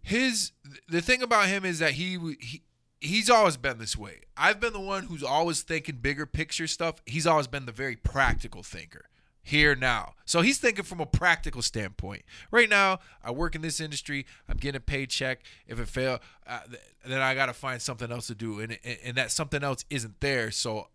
his 0.03 0.51
the 0.89 1.01
thing 1.01 1.23
about 1.23 1.47
him 1.47 1.65
is 1.65 1.79
that 1.79 1.93
he 1.93 2.19
he 2.41 2.63
he's 3.03 3.29
always 3.29 3.57
been 3.57 3.79
this 3.79 3.97
way. 3.97 4.21
I've 4.37 4.61
been 4.61 4.73
the 4.73 4.81
one 4.81 5.05
who's 5.05 5.23
always 5.23 5.63
thinking 5.63 5.97
bigger 5.97 6.25
picture 6.25 6.67
stuff. 6.67 7.03
He's 7.05 7.27
always 7.27 7.49
been 7.49 7.67
the 7.67 7.73
very 7.73 7.97
practical 7.97 8.63
thinker. 8.63 9.07
Here 9.45 9.75
now. 9.75 10.15
So 10.25 10.41
he's 10.41 10.59
thinking 10.59 10.85
from 10.85 11.01
a 11.01 11.07
practical 11.07 11.63
standpoint. 11.63 12.23
Right 12.53 12.69
now, 12.69 13.01
I 13.25 13.33
work 13.33 13.57
in 13.57 13.63
this 13.63 13.81
industry. 13.81 14.25
I'm 14.49 14.57
getting 14.57 14.77
a 14.77 14.81
paycheck. 14.81 15.41
If 15.67 15.81
it 15.81 15.89
fail, 15.89 16.21
uh, 16.47 16.61
then 17.05 17.21
I 17.21 17.35
got 17.35 17.47
to 17.47 17.53
find 17.53 17.83
something 17.83 18.13
else 18.13 18.29
to 18.29 18.37
do 18.37 18.61
and 18.61 18.79
and 19.05 19.17
that 19.17 19.33
something 19.33 19.65
else 19.65 19.85
isn't 19.91 20.21
there, 20.21 20.53
so 20.53 20.87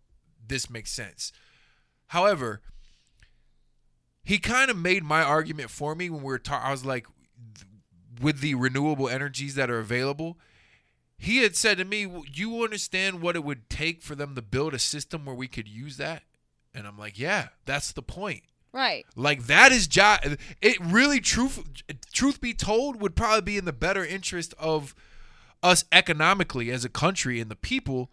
this 0.46 0.70
makes 0.70 0.90
sense. 0.90 1.30
However, 2.06 2.62
he 4.24 4.38
kind 4.38 4.70
of 4.70 4.78
made 4.78 5.04
my 5.04 5.22
argument 5.22 5.68
for 5.68 5.94
me 5.94 6.08
when 6.08 6.22
we 6.22 6.28
were 6.28 6.38
talking. 6.38 6.66
I 6.66 6.70
was 6.70 6.86
like, 6.86 7.06
with 8.18 8.40
the 8.40 8.54
renewable 8.54 9.10
energies 9.10 9.56
that 9.56 9.70
are 9.70 9.78
available, 9.78 10.38
he 11.18 11.38
had 11.38 11.56
said 11.56 11.78
to 11.78 11.84
me, 11.84 12.06
"You 12.32 12.62
understand 12.62 13.20
what 13.20 13.36
it 13.36 13.44
would 13.44 13.68
take 13.68 14.02
for 14.02 14.14
them 14.14 14.34
to 14.36 14.42
build 14.42 14.72
a 14.72 14.78
system 14.78 15.24
where 15.24 15.34
we 15.34 15.48
could 15.48 15.68
use 15.68 15.96
that?" 15.96 16.22
And 16.72 16.86
I'm 16.86 16.98
like, 16.98 17.18
"Yeah, 17.18 17.48
that's 17.66 17.92
the 17.92 18.02
point." 18.02 18.44
Right. 18.72 19.06
Like 19.16 19.46
that 19.46 19.72
is 19.72 19.86
job. 19.86 20.20
It 20.60 20.78
really, 20.80 21.20
truth, 21.20 21.82
truth 22.12 22.40
be 22.40 22.54
told, 22.54 23.00
would 23.00 23.16
probably 23.16 23.40
be 23.40 23.56
in 23.56 23.64
the 23.64 23.72
better 23.72 24.04
interest 24.04 24.54
of 24.58 24.94
us 25.62 25.84
economically 25.90 26.70
as 26.70 26.84
a 26.84 26.88
country 26.88 27.40
and 27.40 27.50
the 27.50 27.56
people 27.56 28.10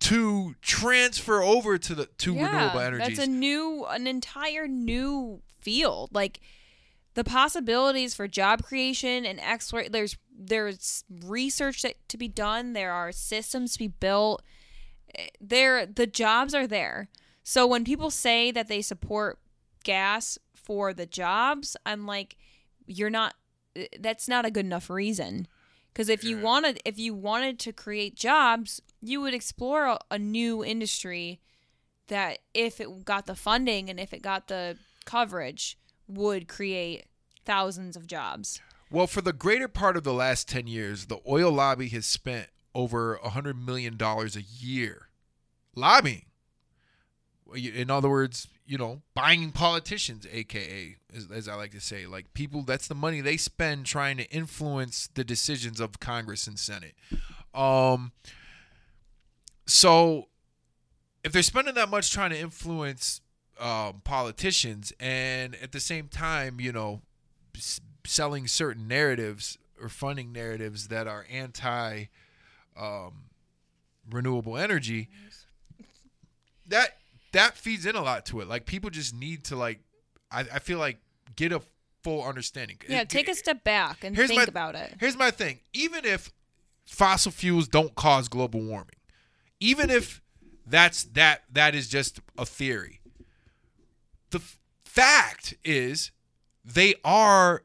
to 0.00 0.54
transfer 0.62 1.42
over 1.42 1.76
to 1.78 1.94
the 1.94 2.06
to 2.18 2.34
yeah, 2.34 2.46
renewable 2.46 2.80
energies. 2.80 3.18
That's 3.18 3.28
a 3.28 3.30
new, 3.30 3.84
an 3.86 4.06
entire 4.06 4.66
new 4.66 5.42
field. 5.60 6.10
Like 6.12 6.40
the 7.14 7.24
possibilities 7.24 8.14
for 8.14 8.28
job 8.28 8.62
creation 8.62 9.24
and 9.24 9.40
exploit. 9.40 9.92
There's 9.92 10.16
there's 10.40 11.04
research 11.24 11.82
that, 11.82 12.08
to 12.08 12.16
be 12.16 12.28
done. 12.28 12.72
There 12.72 12.92
are 12.92 13.10
systems 13.10 13.72
to 13.72 13.78
be 13.80 13.88
built. 13.88 14.42
There, 15.40 15.84
the 15.84 16.06
jobs 16.06 16.54
are 16.54 16.66
there. 16.66 17.08
So 17.42 17.66
when 17.66 17.84
people 17.84 18.10
say 18.10 18.52
that 18.52 18.68
they 18.68 18.82
support 18.82 19.38
gas 19.82 20.38
for 20.54 20.92
the 20.92 21.06
jobs, 21.06 21.76
I'm 21.84 22.06
like, 22.06 22.36
you're 22.86 23.10
not. 23.10 23.34
That's 23.98 24.28
not 24.28 24.44
a 24.44 24.50
good 24.50 24.66
enough 24.66 24.90
reason. 24.90 25.48
Because 25.92 26.08
if 26.08 26.22
you 26.22 26.38
wanted, 26.38 26.80
if 26.84 26.98
you 26.98 27.14
wanted 27.14 27.58
to 27.60 27.72
create 27.72 28.14
jobs, 28.14 28.80
you 29.00 29.20
would 29.20 29.34
explore 29.34 29.86
a, 29.86 29.98
a 30.10 30.18
new 30.18 30.64
industry 30.64 31.40
that, 32.06 32.38
if 32.54 32.80
it 32.80 33.04
got 33.04 33.26
the 33.26 33.34
funding 33.34 33.90
and 33.90 33.98
if 33.98 34.12
it 34.12 34.22
got 34.22 34.48
the 34.48 34.76
coverage, 35.04 35.76
would 36.08 36.48
create 36.48 37.04
thousands 37.44 37.96
of 37.96 38.06
jobs. 38.06 38.60
Well, 38.90 39.06
for 39.06 39.20
the 39.20 39.32
greater 39.32 39.68
part 39.68 39.96
of 39.96 40.04
the 40.04 40.14
last 40.14 40.48
10 40.48 40.66
years, 40.66 41.06
the 41.06 41.20
oil 41.28 41.50
lobby 41.52 41.88
has 41.88 42.06
spent 42.06 42.48
over 42.74 43.18
$100 43.22 43.62
million 43.62 43.98
a 44.00 44.44
year 44.58 45.08
lobbying. 45.74 46.24
In 47.54 47.90
other 47.90 48.10
words, 48.10 48.46
you 48.66 48.76
know, 48.76 49.00
buying 49.14 49.52
politicians, 49.52 50.26
aka, 50.30 50.96
as, 51.14 51.28
as, 51.32 51.48
I 51.48 51.54
like 51.54 51.70
to 51.70 51.80
say, 51.80 52.06
like 52.06 52.34
people, 52.34 52.62
that's 52.62 52.86
the 52.86 52.94
money 52.94 53.22
they 53.22 53.38
spend 53.38 53.86
trying 53.86 54.18
to 54.18 54.30
influence 54.30 55.08
the 55.14 55.24
decisions 55.24 55.80
of 55.80 55.98
Congress 56.00 56.46
and 56.46 56.58
Senate. 56.58 56.94
Um, 57.54 58.12
so 59.66 60.28
if 61.24 61.32
they're 61.32 61.42
spending 61.42 61.74
that 61.74 61.88
much 61.88 62.12
trying 62.12 62.30
to 62.30 62.38
influence 62.38 63.22
um, 63.58 64.02
politicians 64.04 64.92
and 65.00 65.54
at 65.56 65.72
the 65.72 65.80
same 65.80 66.08
time, 66.08 66.60
you 66.60 66.72
know, 66.72 67.02
selling 68.04 68.46
certain 68.46 68.88
narratives 68.88 69.58
or 69.80 69.88
funding 69.88 70.32
narratives 70.32 70.88
that 70.88 71.06
are 71.06 71.26
anti 71.30 72.04
um, 72.78 73.24
renewable 74.10 74.56
energy, 74.56 75.08
that 76.66 76.98
that 77.32 77.56
feeds 77.56 77.86
in 77.86 77.96
a 77.96 78.02
lot 78.02 78.26
to 78.26 78.40
it. 78.40 78.48
Like 78.48 78.66
people 78.66 78.90
just 78.90 79.14
need 79.14 79.44
to 79.44 79.56
like, 79.56 79.80
I, 80.30 80.40
I 80.40 80.58
feel 80.58 80.78
like 80.78 80.98
get 81.36 81.52
a 81.52 81.60
full 82.02 82.24
understanding. 82.24 82.78
Yeah, 82.88 83.02
it, 83.02 83.08
take 83.08 83.28
a 83.28 83.34
step 83.34 83.64
back 83.64 84.04
and 84.04 84.16
think 84.16 84.34
my, 84.34 84.44
about 84.44 84.74
it. 84.74 84.94
Here's 85.00 85.16
my 85.16 85.30
thing: 85.30 85.60
even 85.72 86.04
if 86.04 86.32
fossil 86.86 87.32
fuels 87.32 87.68
don't 87.68 87.94
cause 87.94 88.28
global 88.28 88.60
warming, 88.60 88.96
even 89.60 89.90
if 89.90 90.22
that's 90.66 91.04
that 91.04 91.42
that 91.52 91.74
is 91.74 91.88
just 91.88 92.20
a 92.36 92.46
theory, 92.46 92.97
the 94.30 94.38
f- 94.38 94.58
fact 94.84 95.54
is 95.64 96.10
they 96.64 96.94
are 97.04 97.62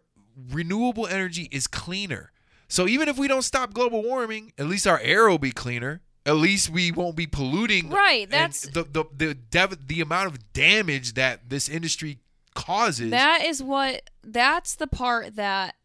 renewable 0.52 1.08
energy 1.08 1.48
is 1.52 1.68
cleaner. 1.68 2.32
So 2.68 2.88
even 2.88 3.08
if 3.08 3.18
we 3.18 3.28
don't 3.28 3.44
stop 3.44 3.74
global 3.74 4.02
warming, 4.02 4.54
at 4.58 4.66
least 4.68 4.88
our 4.88 5.00
air 5.00 5.30
will 5.30 5.38
be 5.38 5.52
cleaner. 5.52 6.02
At 6.26 6.38
least 6.38 6.70
we 6.70 6.92
won't 6.92 7.16
be 7.16 7.28
polluting. 7.28 7.90
Right. 7.90 8.30
That's 8.30 8.62
the 8.62 8.84
the 8.84 9.04
the 9.16 9.34
dev- 9.34 9.88
the 9.88 10.02
amount 10.02 10.28
of 10.28 10.54
damage 10.54 11.14
that 11.16 11.50
this 11.50 11.68
industry 11.68 12.20
causes. 12.56 13.12
That 13.12 13.44
is 13.44 13.62
what. 13.62 14.10
That's 14.24 14.76
the 14.76 14.88
part 14.88 15.36
that 15.36 15.76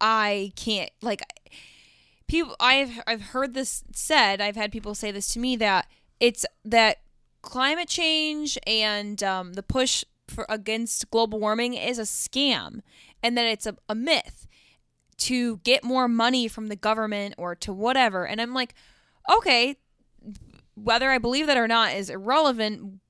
I 0.00 0.52
can't 0.56 0.90
like. 1.02 1.22
People, 2.26 2.56
I've 2.58 3.00
I've 3.06 3.22
heard 3.22 3.54
this 3.54 3.84
said. 3.92 4.40
I've 4.40 4.56
had 4.56 4.72
people 4.72 4.94
say 4.96 5.12
this 5.12 5.32
to 5.34 5.38
me 5.38 5.54
that 5.56 5.86
it's 6.18 6.44
that 6.64 6.98
climate 7.42 7.88
change 7.88 8.58
and 8.66 9.22
um, 9.22 9.52
the 9.52 9.62
push 9.62 10.04
for 10.28 10.46
against 10.48 11.10
global 11.10 11.38
warming 11.40 11.74
is 11.74 11.98
a 11.98 12.02
scam 12.02 12.80
and 13.22 13.36
that 13.36 13.46
it's 13.46 13.66
a, 13.66 13.76
a 13.88 13.94
myth 13.94 14.46
to 15.18 15.58
get 15.58 15.82
more 15.82 16.08
money 16.08 16.48
from 16.48 16.66
the 16.66 16.76
government 16.76 17.34
or 17.38 17.54
to 17.54 17.72
whatever. 17.72 18.26
And 18.26 18.40
I'm 18.40 18.54
like, 18.54 18.74
okay, 19.30 19.76
whether 20.74 21.10
I 21.10 21.18
believe 21.18 21.46
that 21.46 21.56
or 21.56 21.68
not 21.68 21.94
is 21.94 22.10
irrelevant. 22.10 23.00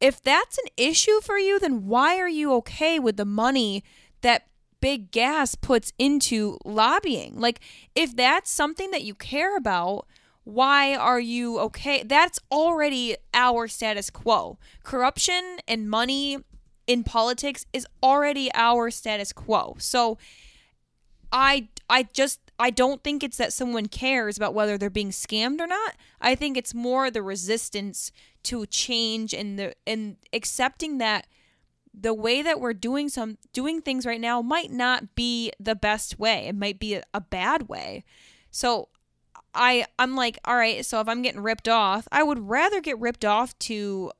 If 0.00 0.22
that's 0.22 0.58
an 0.58 0.70
issue 0.76 1.20
for 1.20 1.38
you, 1.38 1.58
then 1.58 1.86
why 1.86 2.18
are 2.18 2.28
you 2.28 2.54
okay 2.54 2.98
with 2.98 3.16
the 3.16 3.26
money 3.26 3.84
that 4.22 4.46
big 4.80 5.10
gas 5.10 5.54
puts 5.54 5.92
into 5.98 6.58
lobbying? 6.64 7.38
Like, 7.38 7.60
if 7.94 8.16
that's 8.16 8.50
something 8.50 8.90
that 8.92 9.02
you 9.02 9.14
care 9.14 9.56
about, 9.56 10.06
why 10.44 10.94
are 10.94 11.20
you 11.20 11.58
okay? 11.58 12.02
That's 12.02 12.38
already 12.50 13.16
our 13.34 13.68
status 13.68 14.08
quo. 14.08 14.58
Corruption 14.82 15.58
and 15.68 15.90
money 15.90 16.38
in 16.90 17.04
politics 17.04 17.66
is 17.72 17.86
already 18.02 18.50
our 18.52 18.90
status 18.90 19.32
quo. 19.32 19.76
So 19.78 20.18
I 21.30 21.68
I 21.88 22.08
just 22.12 22.40
I 22.58 22.70
don't 22.70 23.04
think 23.04 23.22
it's 23.22 23.36
that 23.36 23.52
someone 23.52 23.86
cares 23.86 24.36
about 24.36 24.54
whether 24.54 24.76
they're 24.76 24.90
being 24.90 25.10
scammed 25.10 25.60
or 25.60 25.68
not. 25.68 25.94
I 26.20 26.34
think 26.34 26.56
it's 26.56 26.74
more 26.74 27.08
the 27.08 27.22
resistance 27.22 28.10
to 28.42 28.66
change 28.66 29.32
and 29.32 29.56
the 29.56 29.74
and 29.86 30.16
accepting 30.32 30.98
that 30.98 31.28
the 31.94 32.12
way 32.12 32.42
that 32.42 32.58
we're 32.58 32.74
doing 32.74 33.08
some 33.08 33.38
doing 33.52 33.80
things 33.80 34.04
right 34.04 34.20
now 34.20 34.42
might 34.42 34.72
not 34.72 35.14
be 35.14 35.52
the 35.60 35.76
best 35.76 36.18
way. 36.18 36.48
It 36.48 36.56
might 36.56 36.80
be 36.80 36.94
a, 36.94 37.04
a 37.14 37.20
bad 37.20 37.68
way. 37.68 38.02
So 38.50 38.88
I 39.54 39.86
I'm 39.96 40.16
like, 40.16 40.40
all 40.44 40.56
right, 40.56 40.84
so 40.84 41.00
if 41.00 41.06
I'm 41.06 41.22
getting 41.22 41.40
ripped 41.40 41.68
off, 41.68 42.08
I 42.10 42.24
would 42.24 42.48
rather 42.48 42.80
get 42.80 42.98
ripped 42.98 43.24
off 43.24 43.56
to 43.60 43.70
to 43.90 44.10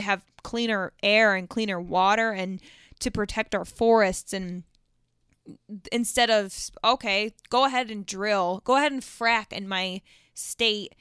have 0.00 0.22
cleaner 0.42 0.92
air 1.02 1.34
and 1.34 1.48
cleaner 1.48 1.80
water 1.80 2.30
and 2.30 2.60
to 3.00 3.10
protect 3.10 3.54
our 3.54 3.64
forests 3.64 4.32
and 4.32 4.64
instead 5.92 6.28
of 6.28 6.70
okay 6.84 7.32
go 7.50 7.64
ahead 7.66 7.90
and 7.90 8.04
drill 8.06 8.60
go 8.64 8.76
ahead 8.76 8.90
and 8.90 9.02
frack 9.02 9.52
in 9.52 9.68
my 9.68 10.00
state 10.34 10.94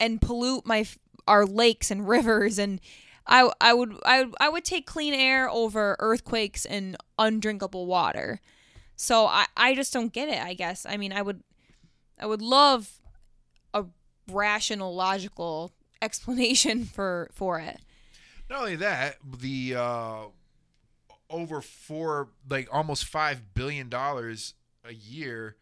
and 0.00 0.20
pollute 0.20 0.66
my 0.66 0.84
our 1.26 1.46
lakes 1.46 1.90
and 1.90 2.08
rivers. 2.08 2.58
And 2.58 2.80
I, 3.26 3.50
I 3.60 3.72
would 3.72 3.94
I, 4.04 4.26
I 4.40 4.48
would 4.48 4.64
take 4.64 4.86
clean 4.86 5.14
air 5.14 5.48
over 5.48 5.96
earthquakes 5.98 6.64
and 6.64 6.96
undrinkable 7.18 7.86
water. 7.86 8.40
So 8.96 9.26
I, 9.26 9.46
I 9.56 9.74
just 9.74 9.92
don't 9.92 10.12
get 10.12 10.28
it 10.28 10.42
I 10.42 10.54
guess. 10.54 10.86
I 10.88 10.96
mean 10.96 11.12
I 11.12 11.22
would 11.22 11.42
I 12.18 12.26
would 12.26 12.42
love 12.42 13.00
a 13.72 13.84
rational 14.30 14.94
logical 14.94 15.72
explanation 16.02 16.84
for 16.84 17.30
for 17.32 17.60
it 17.60 17.80
not 18.52 18.60
only 18.60 18.76
that, 18.76 19.16
the 19.40 19.74
uh, 19.76 20.18
over 21.30 21.60
four, 21.60 22.28
like 22.48 22.68
almost 22.72 23.04
five 23.06 23.54
billion 23.54 23.88
dollars 23.88 24.54
a 24.84 24.92
year, 24.94 25.56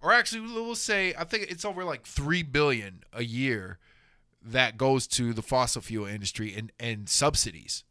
or 0.00 0.12
actually, 0.12 0.42
we'll 0.42 0.74
say 0.74 1.14
I 1.18 1.24
think 1.24 1.50
it's 1.50 1.64
over 1.64 1.84
like 1.84 2.04
three 2.06 2.42
billion 2.42 3.02
a 3.12 3.24
year 3.24 3.78
that 4.42 4.76
goes 4.78 5.06
to 5.08 5.32
the 5.32 5.42
fossil 5.42 5.82
fuel 5.82 6.06
industry 6.06 6.54
and 6.56 6.70
and 6.78 7.08
subsidies. 7.08 7.84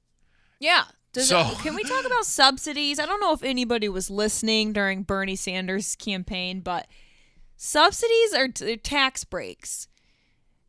Yeah, 0.60 0.86
Does 1.14 1.28
So- 1.30 1.42
it, 1.52 1.60
can 1.60 1.76
we 1.76 1.84
talk 1.84 2.06
about 2.06 2.26
subsidies? 2.26 3.00
I 3.00 3.06
don't 3.06 3.20
know 3.20 3.34
if 3.34 3.44
anybody 3.44 3.90
was 3.90 4.10
listening 4.10 4.74
during 4.74 5.04
Bernie 5.04 5.36
Sanders' 5.36 5.96
campaign, 5.96 6.62
but 6.62 6.88
subsidies 7.58 8.34
are 8.34 8.48
t- 8.48 8.78
tax 8.78 9.24
breaks. 9.24 9.88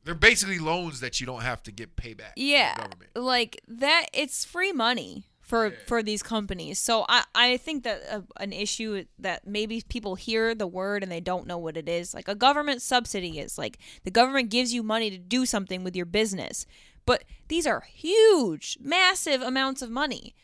They're 0.08 0.14
basically 0.14 0.58
loans 0.58 1.00
that 1.00 1.20
you 1.20 1.26
don't 1.26 1.42
have 1.42 1.62
to 1.64 1.70
get 1.70 1.94
payback. 1.94 2.32
from 2.32 2.36
the 2.36 2.42
Yeah, 2.46 2.86
like 3.14 3.60
that. 3.68 4.06
It's 4.14 4.42
free 4.46 4.72
money 4.72 5.26
for 5.42 5.66
Yeah. 5.68 5.74
for 5.86 6.02
these 6.02 6.22
companies. 6.22 6.78
So 6.78 7.04
I 7.10 7.24
I 7.34 7.58
think 7.58 7.84
that 7.84 8.00
uh, 8.10 8.22
an 8.38 8.54
issue 8.54 9.04
that 9.18 9.46
maybe 9.46 9.82
people 9.86 10.14
hear 10.14 10.54
the 10.54 10.66
word 10.66 11.02
and 11.02 11.12
they 11.12 11.20
don't 11.20 11.46
know 11.46 11.58
what 11.58 11.76
it 11.76 11.90
is. 11.90 12.14
Like 12.14 12.26
a 12.26 12.34
government 12.34 12.80
subsidy 12.80 13.38
is 13.38 13.58
like 13.58 13.76
the 14.04 14.10
government 14.10 14.48
gives 14.48 14.72
you 14.72 14.82
money 14.82 15.10
to 15.10 15.18
do 15.18 15.44
something 15.44 15.84
with 15.84 15.94
your 15.94 16.06
business, 16.06 16.64
but 17.04 17.24
these 17.48 17.66
are 17.66 17.82
huge, 17.92 18.78
massive 18.80 19.42
amounts 19.42 19.82
of 19.82 19.90
money, 19.90 20.34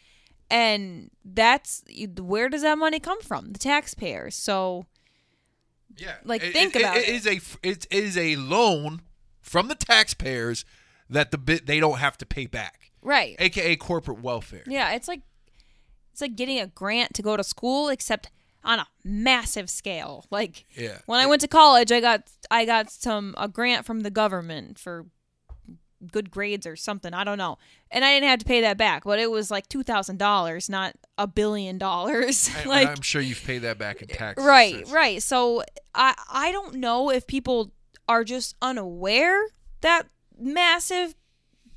and 0.51 1.11
that's 1.25 1.83
where 2.19 2.51
does 2.51 2.61
that 2.61 2.77
money 2.77 3.01
come 3.01 3.23
from? 3.23 3.53
The 3.55 3.59
taxpayers. 3.59 4.35
So 4.35 4.85
Yeah, 5.97 6.17
Like, 6.25 6.43
It- 6.43 6.53
think 6.53 6.77
it- 6.77 6.83
about 6.83 6.97
it 6.99 7.09
it. 7.09 7.15
is 7.15 7.27
a 7.27 7.41
it 7.63 7.87
is 7.91 8.19
a 8.19 8.37
loan 8.37 9.01
from 9.45 9.69
the 9.69 9.75
taxpayers 9.77 10.65
that 11.09 11.31
the 11.31 11.39
bit 11.39 11.67
they 11.67 11.79
don't 11.79 11.99
have 11.99 12.19
to 12.19 12.27
pay 12.27 12.47
back, 12.47 12.91
right, 13.03 13.37
aka 13.39 13.77
corporate 13.77 14.21
welfare. 14.21 14.65
Yeah, 14.67 14.93
it's 14.95 15.07
like 15.07 15.21
it's 16.13 16.21
like 16.21 16.35
getting 16.35 16.59
a 16.59 16.67
grant 16.67 17.15
to 17.15 17.23
go 17.23 17.37
to 17.37 17.45
school, 17.45 17.89
except 17.89 18.31
on 18.65 18.79
a 18.79 18.87
massive 19.05 19.69
scale. 19.69 20.25
Like 20.31 20.65
Yeah. 20.75 20.99
when 21.07 21.21
I 21.21 21.27
went 21.27 21.43
to 21.43 21.49
college, 21.49 21.93
I 21.93 22.01
got 22.01 22.23
I 22.51 22.65
got 22.65 22.91
some 22.91 23.35
a 23.39 23.47
grant 23.49 23.85
from 23.85 24.01
the 24.01 24.11
government 24.11 24.79
for 24.79 25.05
good 26.11 26.31
grades 26.31 26.67
or 26.67 26.75
something. 26.77 27.13
I 27.15 27.25
don't 27.25 27.37
know, 27.39 27.59
and 27.91 28.05
I 28.05 28.15
didn't 28.15 28.29
have 28.31 28.39
to 28.39 28.45
pay 28.47 28.63
that 28.63 28.79
back, 28.79 29.05
but 29.05 29.19
it 29.19 29.31
was 29.31 29.51
like 29.51 29.69
two 29.69 29.83
thousand 29.83 30.19
dollars, 30.19 30.71
not 30.71 30.95
a 31.19 31.27
billion 31.27 31.77
dollars. 31.79 32.49
Like 32.67 32.89
I'm 32.89 33.03
sure 33.03 33.21
you've 33.21 33.45
paid 33.45 33.59
that 33.61 33.77
back 33.79 34.01
in 34.01 34.09
taxes. 34.09 34.47
right, 34.47 34.89
right. 34.89 35.23
So 35.23 35.63
I 35.95 36.15
I 36.33 36.51
don't 36.53 36.77
know 36.77 37.11
if 37.11 37.27
people 37.27 37.74
are 38.09 38.25
just 38.25 38.57
unaware 38.61 39.47
that 39.81 40.09
massive 40.39 41.15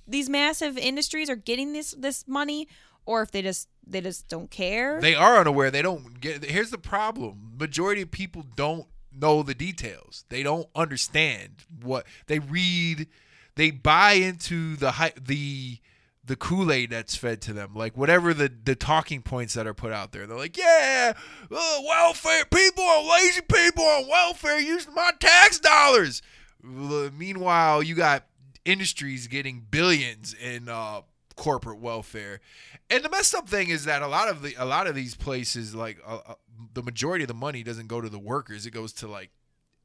these 0.07 0.30
massive 0.30 0.78
industries 0.78 1.30
are 1.30 1.36
getting 1.36 1.73
this 1.73 1.91
this 1.91 2.28
money 2.28 2.67
or 3.05 3.21
if 3.21 3.32
they 3.32 3.41
just 3.41 3.69
they 3.86 4.01
just 4.01 4.28
don't 4.28 4.51
care. 4.51 4.99
They 5.01 5.15
are 5.15 5.38
unaware. 5.38 5.71
They 5.71 5.82
don't 5.82 6.19
get. 6.19 6.43
Here's 6.45 6.71
the 6.71 6.78
problem: 6.78 7.53
majority 7.57 8.01
of 8.01 8.11
people 8.11 8.45
don't 8.55 8.88
know 9.11 9.43
the 9.43 9.55
details. 9.55 10.25
They 10.30 10.43
don't 10.43 10.67
understand 10.75 11.63
what 11.82 12.05
they 12.28 12.39
read. 12.39 13.07
They 13.55 13.71
buy 13.71 14.13
into 14.13 14.75
the 14.75 15.13
the 15.19 15.80
the 16.28 16.36
Kool 16.36 16.71
Aid 16.71 16.91
that's 16.91 17.15
fed 17.15 17.41
to 17.43 17.53
them, 17.53 17.73
like 17.73 17.97
whatever 17.97 18.34
the 18.34 18.51
the 18.63 18.75
talking 18.75 19.21
points 19.21 19.53
that 19.55 19.65
are 19.65 19.73
put 19.73 19.91
out 19.91 20.11
there. 20.11 20.28
They're 20.28 20.38
like, 20.38 20.57
yeah, 20.57 21.13
uh, 21.51 21.80
welfare 21.88 22.45
people 22.45 22.84
are 22.84 23.09
lazy 23.09 23.41
people 23.41 23.84
on 23.84 24.07
welfare 24.07 24.59
using 24.59 24.93
my 24.93 25.11
tax 25.19 25.59
dollars. 25.59 26.21
Meanwhile, 26.61 27.84
you 27.84 27.95
got 27.95 28.25
industries 28.65 29.28
getting 29.28 29.65
billions 29.69 30.34
in 30.34 30.67
uh, 30.69 31.01
corporate 31.36 31.80
welfare. 31.80 32.41
And 32.89 33.03
the 33.03 33.09
messed 33.09 33.36
up 33.36 33.47
thing 33.49 33.69
is 33.69 33.86
that 33.86 34.01
a 34.01 34.07
lot 34.07 34.30
of 34.30 34.41
the 34.41 34.55
a 34.57 34.65
lot 34.65 34.88
of 34.88 34.95
these 34.95 35.15
places, 35.15 35.75
like 35.75 35.97
uh, 36.05 36.19
uh, 36.28 36.34
the 36.73 36.84
majority 36.84 37.23
of 37.23 37.28
the 37.28 37.34
money 37.34 37.63
doesn't 37.63 37.88
go 37.88 38.01
to 38.01 38.09
the 38.09 38.19
workers; 38.19 38.65
it 38.65 38.71
goes 38.71 38.93
to 38.93 39.07
like 39.07 39.32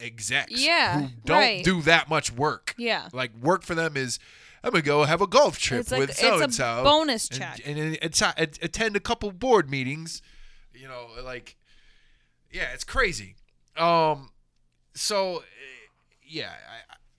execs 0.01 0.53
Yeah, 0.65 1.01
who 1.01 1.09
don't 1.25 1.39
right. 1.39 1.65
do 1.65 1.83
that 1.83 2.09
much 2.09 2.33
work. 2.33 2.75
yeah. 2.79 3.09
Like 3.13 3.31
work 3.41 3.63
for 3.63 3.75
them 3.75 3.97
is, 3.97 4.19
I'm 4.65 4.71
gonna 4.71 4.83
go 4.83 5.05
have 5.05 5.21
a 5.21 5.27
golf 5.27 5.59
trip 5.59 5.91
like 5.91 6.01
with 6.01 6.11
it's 6.11 6.21
so 6.21 6.39
a 6.39 6.43
and 6.43 6.55
so, 6.55 6.83
bonus 6.85 7.29
check. 7.29 7.61
and, 7.67 7.79
and 7.79 7.99
it's, 8.01 8.23
at- 8.23 8.59
attend 8.63 8.97
a 8.97 9.01
couple 9.01 9.31
board 9.33 9.69
meetings. 9.69 10.23
You 10.75 10.89
know, 10.89 11.07
like 11.23 11.57
yeah, 12.51 12.73
it's 12.73 12.85
crazy. 12.85 13.37
Um, 13.77 14.31
so 14.95 15.39
eh, 15.39 15.43
yeah, 16.27 16.51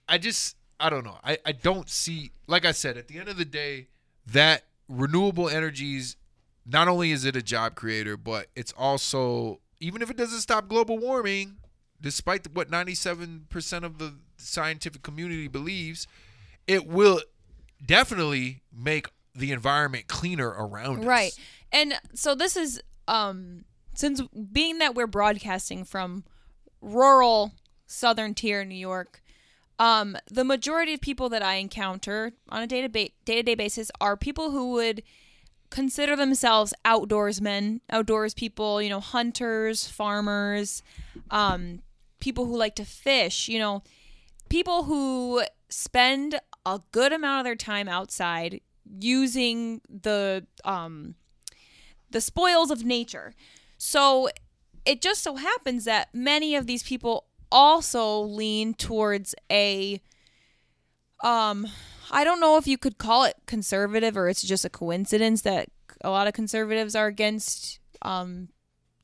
I 0.07 0.15
I 0.15 0.17
just 0.17 0.55
I 0.79 0.89
don't 0.89 1.03
know. 1.03 1.17
I 1.23 1.37
I 1.45 1.51
don't 1.51 1.89
see 1.89 2.31
like 2.47 2.65
I 2.65 2.71
said 2.71 2.97
at 2.97 3.07
the 3.07 3.19
end 3.19 3.29
of 3.29 3.37
the 3.37 3.45
day 3.45 3.87
that 4.25 4.63
renewable 4.87 5.49
energies 5.49 6.15
not 6.65 6.87
only 6.87 7.11
is 7.11 7.25
it 7.25 7.35
a 7.35 7.41
job 7.41 7.75
creator, 7.75 8.15
but 8.15 8.47
it's 8.55 8.73
also 8.77 9.59
even 9.79 10.01
if 10.01 10.09
it 10.09 10.15
doesn't 10.17 10.39
stop 10.39 10.69
global 10.69 10.97
warming, 10.97 11.57
despite 11.99 12.47
what 12.53 12.69
97% 12.71 13.83
of 13.83 13.97
the 13.97 14.15
scientific 14.37 15.01
community 15.03 15.47
believes, 15.47 16.07
it 16.67 16.87
will 16.87 17.21
definitely 17.85 18.61
make 18.71 19.09
the 19.35 19.51
environment 19.51 20.07
cleaner 20.07 20.49
around 20.49 20.99
us. 20.99 21.05
Right. 21.05 21.39
And 21.71 21.93
so 22.13 22.35
this 22.35 22.55
is 22.55 22.81
um 23.07 23.65
since 23.95 24.21
being 24.51 24.79
that 24.79 24.95
we're 24.95 25.07
broadcasting 25.07 25.83
from 25.83 26.23
rural 26.81 27.53
southern 27.85 28.33
tier 28.33 28.63
New 28.63 28.75
York, 28.75 29.21
um 29.79 30.15
the 30.29 30.43
majority 30.43 30.93
of 30.93 31.01
people 31.01 31.29
that 31.29 31.43
I 31.43 31.55
encounter 31.55 32.33
on 32.49 32.61
a 32.61 32.67
day 32.67 32.81
to 32.81 32.87
day-to-day 32.87 33.55
basis 33.55 33.91
are 33.99 34.15
people 34.15 34.51
who 34.51 34.71
would 34.73 35.03
consider 35.69 36.15
themselves 36.15 36.73
outdoorsmen, 36.85 37.81
outdoors 37.89 38.35
people, 38.35 38.81
you 38.81 38.89
know, 38.89 38.99
hunters, 38.99 39.87
farmers, 39.87 40.83
um 41.31 41.81
people 42.19 42.45
who 42.45 42.55
like 42.55 42.75
to 42.75 42.85
fish, 42.85 43.49
you 43.49 43.59
know, 43.59 43.83
people 44.49 44.83
who 44.83 45.41
spend 45.69 46.39
a 46.65 46.81
good 46.91 47.11
amount 47.11 47.39
of 47.39 47.45
their 47.45 47.55
time 47.55 47.87
outside 47.87 48.61
using 48.99 49.81
the 49.89 50.45
um 50.63 51.15
the 52.09 52.21
spoils 52.21 52.71
of 52.71 52.83
nature. 52.83 53.33
So 53.77 54.29
it 54.85 55.01
just 55.01 55.23
so 55.23 55.35
happens 55.35 55.85
that 55.85 56.13
many 56.13 56.55
of 56.55 56.67
these 56.67 56.83
people 56.83 57.25
also 57.51 58.19
lean 58.21 58.73
towards 58.73 59.35
a 59.51 60.01
um 61.23 61.67
I 62.11 62.23
don't 62.23 62.39
know 62.39 62.57
if 62.57 62.67
you 62.67 62.77
could 62.77 62.97
call 62.97 63.23
it 63.23 63.35
conservative 63.45 64.17
or 64.17 64.29
it's 64.29 64.43
just 64.43 64.65
a 64.65 64.69
coincidence 64.69 65.41
that 65.41 65.69
a 66.01 66.09
lot 66.09 66.27
of 66.27 66.33
conservatives 66.33 66.95
are 66.95 67.07
against 67.07 67.79
um 68.01 68.49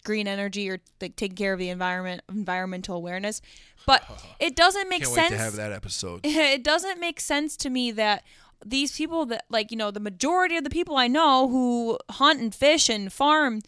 green 0.09 0.27
energy 0.27 0.67
or 0.67 0.79
like 0.99 1.15
taking 1.15 1.35
care 1.35 1.53
of 1.53 1.59
the 1.59 1.69
environment 1.69 2.23
environmental 2.29 2.95
awareness. 2.95 3.43
But 3.85 4.03
it 4.39 4.55
doesn't 4.55 4.89
make 4.89 5.03
Can't 5.03 5.13
sense 5.13 5.29
wait 5.29 5.37
to 5.37 5.43
have 5.43 5.55
that 5.57 5.71
episode. 5.71 6.21
it 6.23 6.63
doesn't 6.63 6.99
make 6.99 7.19
sense 7.19 7.55
to 7.57 7.69
me 7.69 7.91
that 7.91 8.23
these 8.65 8.97
people 8.97 9.27
that 9.27 9.45
like 9.51 9.69
you 9.69 9.77
know 9.77 9.91
the 9.91 9.99
majority 9.99 10.57
of 10.57 10.65
the 10.65 10.69
people 10.69 10.97
i 10.97 11.07
know 11.07 11.47
who 11.47 11.97
hunt 12.09 12.41
and 12.41 12.53
fish 12.53 12.89
and 12.89 13.13
farm 13.13 13.61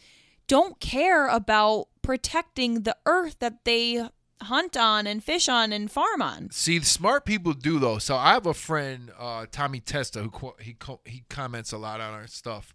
don't 0.47 0.81
care 0.81 1.29
about 1.29 1.87
protecting 2.01 2.81
the 2.81 2.97
earth 3.05 3.37
that 3.39 3.63
they 3.63 4.05
hunt 4.41 4.75
on 4.75 5.07
and 5.07 5.23
fish 5.23 5.47
on 5.47 5.71
and 5.71 5.89
farm 5.89 6.21
on 6.21 6.49
See, 6.51 6.81
smart 6.81 7.23
people 7.23 7.53
do 7.53 7.79
though. 7.79 7.99
So 7.99 8.17
I 8.17 8.33
have 8.33 8.45
a 8.45 8.53
friend, 8.53 9.11
uh, 9.17 9.45
Tommy 9.49 9.79
Testa, 9.79 10.23
who 10.23 10.53
he 10.59 10.73
co- 10.73 10.99
he 11.05 11.23
comments 11.29 11.71
a 11.71 11.77
lot 11.77 12.01
on 12.01 12.13
our 12.13 12.27
stuff. 12.27 12.73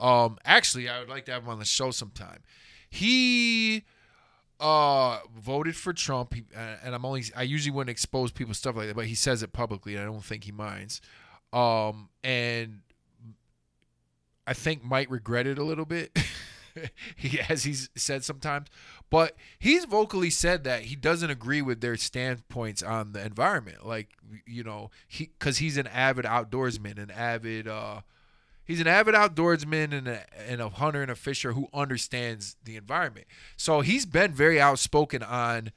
Um, 0.00 0.38
actually, 0.44 0.88
I 0.88 0.98
would 0.98 1.10
like 1.10 1.26
to 1.26 1.32
have 1.32 1.42
him 1.42 1.50
on 1.50 1.58
the 1.58 1.64
show 1.64 1.90
sometime. 1.90 2.42
He 2.90 3.84
uh 4.58 5.20
voted 5.34 5.74
for 5.74 5.92
Trump, 5.92 6.34
he, 6.34 6.44
uh, 6.54 6.76
and 6.84 6.94
I'm 6.94 7.04
only 7.04 7.24
I 7.34 7.42
usually 7.42 7.70
wouldn't 7.70 7.90
expose 7.90 8.30
people 8.30 8.54
stuff 8.54 8.76
like 8.76 8.88
that, 8.88 8.96
but 8.96 9.06
he 9.06 9.14
says 9.14 9.42
it 9.42 9.52
publicly, 9.52 9.94
and 9.94 10.02
I 10.02 10.06
don't 10.06 10.24
think 10.24 10.44
he 10.44 10.52
minds. 10.52 11.00
Um, 11.52 12.10
and 12.22 12.80
I 14.46 14.52
think 14.52 14.84
might 14.84 15.10
regret 15.10 15.46
it 15.46 15.58
a 15.58 15.64
little 15.64 15.84
bit. 15.84 16.18
he 17.16 17.40
as 17.40 17.64
he's 17.64 17.90
said 17.96 18.24
sometimes, 18.24 18.68
but 19.10 19.36
he's 19.58 19.84
vocally 19.84 20.30
said 20.30 20.64
that 20.64 20.82
he 20.82 20.96
doesn't 20.96 21.30
agree 21.30 21.62
with 21.62 21.80
their 21.80 21.96
standpoints 21.96 22.82
on 22.82 23.12
the 23.12 23.24
environment. 23.24 23.86
Like 23.86 24.08
you 24.46 24.62
know, 24.62 24.90
he 25.06 25.30
because 25.38 25.58
he's 25.58 25.76
an 25.76 25.86
avid 25.86 26.24
outdoorsman, 26.24 26.98
an 26.98 27.10
avid 27.10 27.68
uh, 27.68 28.00
he's 28.70 28.80
an 28.80 28.86
avid 28.86 29.14
outdoorsman 29.14 29.92
and 29.92 30.06
a, 30.08 30.24
and 30.48 30.60
a 30.60 30.68
hunter 30.68 31.02
and 31.02 31.10
a 31.10 31.14
fisher 31.16 31.52
who 31.52 31.68
understands 31.74 32.56
the 32.64 32.76
environment. 32.76 33.26
So 33.56 33.80
he's 33.80 34.06
been 34.06 34.32
very 34.32 34.60
outspoken 34.60 35.22
on. 35.22 35.72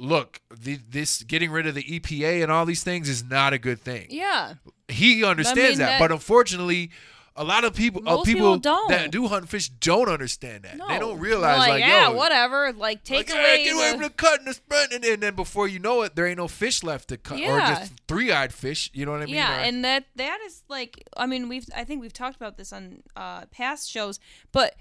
Look, 0.00 0.40
the, 0.56 0.78
this 0.88 1.22
getting 1.24 1.50
rid 1.50 1.66
of 1.66 1.74
the 1.74 1.82
EPA 1.82 2.42
and 2.42 2.52
all 2.52 2.64
these 2.66 2.84
things 2.84 3.08
is 3.08 3.24
not 3.24 3.52
a 3.52 3.58
good 3.58 3.80
thing 3.80 4.06
yeah 4.10 4.54
he 4.86 5.24
understands 5.24 5.60
mean, 5.60 5.78
that, 5.78 5.98
that- 5.98 6.00
but 6.00 6.12
unfortunately, 6.12 6.90
a 7.38 7.44
lot 7.44 7.64
of 7.64 7.74
people, 7.74 8.02
uh, 8.06 8.16
people, 8.16 8.24
people 8.24 8.58
don't. 8.58 8.88
that 8.90 9.10
do 9.10 9.26
hunt 9.28 9.42
and 9.42 9.48
fish 9.50 9.68
don't 9.68 10.08
understand 10.08 10.64
that. 10.64 10.76
no 10.76 10.88
They 10.88 10.98
don't 10.98 11.18
realize 11.18 11.58
like, 11.58 11.68
like, 11.70 11.80
yeah 11.80 12.08
yo, 12.08 12.14
whatever 12.14 12.72
like 12.72 13.04
take 13.04 13.30
like, 13.30 13.38
away 13.38 13.64
get 13.64 13.74
away 13.74 13.86
the- 13.86 13.92
from 13.94 14.02
the 14.02 14.10
cut 14.10 14.38
and 14.40 14.48
the 14.48 14.54
spread, 14.54 14.92
and, 14.92 15.04
and 15.04 15.22
then 15.22 15.34
before 15.34 15.68
you 15.68 15.78
know 15.78 16.02
it, 16.02 16.16
there 16.16 16.26
ain't 16.26 16.38
no 16.38 16.48
fish 16.48 16.82
left 16.82 17.08
to 17.10 17.16
cut, 17.16 17.38
or 17.38 17.40
Yeah. 17.40 17.78
just 17.80 17.92
three-eyed 18.08 18.52
fish. 18.52 18.90
You 18.92 19.06
know 19.06 19.12
what 19.12 19.22
I 19.22 19.26
mean? 19.26 19.34
yeah 19.36 19.56
Or- 19.60 19.64
and 19.64 19.84
that 19.84 20.04
that 20.16 20.38
is 20.46 20.62
like 20.68 21.02
i 21.16 21.26
mean 21.26 21.48
we've 21.48 21.66
i 21.74 21.84
think 21.84 22.00
we've 22.00 22.12
talked 22.12 22.36
about 22.36 22.56
this 22.58 22.72
on 22.72 23.02
uh 23.16 23.46
past 23.46 23.90
shows 23.90 24.18
but 24.52 24.74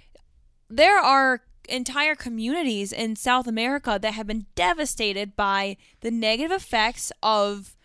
there 0.70 0.98
are 1.00 1.42
entire 1.70 2.16
communities 2.16 2.92
in 2.94 3.16
south 3.16 3.46
america 3.48 4.00
that 4.02 4.14
have 4.14 4.26
been 4.28 4.46
devastated 4.56 5.36
by 5.36 5.78
the 6.02 6.10
negative 6.12 6.52
effects 6.52 7.12
of 7.22 7.76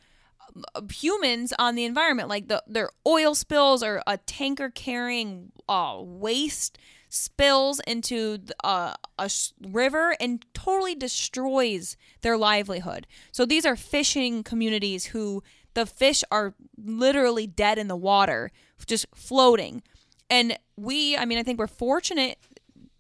humans 0.91 1.53
on 1.59 1.75
the 1.75 1.85
environment 1.85 2.29
like 2.29 2.49
the 2.49 2.63
their 2.67 2.91
oil 3.07 3.35
spills 3.35 3.83
or 3.83 4.03
a 4.07 4.19
tanker 4.19 4.71
carrying 4.71 5.53
uh, 5.69 5.99
waste 6.01 6.79
spills 7.09 7.81
into 7.87 8.39
uh, 8.65 8.95
a 9.19 9.31
river 9.69 10.17
and 10.19 10.45
totally 10.55 10.95
destroys 10.95 11.97
their 12.23 12.39
livelihood. 12.39 13.07
So 13.33 13.45
these 13.45 13.67
are 13.67 13.77
fishing 13.77 14.43
communities 14.43 15.07
who 15.07 15.43
the 15.75 15.85
fish 15.85 16.25
are 16.31 16.55
literally 16.83 17.47
dead 17.47 17.79
in 17.79 17.89
the 17.89 17.97
water 17.97 18.51
just 18.87 19.07
floating. 19.15 19.83
And 20.31 20.59
we 20.77 21.17
i 21.17 21.25
mean 21.25 21.39
i 21.39 21.43
think 21.43 21.59
we're 21.59 21.67
fortunate 21.67 22.39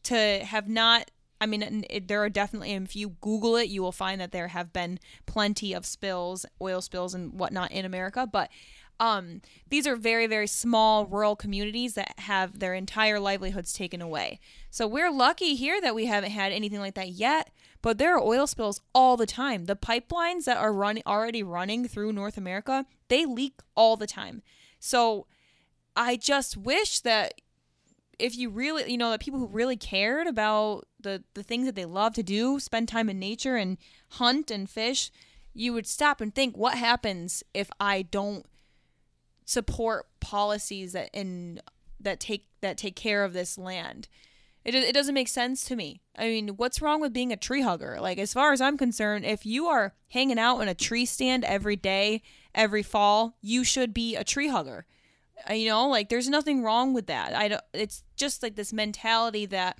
to 0.04 0.44
have 0.44 0.68
not 0.68 1.10
I 1.42 1.46
mean, 1.46 1.84
it, 1.90 2.06
there 2.06 2.22
are 2.22 2.28
definitely, 2.28 2.70
if 2.70 2.94
you 2.94 3.16
Google 3.20 3.56
it, 3.56 3.68
you 3.68 3.82
will 3.82 3.90
find 3.90 4.20
that 4.20 4.30
there 4.30 4.46
have 4.46 4.72
been 4.72 5.00
plenty 5.26 5.72
of 5.72 5.84
spills, 5.84 6.46
oil 6.60 6.80
spills, 6.80 7.14
and 7.14 7.32
whatnot 7.32 7.72
in 7.72 7.84
America. 7.84 8.28
But 8.30 8.48
um, 9.00 9.40
these 9.68 9.84
are 9.84 9.96
very, 9.96 10.28
very 10.28 10.46
small 10.46 11.04
rural 11.04 11.34
communities 11.34 11.94
that 11.94 12.14
have 12.20 12.60
their 12.60 12.74
entire 12.74 13.18
livelihoods 13.18 13.72
taken 13.72 14.00
away. 14.00 14.38
So 14.70 14.86
we're 14.86 15.10
lucky 15.10 15.56
here 15.56 15.80
that 15.80 15.96
we 15.96 16.06
haven't 16.06 16.30
had 16.30 16.52
anything 16.52 16.78
like 16.78 16.94
that 16.94 17.08
yet. 17.08 17.50
But 17.82 17.98
there 17.98 18.14
are 18.14 18.22
oil 18.22 18.46
spills 18.46 18.80
all 18.94 19.16
the 19.16 19.26
time. 19.26 19.64
The 19.64 19.74
pipelines 19.74 20.44
that 20.44 20.58
are 20.58 20.72
running 20.72 21.02
already 21.08 21.42
running 21.42 21.88
through 21.88 22.12
North 22.12 22.38
America, 22.38 22.86
they 23.08 23.26
leak 23.26 23.54
all 23.74 23.96
the 23.96 24.06
time. 24.06 24.42
So 24.78 25.26
I 25.96 26.14
just 26.14 26.56
wish 26.56 27.00
that 27.00 27.34
if 28.22 28.36
you 28.36 28.50
really 28.50 28.90
you 28.90 28.98
know 28.98 29.10
that 29.10 29.20
people 29.20 29.40
who 29.40 29.46
really 29.46 29.76
cared 29.76 30.26
about 30.26 30.86
the 31.00 31.22
the 31.34 31.42
things 31.42 31.66
that 31.66 31.74
they 31.74 31.84
love 31.84 32.14
to 32.14 32.22
do 32.22 32.60
spend 32.60 32.88
time 32.88 33.10
in 33.10 33.18
nature 33.18 33.56
and 33.56 33.78
hunt 34.10 34.50
and 34.50 34.70
fish 34.70 35.10
you 35.54 35.72
would 35.72 35.86
stop 35.86 36.20
and 36.20 36.34
think 36.34 36.56
what 36.56 36.74
happens 36.74 37.42
if 37.52 37.70
i 37.80 38.02
don't 38.02 38.46
support 39.44 40.06
policies 40.20 40.92
that 40.92 41.10
in 41.12 41.60
that 42.00 42.20
take 42.20 42.48
that 42.60 42.76
take 42.76 42.96
care 42.96 43.24
of 43.24 43.32
this 43.32 43.58
land? 43.58 44.08
It, 44.64 44.76
it 44.76 44.94
doesn't 44.94 45.14
make 45.14 45.28
sense 45.28 45.64
to 45.64 45.76
me. 45.76 46.00
I 46.16 46.28
mean 46.28 46.48
what's 46.50 46.80
wrong 46.80 47.00
with 47.00 47.12
being 47.12 47.32
a 47.32 47.36
tree 47.36 47.62
hugger? 47.62 47.98
Like 48.00 48.18
as 48.18 48.32
far 48.32 48.52
as 48.52 48.60
i'm 48.60 48.78
concerned 48.78 49.24
if 49.24 49.44
you 49.46 49.66
are 49.66 49.94
hanging 50.08 50.38
out 50.38 50.60
in 50.60 50.68
a 50.68 50.74
tree 50.74 51.06
stand 51.06 51.44
every 51.44 51.76
day 51.76 52.22
every 52.54 52.82
fall 52.82 53.36
you 53.40 53.64
should 53.64 53.94
be 53.94 54.16
a 54.16 54.24
tree 54.24 54.48
hugger 54.48 54.86
Uh, 55.48 55.54
you 55.54 55.68
know 55.68 55.88
like 55.88 56.08
there's 56.08 56.28
nothing 56.28 56.62
wrong 56.62 56.92
with 56.92 57.06
that. 57.06 57.34
I 57.34 57.48
don't 57.48 57.62
it's 57.72 58.04
just 58.16 58.42
like 58.42 58.56
this 58.56 58.72
mentality 58.72 59.46
that 59.46 59.78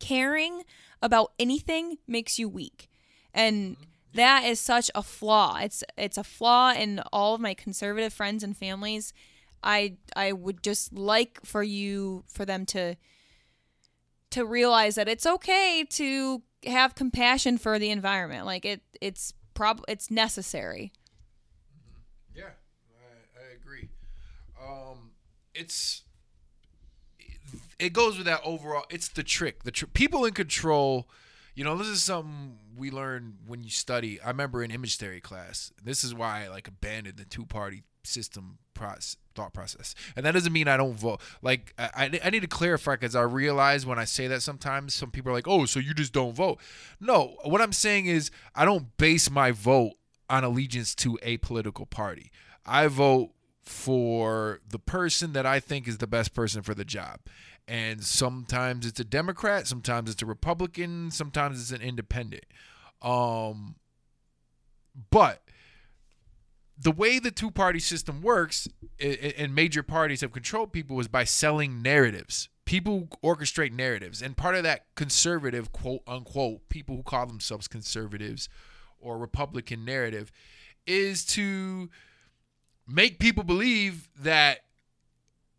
caring 0.00 0.62
about 1.00 1.32
anything 1.38 1.98
makes 2.06 2.38
you 2.38 2.48
weak. 2.48 2.88
And 3.34 3.76
mm-hmm. 3.76 3.82
that 4.14 4.44
is 4.44 4.60
such 4.60 4.90
a 4.94 5.02
flaw. 5.02 5.58
It's 5.60 5.84
it's 5.96 6.18
a 6.18 6.24
flaw 6.24 6.72
in 6.72 7.00
all 7.12 7.34
of 7.34 7.40
my 7.40 7.54
conservative 7.54 8.12
friends 8.12 8.42
and 8.42 8.56
families. 8.56 9.12
I 9.64 9.96
i 10.16 10.32
would 10.32 10.62
just 10.62 10.92
like 10.92 11.38
for 11.44 11.62
you 11.62 12.24
for 12.26 12.44
them 12.44 12.66
to 12.66 12.96
to 14.30 14.44
realize 14.44 14.94
that 14.94 15.08
it's 15.08 15.26
okay 15.26 15.84
to 15.90 16.42
have 16.66 16.94
compassion 16.94 17.58
for 17.58 17.78
the 17.78 17.90
environment. 17.90 18.46
Like 18.46 18.64
it 18.64 18.82
it's 19.00 19.34
prob 19.54 19.82
it's 19.88 20.10
necessary 20.10 20.92
Yeah, 22.34 22.44
I, 22.44 23.40
I 23.40 23.54
agree. 23.54 23.88
Um, 24.62 25.10
it's 25.54 26.02
it 27.78 27.92
goes 27.92 28.16
with 28.16 28.26
that 28.26 28.40
overall. 28.44 28.84
It's 28.90 29.08
the 29.08 29.22
trick. 29.22 29.64
The 29.64 29.70
tr- 29.70 29.86
people 29.86 30.24
in 30.24 30.34
control. 30.34 31.08
You 31.54 31.64
know, 31.64 31.76
this 31.76 31.88
is 31.88 32.02
something 32.02 32.56
we 32.76 32.90
learn 32.90 33.34
when 33.46 33.62
you 33.62 33.68
study. 33.68 34.20
I 34.20 34.28
remember 34.28 34.62
in 34.62 34.70
image 34.70 34.96
theory 34.96 35.20
class. 35.20 35.70
This 35.82 36.02
is 36.02 36.14
why 36.14 36.44
I 36.44 36.48
like 36.48 36.66
abandoned 36.66 37.18
the 37.18 37.24
two 37.26 37.44
party 37.44 37.82
system 38.04 38.58
process, 38.74 39.16
thought 39.34 39.52
process. 39.52 39.94
And 40.16 40.24
that 40.24 40.32
doesn't 40.32 40.52
mean 40.52 40.66
I 40.66 40.76
don't 40.76 40.94
vote. 40.94 41.20
Like 41.42 41.74
I, 41.78 42.18
I 42.24 42.30
need 42.30 42.40
to 42.40 42.46
clarify 42.46 42.92
because 42.92 43.14
I 43.14 43.22
realize 43.22 43.84
when 43.84 43.98
I 43.98 44.04
say 44.04 44.26
that 44.28 44.42
sometimes 44.42 44.94
some 44.94 45.10
people 45.10 45.30
are 45.30 45.34
like, 45.34 45.48
"Oh, 45.48 45.66
so 45.66 45.78
you 45.78 45.92
just 45.92 46.12
don't 46.12 46.34
vote?" 46.34 46.58
No, 47.00 47.36
what 47.44 47.60
I'm 47.60 47.72
saying 47.72 48.06
is 48.06 48.30
I 48.54 48.64
don't 48.64 48.96
base 48.96 49.30
my 49.30 49.50
vote 49.50 49.92
on 50.30 50.44
allegiance 50.44 50.94
to 50.96 51.18
a 51.22 51.36
political 51.38 51.84
party. 51.84 52.30
I 52.64 52.86
vote 52.86 53.30
for 53.62 54.60
the 54.68 54.78
person 54.78 55.32
that 55.32 55.46
I 55.46 55.60
think 55.60 55.86
is 55.86 55.98
the 55.98 56.06
best 56.06 56.34
person 56.34 56.62
for 56.62 56.74
the 56.74 56.84
job. 56.84 57.20
And 57.68 58.02
sometimes 58.02 58.86
it's 58.86 59.00
a 59.00 59.04
Democrat, 59.04 59.66
sometimes 59.66 60.10
it's 60.10 60.22
a 60.22 60.26
Republican, 60.26 61.10
sometimes 61.10 61.60
it's 61.60 61.70
an 61.70 61.86
independent. 61.86 62.44
Um 63.00 63.76
but 65.10 65.42
the 66.78 66.90
way 66.90 67.18
the 67.18 67.30
two 67.30 67.50
party 67.50 67.78
system 67.78 68.20
works 68.20 68.68
and 69.00 69.54
major 69.54 69.82
parties 69.82 70.20
have 70.20 70.32
controlled 70.32 70.72
people 70.72 70.98
is 71.00 71.08
by 71.08 71.24
selling 71.24 71.80
narratives. 71.82 72.48
People 72.64 73.08
orchestrate 73.22 73.72
narratives. 73.72 74.20
And 74.22 74.36
part 74.36 74.54
of 74.54 74.64
that 74.64 74.86
conservative, 74.96 75.72
quote 75.72 76.02
unquote, 76.06 76.68
people 76.68 76.96
who 76.96 77.02
call 77.02 77.26
themselves 77.26 77.68
conservatives 77.68 78.48
or 78.98 79.18
Republican 79.18 79.84
narrative 79.84 80.32
is 80.86 81.24
to 81.24 81.90
make 82.92 83.18
people 83.18 83.44
believe 83.44 84.08
that 84.20 84.60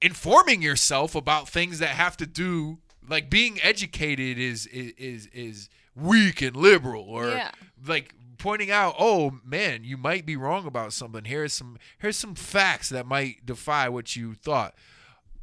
informing 0.02 0.62
yourself 0.62 1.16
about 1.16 1.48
things 1.50 1.80
that 1.80 1.90
have 1.90 2.18
to 2.18 2.26
do 2.26 2.80
like 3.08 3.30
being 3.30 3.60
educated 3.62 4.38
is 4.38 4.66
is 4.68 4.92
is, 4.98 5.28
is 5.34 5.70
weak 5.96 6.42
and 6.42 6.56
liberal 6.56 7.04
or 7.04 7.30
Yeah. 7.30 7.52
like 7.86 8.14
pointing 8.38 8.72
out 8.72 8.96
oh 9.00 9.40
man 9.46 9.84
you 9.84 9.96
might 9.98 10.26
be 10.26 10.36
wrong 10.36 10.66
about 10.66 10.94
something. 10.94 11.24
Here's 11.26 11.54
some 11.54 11.78
here's 12.00 12.18
some 12.18 12.36
facts 12.36 12.90
that 12.90 13.06
might 13.06 13.46
defy 13.46 13.88
what 13.90 14.16
you 14.16 14.34
thought. 14.34 14.76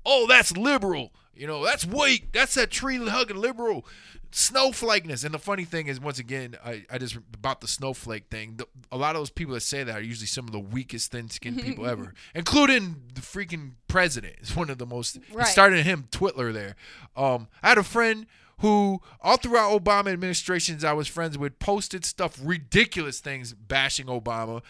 Oh 0.04 0.26
that's 0.26 0.56
liberal 0.56 1.12
you 1.34 1.46
know 1.46 1.64
that's 1.64 1.86
weak. 1.86 2.32
That's 2.32 2.54
that 2.54 2.70
tree 2.70 2.96
hugging 2.96 3.36
liberal 3.36 3.86
snowflakeness. 4.32 5.24
And 5.24 5.34
the 5.34 5.38
funny 5.38 5.64
thing 5.64 5.88
is 5.88 6.00
once 6.00 6.18
again 6.18 6.56
i, 6.64 6.84
I 6.90 6.98
just 6.98 7.16
about 7.34 7.60
the 7.60 7.66
snowflake 7.68 8.26
thing 8.30 8.54
the, 8.56 8.66
a 8.92 8.96
lot 8.96 9.16
of 9.16 9.20
those 9.20 9.30
people 9.30 9.54
that 9.54 9.60
say 9.60 9.82
that 9.82 9.96
are 9.96 10.00
usually 10.00 10.26
some 10.28 10.46
of 10.46 10.52
the 10.52 10.60
weakest 10.60 11.10
thin-skinned 11.10 11.60
people 11.62 11.86
ever 11.86 12.14
including 12.34 13.02
the 13.12 13.20
freaking 13.20 13.72
president 13.88 14.36
is 14.40 14.54
one 14.54 14.70
of 14.70 14.78
the 14.78 14.86
most 14.86 15.18
Right. 15.32 15.46
started 15.46 15.84
him 15.84 16.06
twitler 16.12 16.52
there. 16.52 16.76
Um 17.16 17.48
i 17.62 17.70
had 17.70 17.78
a 17.78 17.82
friend 17.82 18.26
who 18.58 19.00
all 19.20 19.36
throughout 19.36 19.72
obama 19.82 20.12
administrations 20.12 20.84
i 20.84 20.92
was 20.92 21.08
friends 21.08 21.36
with 21.36 21.58
posted 21.58 22.04
stuff 22.04 22.38
ridiculous 22.40 23.18
things 23.18 23.52
bashing 23.52 24.06
obama. 24.06 24.62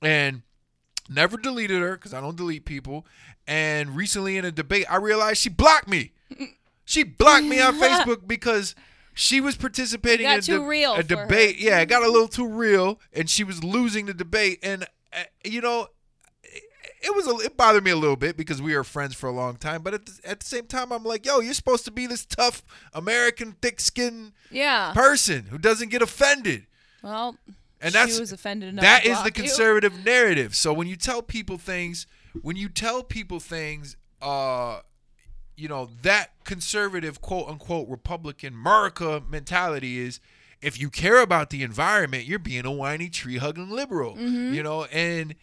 And 0.00 0.42
never 1.08 1.36
deleted 1.36 1.80
her 1.82 1.96
because 1.96 2.14
I 2.14 2.20
don't 2.20 2.36
delete 2.36 2.64
people. 2.64 3.06
And 3.46 3.96
recently 3.96 4.36
in 4.36 4.44
a 4.44 4.52
debate, 4.52 4.86
I 4.88 4.96
realized 4.96 5.40
she 5.40 5.48
blocked 5.48 5.88
me. 5.88 6.12
She 6.84 7.02
blocked 7.02 7.44
me 7.44 7.60
on 7.60 7.74
Facebook 7.80 8.26
because 8.26 8.74
she 9.14 9.40
was 9.40 9.56
participating 9.56 10.24
got 10.26 10.34
in 10.34 10.38
a, 10.38 10.42
too 10.42 10.58
de- 10.60 10.64
real 10.66 10.92
a 10.94 11.02
for 11.02 11.16
her. 11.16 11.22
debate. 11.26 11.58
Yeah, 11.58 11.80
it 11.80 11.86
got 11.86 12.02
a 12.02 12.10
little 12.10 12.28
too 12.28 12.48
real, 12.48 13.00
and 13.12 13.28
she 13.28 13.44
was 13.44 13.62
losing 13.62 14.06
the 14.06 14.14
debate. 14.14 14.58
And 14.62 14.84
uh, 15.12 15.24
you 15.44 15.60
know, 15.60 15.88
it, 16.42 16.62
it 17.02 17.14
was 17.14 17.26
a, 17.26 17.36
it 17.44 17.56
bothered 17.56 17.84
me 17.84 17.90
a 17.90 17.96
little 17.96 18.16
bit 18.16 18.36
because 18.36 18.62
we 18.62 18.74
were 18.74 18.84
friends 18.84 19.14
for 19.14 19.28
a 19.28 19.32
long 19.32 19.56
time. 19.56 19.82
But 19.82 19.94
at 19.94 20.06
the, 20.06 20.12
at 20.24 20.40
the 20.40 20.46
same 20.46 20.66
time, 20.66 20.92
I'm 20.92 21.04
like, 21.04 21.26
yo, 21.26 21.40
you're 21.40 21.52
supposed 21.54 21.84
to 21.86 21.90
be 21.90 22.06
this 22.06 22.24
tough 22.24 22.62
American, 22.94 23.52
thick-skinned 23.60 24.32
yeah 24.50 24.92
person 24.94 25.46
who 25.50 25.58
doesn't 25.58 25.90
get 25.90 26.00
offended. 26.02 26.66
well 27.02 27.36
And 27.82 27.92
she 27.92 27.98
that's 27.98 28.18
was 28.20 28.32
offended 28.32 28.68
enough 28.70 28.82
that 28.82 29.04
is 29.04 29.10
the 29.10 29.14
block 29.24 29.26
you. 29.26 29.42
conservative 29.44 30.04
narrative. 30.04 30.54
So 30.54 30.72
when 30.72 30.86
you 30.86 30.96
tell 30.96 31.20
people 31.20 31.58
things, 31.58 32.06
when 32.40 32.56
you 32.56 32.68
tell 32.68 33.02
people 33.02 33.40
things, 33.40 33.96
uh, 34.22 34.80
you 35.56 35.68
know 35.68 35.90
that 36.02 36.30
conservative 36.44 37.20
quote 37.20 37.48
unquote 37.48 37.88
Republican 37.88 38.54
America 38.54 39.22
mentality 39.28 39.98
is. 39.98 40.20
If 40.62 40.80
you 40.80 40.90
care 40.90 41.20
about 41.20 41.50
the 41.50 41.64
environment, 41.64 42.24
you're 42.24 42.38
being 42.38 42.64
a 42.64 42.70
whiny 42.70 43.08
tree 43.08 43.38
hugging 43.38 43.68
liberal, 43.68 44.14
Mm-hmm. 44.14 44.54
you 44.54 44.62
know, 44.62 44.84
and 44.84 45.34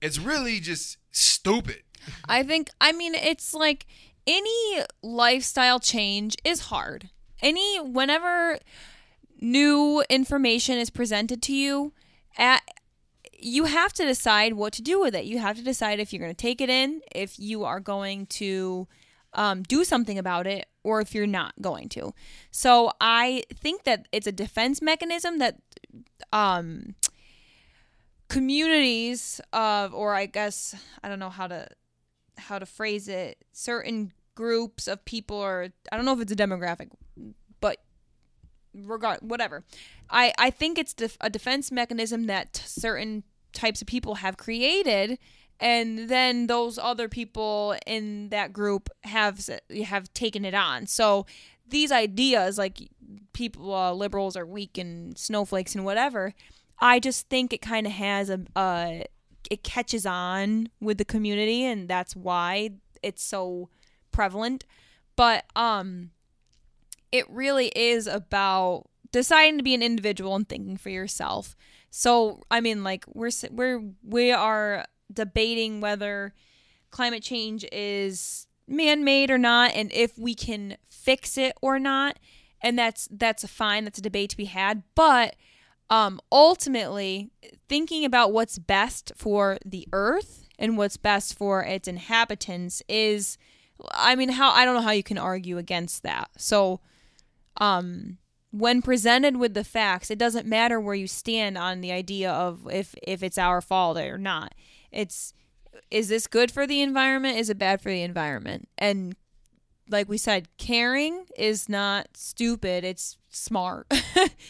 it's 0.00 0.18
really 0.18 0.58
just 0.58 0.96
stupid. 1.10 1.82
I 2.30 2.42
think 2.44 2.70
I 2.80 2.92
mean 2.92 3.14
it's 3.14 3.52
like 3.52 3.84
any 4.26 4.80
lifestyle 5.02 5.78
change 5.80 6.34
is 6.44 6.60
hard. 6.62 7.10
Any 7.42 7.78
whenever 7.78 8.58
new 9.40 10.02
information 10.08 10.78
is 10.78 10.90
presented 10.90 11.42
to 11.42 11.54
you, 11.54 11.92
at 12.36 12.62
you 13.40 13.64
have 13.64 13.92
to 13.92 14.04
decide 14.04 14.54
what 14.54 14.72
to 14.74 14.82
do 14.82 15.00
with 15.00 15.14
it. 15.14 15.24
You 15.24 15.38
have 15.38 15.56
to 15.56 15.62
decide 15.62 16.00
if 16.00 16.12
you're 16.12 16.20
going 16.20 16.34
to 16.34 16.42
take 16.42 16.60
it 16.60 16.68
in, 16.68 17.00
if 17.14 17.38
you 17.38 17.64
are 17.64 17.80
going 17.80 18.26
to 18.26 18.88
um, 19.32 19.62
do 19.62 19.84
something 19.84 20.18
about 20.18 20.46
it, 20.46 20.66
or 20.82 21.00
if 21.00 21.14
you're 21.14 21.26
not 21.26 21.54
going 21.60 21.88
to. 21.90 22.14
So 22.50 22.90
I 23.00 23.44
think 23.54 23.84
that 23.84 24.08
it's 24.10 24.26
a 24.26 24.32
defense 24.32 24.82
mechanism 24.82 25.38
that 25.38 25.60
um, 26.32 26.94
communities 28.28 29.40
of, 29.52 29.94
or 29.94 30.14
I 30.14 30.26
guess 30.26 30.74
I 31.02 31.08
don't 31.08 31.18
know 31.18 31.30
how 31.30 31.46
to 31.46 31.68
how 32.38 32.58
to 32.58 32.66
phrase 32.66 33.08
it, 33.08 33.38
certain 33.52 34.12
groups 34.34 34.86
of 34.86 35.04
people, 35.04 35.36
or 35.36 35.68
I 35.90 35.96
don't 35.96 36.04
know 36.04 36.12
if 36.12 36.20
it's 36.20 36.32
a 36.32 36.36
demographic, 36.36 36.88
regard 38.74 39.18
whatever. 39.20 39.64
I 40.10 40.32
I 40.38 40.50
think 40.50 40.78
it's 40.78 40.94
def- 40.94 41.16
a 41.20 41.30
defense 41.30 41.70
mechanism 41.70 42.26
that 42.26 42.54
t- 42.54 42.62
certain 42.66 43.24
types 43.52 43.80
of 43.80 43.88
people 43.88 44.16
have 44.16 44.36
created 44.36 45.18
and 45.60 46.08
then 46.08 46.46
those 46.46 46.78
other 46.78 47.08
people 47.08 47.74
in 47.86 48.28
that 48.28 48.52
group 48.52 48.88
have 49.04 49.48
have 49.84 50.12
taken 50.12 50.44
it 50.44 50.54
on 50.54 50.86
so 50.86 51.26
these 51.68 51.90
ideas 51.90 52.58
like 52.58 52.88
people 53.32 53.74
uh, 53.74 53.92
liberals 53.92 54.36
are 54.36 54.46
weak 54.46 54.78
and 54.78 55.16
snowflakes 55.18 55.74
and 55.74 55.84
whatever 55.84 56.34
i 56.78 56.98
just 57.00 57.28
think 57.28 57.52
it 57.52 57.60
kind 57.60 57.86
of 57.86 57.92
has 57.92 58.30
a, 58.30 58.40
a 58.56 59.04
it 59.50 59.62
catches 59.62 60.06
on 60.06 60.68
with 60.80 60.98
the 60.98 61.04
community 61.04 61.64
and 61.64 61.88
that's 61.88 62.14
why 62.14 62.70
it's 63.02 63.22
so 63.22 63.68
prevalent 64.12 64.64
but 65.16 65.44
um 65.56 66.10
it 67.12 67.28
really 67.30 67.68
is 67.68 68.06
about 68.06 68.84
deciding 69.12 69.58
to 69.58 69.64
be 69.64 69.74
an 69.74 69.82
individual 69.82 70.34
and 70.34 70.48
thinking 70.48 70.76
for 70.76 70.90
yourself. 70.90 71.56
So 71.90 72.42
i 72.50 72.60
mean 72.60 72.84
like 72.84 73.04
we're 73.08 73.30
we're 73.50 73.82
we 74.02 74.30
are 74.32 74.84
debating 75.12 75.80
whether 75.80 76.34
climate 76.90 77.22
change 77.22 77.64
is 77.72 78.46
man-made 78.66 79.30
or 79.30 79.38
not 79.38 79.72
and 79.74 79.90
if 79.92 80.18
we 80.18 80.34
can 80.34 80.76
fix 80.88 81.38
it 81.38 81.54
or 81.62 81.78
not. 81.78 82.18
And 82.60 82.78
that's 82.78 83.08
that's 83.10 83.46
fine 83.46 83.84
that's 83.84 83.98
a 83.98 84.02
debate 84.02 84.30
to 84.30 84.36
be 84.36 84.46
had. 84.46 84.82
But 84.94 85.36
um 85.90 86.20
ultimately 86.30 87.30
thinking 87.68 88.04
about 88.04 88.32
what's 88.32 88.58
best 88.58 89.12
for 89.16 89.58
the 89.64 89.88
earth 89.92 90.46
and 90.58 90.76
what's 90.76 90.96
best 90.96 91.38
for 91.38 91.62
its 91.62 91.88
inhabitants 91.88 92.82
is 92.88 93.38
i 93.92 94.16
mean 94.16 94.30
how 94.30 94.50
i 94.50 94.64
don't 94.64 94.74
know 94.74 94.82
how 94.82 94.90
you 94.90 95.02
can 95.02 95.18
argue 95.18 95.56
against 95.56 96.02
that. 96.02 96.28
So 96.36 96.80
um 97.58 98.18
when 98.50 98.80
presented 98.80 99.36
with 99.36 99.54
the 99.54 99.64
facts 99.64 100.10
it 100.10 100.18
doesn't 100.18 100.46
matter 100.46 100.80
where 100.80 100.94
you 100.94 101.06
stand 101.06 101.58
on 101.58 101.80
the 101.80 101.92
idea 101.92 102.30
of 102.30 102.66
if 102.70 102.94
if 103.02 103.22
it's 103.22 103.38
our 103.38 103.60
fault 103.60 103.98
or 103.98 104.16
not 104.16 104.54
it's 104.90 105.34
is 105.90 106.08
this 106.08 106.26
good 106.26 106.50
for 106.50 106.66
the 106.66 106.82
environment? 106.82 107.38
Is 107.38 107.50
it 107.50 107.58
bad 107.58 107.80
for 107.80 107.90
the 107.90 108.02
environment? 108.02 108.68
And 108.76 109.16
like 109.88 110.08
we 110.08 110.18
said, 110.18 110.48
caring 110.58 111.24
is 111.36 111.68
not 111.68 112.08
stupid, 112.14 112.84
it's 112.84 113.16
smart. 113.30 113.86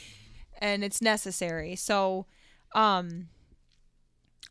and 0.58 0.82
it's 0.82 1.00
necessary. 1.00 1.76
So 1.76 2.26
um 2.74 3.28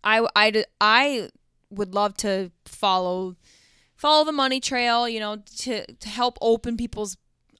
I 0.04 0.26
I 0.36 0.66
I 0.80 1.30
would 1.70 1.94
love 1.94 2.16
to 2.18 2.52
follow 2.66 3.36
follow 3.96 4.24
the 4.24 4.32
money 4.32 4.60
trail, 4.60 5.10
you 5.10 5.20
know, 5.20 5.38
to 5.58 5.86
to 5.86 6.10
help 6.10 6.38
open 6.42 6.78
people's 6.78 7.18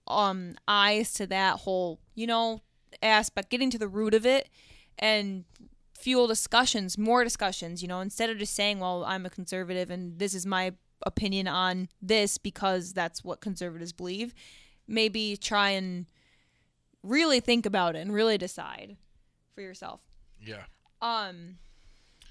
um 0.08 0.56
eyes 0.68 1.14
to 1.14 1.28
that 1.28 1.60
whole, 1.60 2.00
you 2.16 2.28
know, 2.28 2.62
aspect, 3.02 3.50
getting 3.50 3.70
to 3.72 3.78
the 3.78 3.88
root 3.88 4.14
of 4.14 4.26
it 4.26 4.50
and 4.98 5.46
fuel 5.98 6.28
discussions, 6.28 6.98
more 6.98 7.24
discussions, 7.24 7.82
you 7.82 7.88
know, 7.88 8.00
instead 8.00 8.30
of 8.30 8.38
just 8.38 8.54
saying, 8.54 8.80
well, 8.80 9.04
I'm 9.06 9.26
a 9.26 9.30
conservative 9.30 9.90
and 9.90 10.20
this 10.20 10.34
is 10.34 10.46
my 10.46 10.74
opinion 11.06 11.48
on 11.48 11.90
this 12.02 12.38
because 12.38 12.94
that's 12.94 13.24
what 13.24 13.42
conservatives 13.42 13.94
believe. 13.94 14.34
Maybe 14.88 15.38
try 15.38 15.72
and 15.72 16.06
really 17.04 17.40
think 17.40 17.66
about 17.66 17.96
it 17.96 18.00
and 18.00 18.14
really 18.14 18.38
decide 18.38 18.98
for 19.54 19.62
yourself. 19.62 20.02
Yeah. 20.40 20.64
Um 21.02 21.58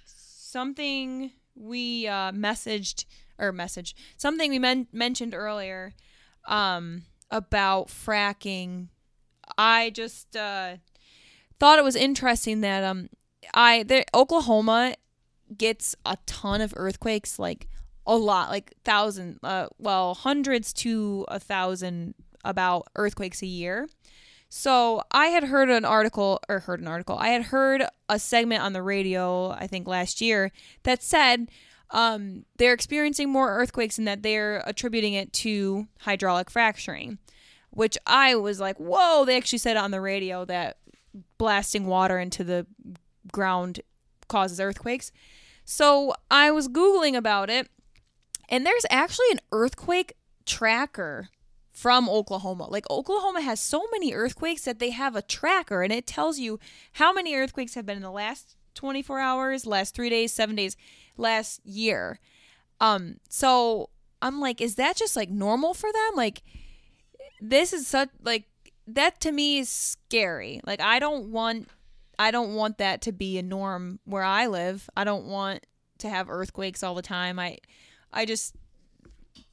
something 0.05 1.33
we 1.55 2.07
uh 2.07 2.33
messaged 2.33 3.05
or 3.39 3.53
message 3.53 3.95
something 4.17 4.51
we 4.51 4.59
men- 4.59 4.87
mentioned 4.93 5.35
earlier 5.35 5.95
um 6.47 7.03
about 7.31 7.89
fracking. 7.89 8.89
I 9.59 9.91
just 9.91 10.37
uh 10.37 10.77
thought 11.59 11.79
it 11.79 11.85
was 11.85 11.97
interesting 11.97 12.61
that 12.61 12.85
um 12.85 13.09
I 13.55 13.83
there 13.83 14.05
Oklahoma 14.15 14.95
gets 15.57 15.95
a 16.05 16.19
ton 16.27 16.61
of 16.61 16.75
earthquakes, 16.77 17.39
like 17.39 17.69
a 18.07 18.17
lot, 18.17 18.51
like 18.51 18.75
thousand, 18.85 19.39
uh, 19.43 19.69
well, 19.79 20.15
hundreds 20.15 20.73
to 20.73 21.25
a 21.29 21.39
thousand 21.39 22.15
about 22.45 22.89
earthquakes 22.97 23.43
a 23.43 23.47
year. 23.47 23.89
So 24.49 25.03
I 25.11 25.27
had 25.27 25.45
heard 25.45 25.71
an 25.71 25.85
article, 25.85 26.41
or 26.49 26.61
heard 26.61 26.81
an 26.81 26.87
article. 26.87 27.19
I 27.19 27.29
had 27.29 27.47
heard 27.47 27.85
a 28.09 28.19
segment 28.19 28.63
on 28.63 28.73
the 28.73 28.83
radio, 28.83 29.51
I 29.51 29.67
think 29.67 29.89
last 29.89 30.21
year, 30.21 30.53
that 30.85 31.03
said 31.03 31.51
um, 31.91 32.45
they're 32.57 32.73
experiencing 32.73 33.31
more 33.31 33.51
earthquakes 33.51 33.99
and 33.99 34.07
that 34.09 34.23
they're 34.23 34.63
attributing 34.67 35.15
it 35.15 35.33
to 35.35 35.87
hydraulic 36.01 36.51
fracturing. 36.51 37.19
Which 37.71 37.99
I 38.07 38.35
was 38.37 38.59
like, 38.59 38.79
whoa! 38.79 39.25
They 39.25 39.37
actually 39.37 39.59
said 39.59 39.77
on 39.77 39.91
the 39.91 40.01
radio 40.01 40.47
that 40.47 40.79
blasting 41.37 41.87
water 41.87 42.19
into 42.19 42.43
the 42.43 42.67
ground 43.31 43.81
causes 44.29 44.61
earthquakes. 44.61 45.13
So 45.65 46.15
I 46.31 46.51
was 46.51 46.69
Googling 46.69 47.15
about 47.15 47.51
it, 47.51 47.69
and 48.49 48.65
there's 48.65 48.87
actually 48.89 49.27
an 49.33 49.41
earthquake 49.53 50.15
tracker 50.47 51.29
from 51.77 52.09
Oklahoma. 52.09 52.67
Like 52.71 52.89
Oklahoma 52.91 53.43
has 53.43 53.61
so 53.61 53.85
many 53.93 54.15
earthquakes 54.15 54.63
that 54.63 54.79
they 54.79 54.91
have 54.91 55.15
a 55.15 55.21
tracker 55.21 55.83
and 55.83 55.93
it 55.93 56.07
tells 56.07 56.39
you 56.39 56.59
how 56.93 57.13
many 57.13 57.35
earthquakes 57.35 57.75
have 57.75 57.85
been 57.85 57.99
in 57.99 58.03
the 58.03 58.11
last 58.11 58.57
24 58.77 59.21
hours, 59.21 59.67
last 59.67 59.95
3 59.95 60.09
days, 60.09 60.33
7 60.33 60.57
days, 60.57 60.75
last 61.19 61.61
year. 61.65 62.21
Um 62.81 63.17
so 63.29 63.91
I'm 64.23 64.41
like 64.41 64.61
is 64.61 64.77
that 64.77 64.97
just 64.97 65.17
like 65.17 65.31
normal 65.31 65.75
for 65.75 65.93
them? 65.93 66.11
Like 66.15 66.43
this 67.41 67.73
is 67.73 67.87
such 67.87 68.11
like 68.23 68.45
that 68.87 69.21
to 69.23 69.33
me 69.33 69.59
is 69.59 69.69
scary. 69.69 70.61
Like 70.65 70.81
I 70.81 70.99
don't 70.99 71.31
want 71.31 71.69
I 72.19 72.31
don't 72.31 72.55
want 72.55 72.79
that 72.79 73.03
to 73.03 73.13
be 73.13 73.39
a 73.39 73.43
norm 73.43 73.99
where 74.05 74.23
I 74.23 74.47
live. 74.47 74.89
I 74.97 75.05
don't 75.05 75.27
want 75.27 75.67
to 75.99 76.09
have 76.09 76.31
earthquakes 76.31 76.83
all 76.83 76.95
the 76.95 77.03
time. 77.03 77.39
I 77.39 77.59
I 78.13 78.25
just 78.25 78.55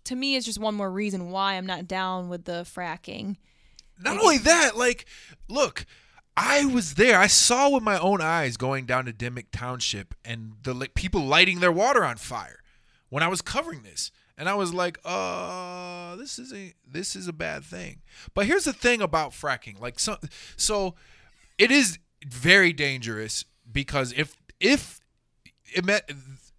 to 0.05 0.16
me 0.16 0.36
it's 0.36 0.45
just 0.45 0.59
one 0.59 0.76
more 0.76 0.91
reason 0.91 1.32
why 1.32 1.53
I'm 1.53 1.66
not 1.66 1.88
down 1.88 2.30
with 2.30 2.45
the 2.45 2.64
fracking. 2.64 3.38
Not 3.99 4.20
only 4.20 4.38
that, 4.39 4.76
like 4.78 5.05
look, 5.47 5.86
I 6.36 6.66
was 6.66 6.96
there. 6.96 7.20
I 7.20 7.28
saw 7.28 7.70
with 7.70 7.84
my 7.84 8.00
own 8.00 8.22
eyes 8.22 8.58
going 8.58 8.86
down 8.86 9.06
to 9.06 9.14
Dimock 9.14 9.48
Township 9.52 10.16
and 10.26 10.54
the 10.64 10.74
like 10.74 10.96
people 10.96 11.22
lighting 11.22 11.60
their 11.60 11.72
water 11.72 12.04
on 12.04 12.18
fire 12.18 12.60
when 13.10 13.22
I 13.22 13.28
was 13.28 13.42
covering 13.42 13.84
this. 13.84 14.12
And 14.36 14.50
I 14.50 14.56
was 14.56 14.74
like, 14.74 14.98
uh, 15.06 16.16
this 16.16 16.40
is 16.40 16.52
a 16.52 16.74
this 16.90 17.16
is 17.16 17.28
a 17.28 17.34
bad 17.34 17.64
thing. 17.64 18.02
But 18.34 18.48
here's 18.48 18.64
the 18.64 18.74
thing 18.74 19.02
about 19.02 19.32
fracking. 19.32 19.80
Like 19.80 20.00
so 20.00 20.18
so 20.58 20.96
it 21.60 21.70
is 21.70 22.00
very 22.26 22.74
dangerous 22.74 23.46
because 23.72 24.12
if 24.18 24.36
if 24.60 25.00
it, 25.76 25.86
met, 25.86 26.10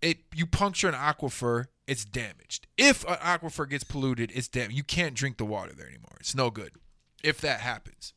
it 0.01 0.19
you 0.33 0.47
puncture 0.47 0.89
an 0.89 0.95
aquifer, 0.95 1.67
it's 1.89 2.05
damaged. 2.05 2.69
If 2.77 3.05
an 3.09 3.17
aquifer 3.17 3.69
gets 3.69 3.83
polluted, 3.83 4.31
it's 4.35 4.47
damaged. 4.47 4.77
You 4.77 4.85
can't 4.85 5.15
drink 5.15 5.39
the 5.39 5.45
water 5.45 5.73
there 5.77 5.89
anymore. 5.89 6.17
It's 6.21 6.35
no 6.35 6.51
good 6.51 6.71
if 7.25 7.41
that 7.41 7.61
happens. 7.61 8.13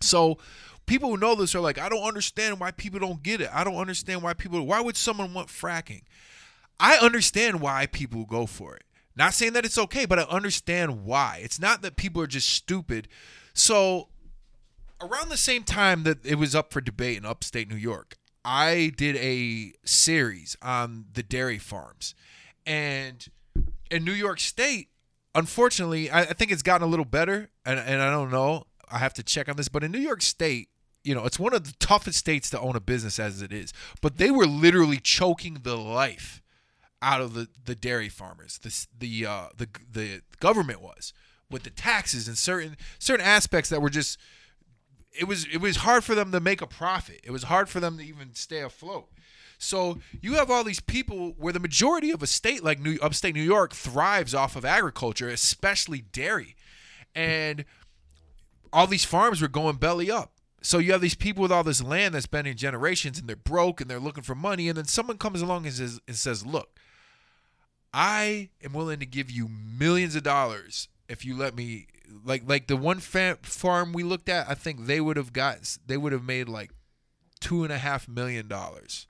So 0.00 0.38
people 0.86 1.10
who 1.10 1.16
know 1.16 1.34
this 1.34 1.54
are 1.54 1.60
like, 1.60 1.78
I 1.78 1.88
don't 1.88 2.02
understand 2.02 2.60
why 2.60 2.70
people 2.70 3.00
don't 3.00 3.22
get 3.22 3.40
it. 3.40 3.50
I 3.52 3.64
don't 3.64 3.76
understand 3.76 4.22
why 4.22 4.34
people. 4.34 4.64
Why 4.66 4.80
would 4.80 4.96
someone 4.96 5.34
want 5.34 5.48
fracking? 5.48 6.02
I 6.80 6.96
understand 6.96 7.60
why 7.60 7.86
people 7.86 8.24
go 8.24 8.46
for 8.46 8.74
it. 8.74 8.84
Not 9.14 9.34
saying 9.34 9.52
that 9.52 9.64
it's 9.64 9.78
okay, 9.78 10.06
but 10.06 10.18
I 10.18 10.22
understand 10.22 11.04
why. 11.04 11.40
It's 11.42 11.60
not 11.60 11.82
that 11.82 11.96
people 11.96 12.22
are 12.22 12.26
just 12.26 12.48
stupid. 12.48 13.08
So 13.52 14.08
around 15.00 15.28
the 15.28 15.36
same 15.36 15.64
time 15.64 16.04
that 16.04 16.24
it 16.24 16.36
was 16.36 16.54
up 16.54 16.72
for 16.72 16.80
debate 16.80 17.18
in 17.18 17.26
upstate 17.26 17.68
New 17.68 17.76
York, 17.76 18.16
I 18.44 18.92
did 18.96 19.16
a 19.16 19.72
series 19.84 20.56
on 20.62 21.06
the 21.12 21.22
dairy 21.22 21.58
farms. 21.58 22.14
And 22.66 23.28
in 23.90 24.04
New 24.04 24.12
York 24.12 24.40
State, 24.40 24.88
unfortunately, 25.34 26.10
I, 26.10 26.24
think 26.24 26.50
it's 26.50 26.62
gotten 26.62 26.86
a 26.86 26.90
little 26.90 27.04
better. 27.04 27.50
And, 27.66 27.78
and 27.78 28.00
I 28.00 28.10
don't 28.10 28.30
know. 28.30 28.66
I 28.90 28.98
have 28.98 29.14
to 29.14 29.22
check 29.22 29.48
on 29.48 29.56
this. 29.56 29.68
But 29.68 29.84
in 29.84 29.92
New 29.92 29.98
York 29.98 30.22
State, 30.22 30.68
you 31.04 31.14
know, 31.14 31.24
it's 31.24 31.38
one 31.38 31.54
of 31.54 31.64
the 31.64 31.74
toughest 31.78 32.18
states 32.18 32.50
to 32.50 32.60
own 32.60 32.76
a 32.76 32.80
business 32.80 33.18
as 33.18 33.42
it 33.42 33.52
is. 33.52 33.72
But 34.00 34.18
they 34.18 34.30
were 34.30 34.46
literally 34.46 34.98
choking 34.98 35.60
the 35.62 35.76
life 35.76 36.40
out 37.00 37.20
of 37.20 37.34
the, 37.34 37.48
the 37.64 37.74
dairy 37.74 38.08
farmers. 38.08 38.58
The 38.58 38.86
the 38.98 39.26
uh, 39.26 39.48
the 39.56 39.68
the 39.90 40.22
government 40.40 40.80
was 40.80 41.12
with 41.50 41.64
the 41.64 41.70
taxes 41.70 42.28
and 42.28 42.38
certain 42.38 42.76
certain 42.98 43.26
aspects 43.26 43.68
that 43.70 43.82
were 43.82 43.90
just 43.90 44.18
it 45.18 45.24
was 45.24 45.46
it 45.52 45.60
was 45.60 45.76
hard 45.78 46.04
for 46.04 46.14
them 46.14 46.32
to 46.32 46.40
make 46.40 46.62
a 46.62 46.66
profit. 46.66 47.20
It 47.24 47.30
was 47.30 47.44
hard 47.44 47.68
for 47.68 47.80
them 47.80 47.98
to 47.98 48.04
even 48.04 48.34
stay 48.34 48.60
afloat. 48.60 49.08
So 49.58 49.98
you 50.20 50.34
have 50.34 50.50
all 50.50 50.64
these 50.64 50.80
people 50.80 51.34
where 51.38 51.52
the 51.52 51.60
majority 51.60 52.10
of 52.10 52.22
a 52.22 52.26
state 52.26 52.64
like 52.64 52.80
New 52.80 52.98
upstate 53.00 53.34
New 53.34 53.42
York 53.42 53.74
thrives 53.74 54.34
off 54.34 54.56
of 54.56 54.64
agriculture, 54.64 55.28
especially 55.28 56.00
dairy. 56.00 56.56
And 57.14 57.64
all 58.72 58.86
these 58.86 59.04
farms 59.04 59.40
were 59.42 59.48
going 59.48 59.76
belly 59.76 60.10
up. 60.10 60.31
So 60.62 60.78
you 60.78 60.92
have 60.92 61.00
these 61.00 61.14
people 61.14 61.42
with 61.42 61.52
all 61.52 61.64
this 61.64 61.82
land 61.82 62.14
that's 62.14 62.26
been 62.26 62.46
in 62.46 62.56
generations 62.56 63.18
and 63.18 63.28
they're 63.28 63.36
broke 63.36 63.80
and 63.80 63.90
they're 63.90 64.00
looking 64.00 64.22
for 64.22 64.34
money 64.34 64.68
and 64.68 64.78
then 64.78 64.86
someone 64.86 65.18
comes 65.18 65.42
along 65.42 65.66
and 65.66 65.74
says 65.74 66.00
and 66.06 66.16
says, 66.16 66.46
"Look, 66.46 66.78
I 67.92 68.50
am 68.62 68.72
willing 68.72 69.00
to 69.00 69.06
give 69.06 69.30
you 69.30 69.48
millions 69.48 70.16
of 70.16 70.22
dollars 70.22 70.88
if 71.08 71.24
you 71.24 71.36
let 71.36 71.54
me 71.54 71.86
like 72.24 72.42
like 72.46 72.66
the 72.66 72.76
one 72.76 73.00
fam- 73.00 73.38
farm 73.42 73.92
we 73.92 74.02
looked 74.02 74.28
at, 74.28 74.48
I 74.48 74.54
think 74.54 74.86
they 74.86 75.00
would 75.00 75.16
have 75.16 75.32
got 75.32 75.76
they 75.86 75.96
would 75.96 76.12
have 76.12 76.24
made 76.24 76.48
like 76.48 76.70
two 77.40 77.64
and 77.64 77.72
a 77.72 77.78
half 77.78 78.08
million 78.08 78.48
dollars 78.48 79.06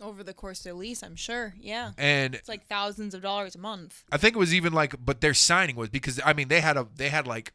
Over 0.00 0.24
the 0.24 0.32
course 0.34 0.60
of 0.60 0.64
their 0.64 0.74
lease, 0.74 1.02
I'm 1.02 1.16
sure. 1.16 1.54
Yeah. 1.60 1.92
And 1.98 2.34
It's 2.34 2.48
like 2.48 2.66
thousands 2.66 3.14
of 3.14 3.22
dollars 3.22 3.54
a 3.54 3.58
month. 3.58 4.04
I 4.10 4.16
think 4.16 4.36
it 4.36 4.38
was 4.38 4.54
even 4.54 4.72
like, 4.72 4.94
but 5.04 5.20
their 5.20 5.34
signing 5.34 5.76
was 5.76 5.88
because 5.88 6.20
I 6.24 6.32
mean 6.32 6.48
they 6.48 6.60
had 6.60 6.76
a 6.76 6.86
they 6.96 7.08
had 7.08 7.26
like 7.26 7.52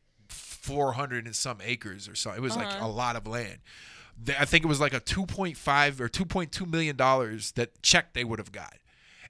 400 0.64 1.26
and 1.26 1.36
some 1.36 1.60
acres 1.62 2.08
or 2.08 2.16
something. 2.16 2.42
It 2.42 2.44
was 2.44 2.56
like 2.56 2.68
Uh-huh. 2.68 2.86
a 2.86 2.88
lot 2.88 3.16
of 3.16 3.28
land. 3.28 3.58
I 4.40 4.46
think 4.46 4.64
it 4.64 4.68
was 4.68 4.80
like 4.80 4.94
a 4.94 5.02
2.5 5.02 6.00
or 6.00 6.08
2.2 6.08 6.66
million 6.70 6.96
dollars 6.96 7.52
that 7.54 7.82
check 7.82 8.14
they 8.14 8.24
would 8.24 8.40
have 8.40 8.52
got. 8.52 8.76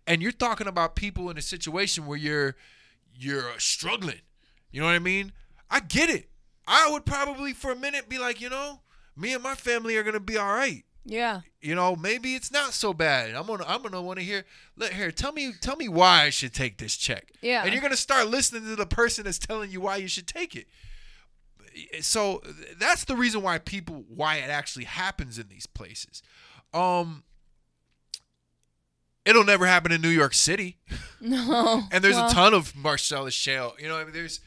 And 0.06 0.22
you're 0.22 0.32
talking 0.32 0.68
about 0.68 0.96
people 0.96 1.30
in 1.30 1.38
a 1.38 1.42
situation 1.42 2.06
where 2.06 2.18
you're 2.18 2.56
you're 3.16 3.58
struggling. 3.60 4.22
You 4.72 4.82
know 4.82 4.88
what 4.88 4.96
I 4.96 5.00
mean? 5.00 5.32
I 5.72 5.80
get 5.80 6.10
it. 6.10 6.30
I 6.68 6.90
would 6.92 7.06
probably 7.06 7.54
for 7.54 7.72
a 7.72 7.76
minute 7.76 8.10
be 8.10 8.18
like, 8.20 8.42
you 8.42 8.50
know, 8.50 8.82
me 9.16 9.34
and 9.34 9.42
my 9.44 9.56
family 9.56 9.96
are 9.98 10.04
gonna 10.04 10.20
be 10.20 10.38
all 10.38 10.54
right 10.54 10.84
Yeah. 11.06 11.42
you 11.62 11.76
know 11.76 11.96
maybe 11.96 12.34
it's 12.36 12.52
not 12.52 12.74
so 12.74 12.94
bad 12.94 13.36
i'm 13.36 13.46
gonna 13.46 13.64
i'm 13.68 13.84
gonna 13.84 14.02
want 14.02 14.18
to 14.18 14.26
hear 14.26 14.44
let 14.76 14.92
here 14.94 15.12
tell 15.12 15.32
me 15.32 15.54
tell 15.62 15.76
me 15.76 15.88
why 15.88 16.24
i 16.24 16.30
should 16.32 16.52
take 16.54 16.78
this 16.78 16.96
check 16.98 17.32
Yeah. 17.42 17.64
and 17.64 17.72
you're 17.74 17.82
gonna 17.84 17.96
start 17.96 18.28
listening 18.30 18.64
to 18.66 18.76
the 18.76 18.88
person 18.88 19.26
that's 19.26 19.38
telling 19.38 19.70
you 19.70 19.82
why 19.82 19.98
you 19.98 20.08
should 20.08 20.26
take 20.28 20.56
it 20.56 20.66
so 22.02 22.42
that's 22.78 23.06
the 23.06 23.16
reason 23.16 23.42
why 23.42 23.58
people 23.58 24.04
why 24.08 24.38
it 24.38 24.50
actually 24.50 24.86
happens 24.86 25.38
in 25.40 25.48
these 25.48 25.66
places 25.66 26.22
um 26.74 27.24
it'll 29.26 29.44
never 29.46 29.66
happen 29.66 29.92
in 29.92 30.02
new 30.02 30.10
york 30.10 30.34
city 30.34 30.78
No. 31.22 31.84
and 31.92 32.04
there's 32.04 32.16
Well, 32.16 32.30
a 32.30 32.34
ton 32.34 32.54
of 32.54 32.76
Marcellus 32.76 33.34
shale. 33.34 33.76
You 33.80 33.88
know, 33.88 33.98
I 33.98 34.04
mean, 34.04 34.12
there's, 34.14 34.42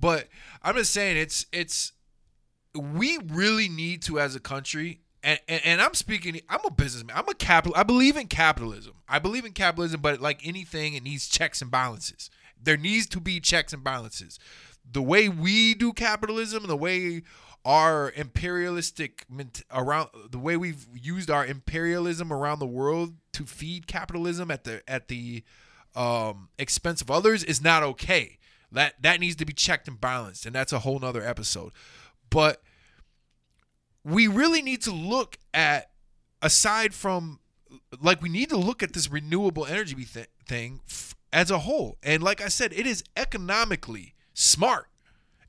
but 0.00 0.28
I'm 0.62 0.74
just 0.74 0.90
saying 0.90 1.18
it's 1.18 1.44
it's 1.52 1.92
we 2.74 3.18
really 3.26 3.68
need 3.68 4.00
to 4.04 4.18
as 4.18 4.34
a 4.34 4.40
country. 4.40 5.00
And, 5.22 5.38
and, 5.48 5.60
and 5.66 5.82
I'm 5.82 5.92
speaking. 5.92 6.40
I'm 6.48 6.60
a 6.64 6.70
businessman. 6.70 7.14
I'm 7.14 7.28
a 7.28 7.34
capital. 7.34 7.74
I 7.76 7.82
believe 7.82 8.16
in 8.16 8.26
capitalism. 8.26 8.94
I 9.06 9.18
believe 9.18 9.44
in 9.44 9.52
capitalism, 9.52 10.00
but 10.00 10.20
like 10.22 10.40
anything, 10.46 10.94
it 10.94 11.02
needs 11.02 11.28
checks 11.28 11.60
and 11.60 11.70
balances. 11.70 12.30
There 12.58 12.78
needs 12.78 13.06
to 13.08 13.20
be 13.20 13.38
checks 13.38 13.74
and 13.74 13.84
balances. 13.84 14.38
The 14.90 15.02
way 15.02 15.28
we 15.28 15.74
do 15.74 15.92
capitalism, 15.92 16.66
the 16.66 16.76
way 16.76 17.22
our 17.64 18.12
imperialistic 18.14 19.24
around 19.72 20.10
the 20.30 20.38
way 20.38 20.56
we've 20.56 20.86
used 20.94 21.30
our 21.30 21.46
imperialism 21.46 22.32
around 22.32 22.58
the 22.58 22.66
world 22.66 23.14
to 23.32 23.46
feed 23.46 23.86
capitalism 23.86 24.50
at 24.50 24.64
the 24.64 24.82
at 24.88 25.08
the 25.08 25.42
um, 25.94 26.48
expense 26.58 27.00
of 27.00 27.10
others 27.10 27.42
is 27.42 27.62
not 27.62 27.82
okay. 27.82 28.38
That 28.70 29.00
that 29.02 29.20
needs 29.20 29.36
to 29.36 29.44
be 29.44 29.52
checked 29.52 29.88
and 29.88 30.00
balanced, 30.00 30.46
and 30.46 30.54
that's 30.54 30.72
a 30.72 30.80
whole 30.80 30.98
nother 30.98 31.22
episode. 31.22 31.72
But 32.28 32.62
we 34.04 34.26
really 34.26 34.60
need 34.60 34.82
to 34.82 34.92
look 34.92 35.38
at 35.54 35.90
aside 36.42 36.92
from 36.92 37.40
like 38.00 38.20
we 38.20 38.28
need 38.28 38.50
to 38.50 38.56
look 38.56 38.82
at 38.82 38.92
this 38.92 39.10
renewable 39.10 39.64
energy 39.64 40.04
th- 40.04 40.28
thing 40.46 40.80
as 41.32 41.50
a 41.50 41.60
whole. 41.60 41.96
And 42.02 42.22
like 42.22 42.40
I 42.42 42.48
said, 42.48 42.72
it 42.72 42.86
is 42.86 43.02
economically 43.16 44.13
smart. 44.34 44.88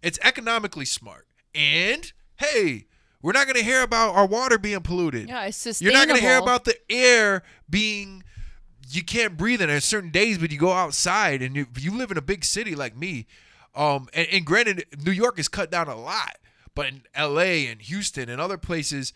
It's 0.01 0.19
economically 0.21 0.85
smart. 0.85 1.27
And 1.53 2.11
hey, 2.37 2.85
we're 3.21 3.31
not 3.33 3.45
going 3.45 3.57
to 3.57 3.63
hear 3.63 3.81
about 3.81 4.15
our 4.15 4.25
water 4.25 4.57
being 4.57 4.81
polluted. 4.81 5.27
Yeah, 5.27 5.45
it's 5.45 5.57
sustainable. 5.57 5.91
You're 5.91 5.99
not 5.99 6.07
going 6.07 6.21
to 6.21 6.25
hear 6.25 6.37
about 6.37 6.63
the 6.65 6.77
air 6.89 7.43
being 7.69 8.23
you 8.89 9.03
can't 9.03 9.35
breathe 9.37 9.61
in 9.61 9.69
it. 9.69 9.81
Certain 9.81 10.11
days, 10.11 10.37
but 10.37 10.51
you 10.51 10.59
go 10.59 10.71
outside 10.71 11.41
and 11.41 11.55
you, 11.55 11.65
you 11.77 11.91
live 11.91 12.11
in 12.11 12.17
a 12.17 12.21
big 12.21 12.45
city 12.45 12.75
like 12.75 12.95
me. 12.95 13.25
Um, 13.73 14.07
and, 14.13 14.27
and 14.31 14.45
granted, 14.45 14.85
New 15.03 15.11
York 15.11 15.39
is 15.39 15.47
cut 15.47 15.69
down 15.71 15.87
a 15.87 15.95
lot, 15.95 16.37
but 16.75 16.87
in 16.87 17.01
L.A. 17.13 17.67
and 17.67 17.81
Houston 17.81 18.29
and 18.29 18.39
other 18.39 18.57
places, 18.57 19.11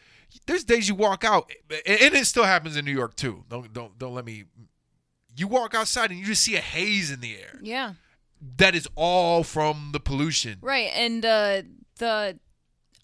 there's 0.47 0.63
days 0.63 0.89
you 0.89 0.95
walk 0.95 1.23
out, 1.23 1.51
and 1.69 1.99
and 1.99 2.15
it 2.15 2.25
still 2.25 2.43
happens 2.43 2.75
in 2.77 2.85
New 2.85 2.91
York 2.91 3.15
too. 3.15 3.43
Don't 3.49 3.71
don't 3.73 3.97
don't 3.97 4.13
let 4.13 4.25
me. 4.25 4.45
You 5.35 5.47
walk 5.47 5.73
outside 5.73 6.11
and 6.11 6.19
you 6.19 6.25
just 6.25 6.43
see 6.43 6.55
a 6.55 6.61
haze 6.61 7.09
in 7.11 7.21
the 7.21 7.37
air. 7.37 7.59
Yeah. 7.61 7.93
That 8.57 8.75
is 8.75 8.87
all 8.95 9.43
from 9.43 9.89
the 9.91 9.99
pollution. 9.99 10.59
Right, 10.61 10.91
and 10.95 11.25
uh, 11.25 11.61
the 11.97 12.39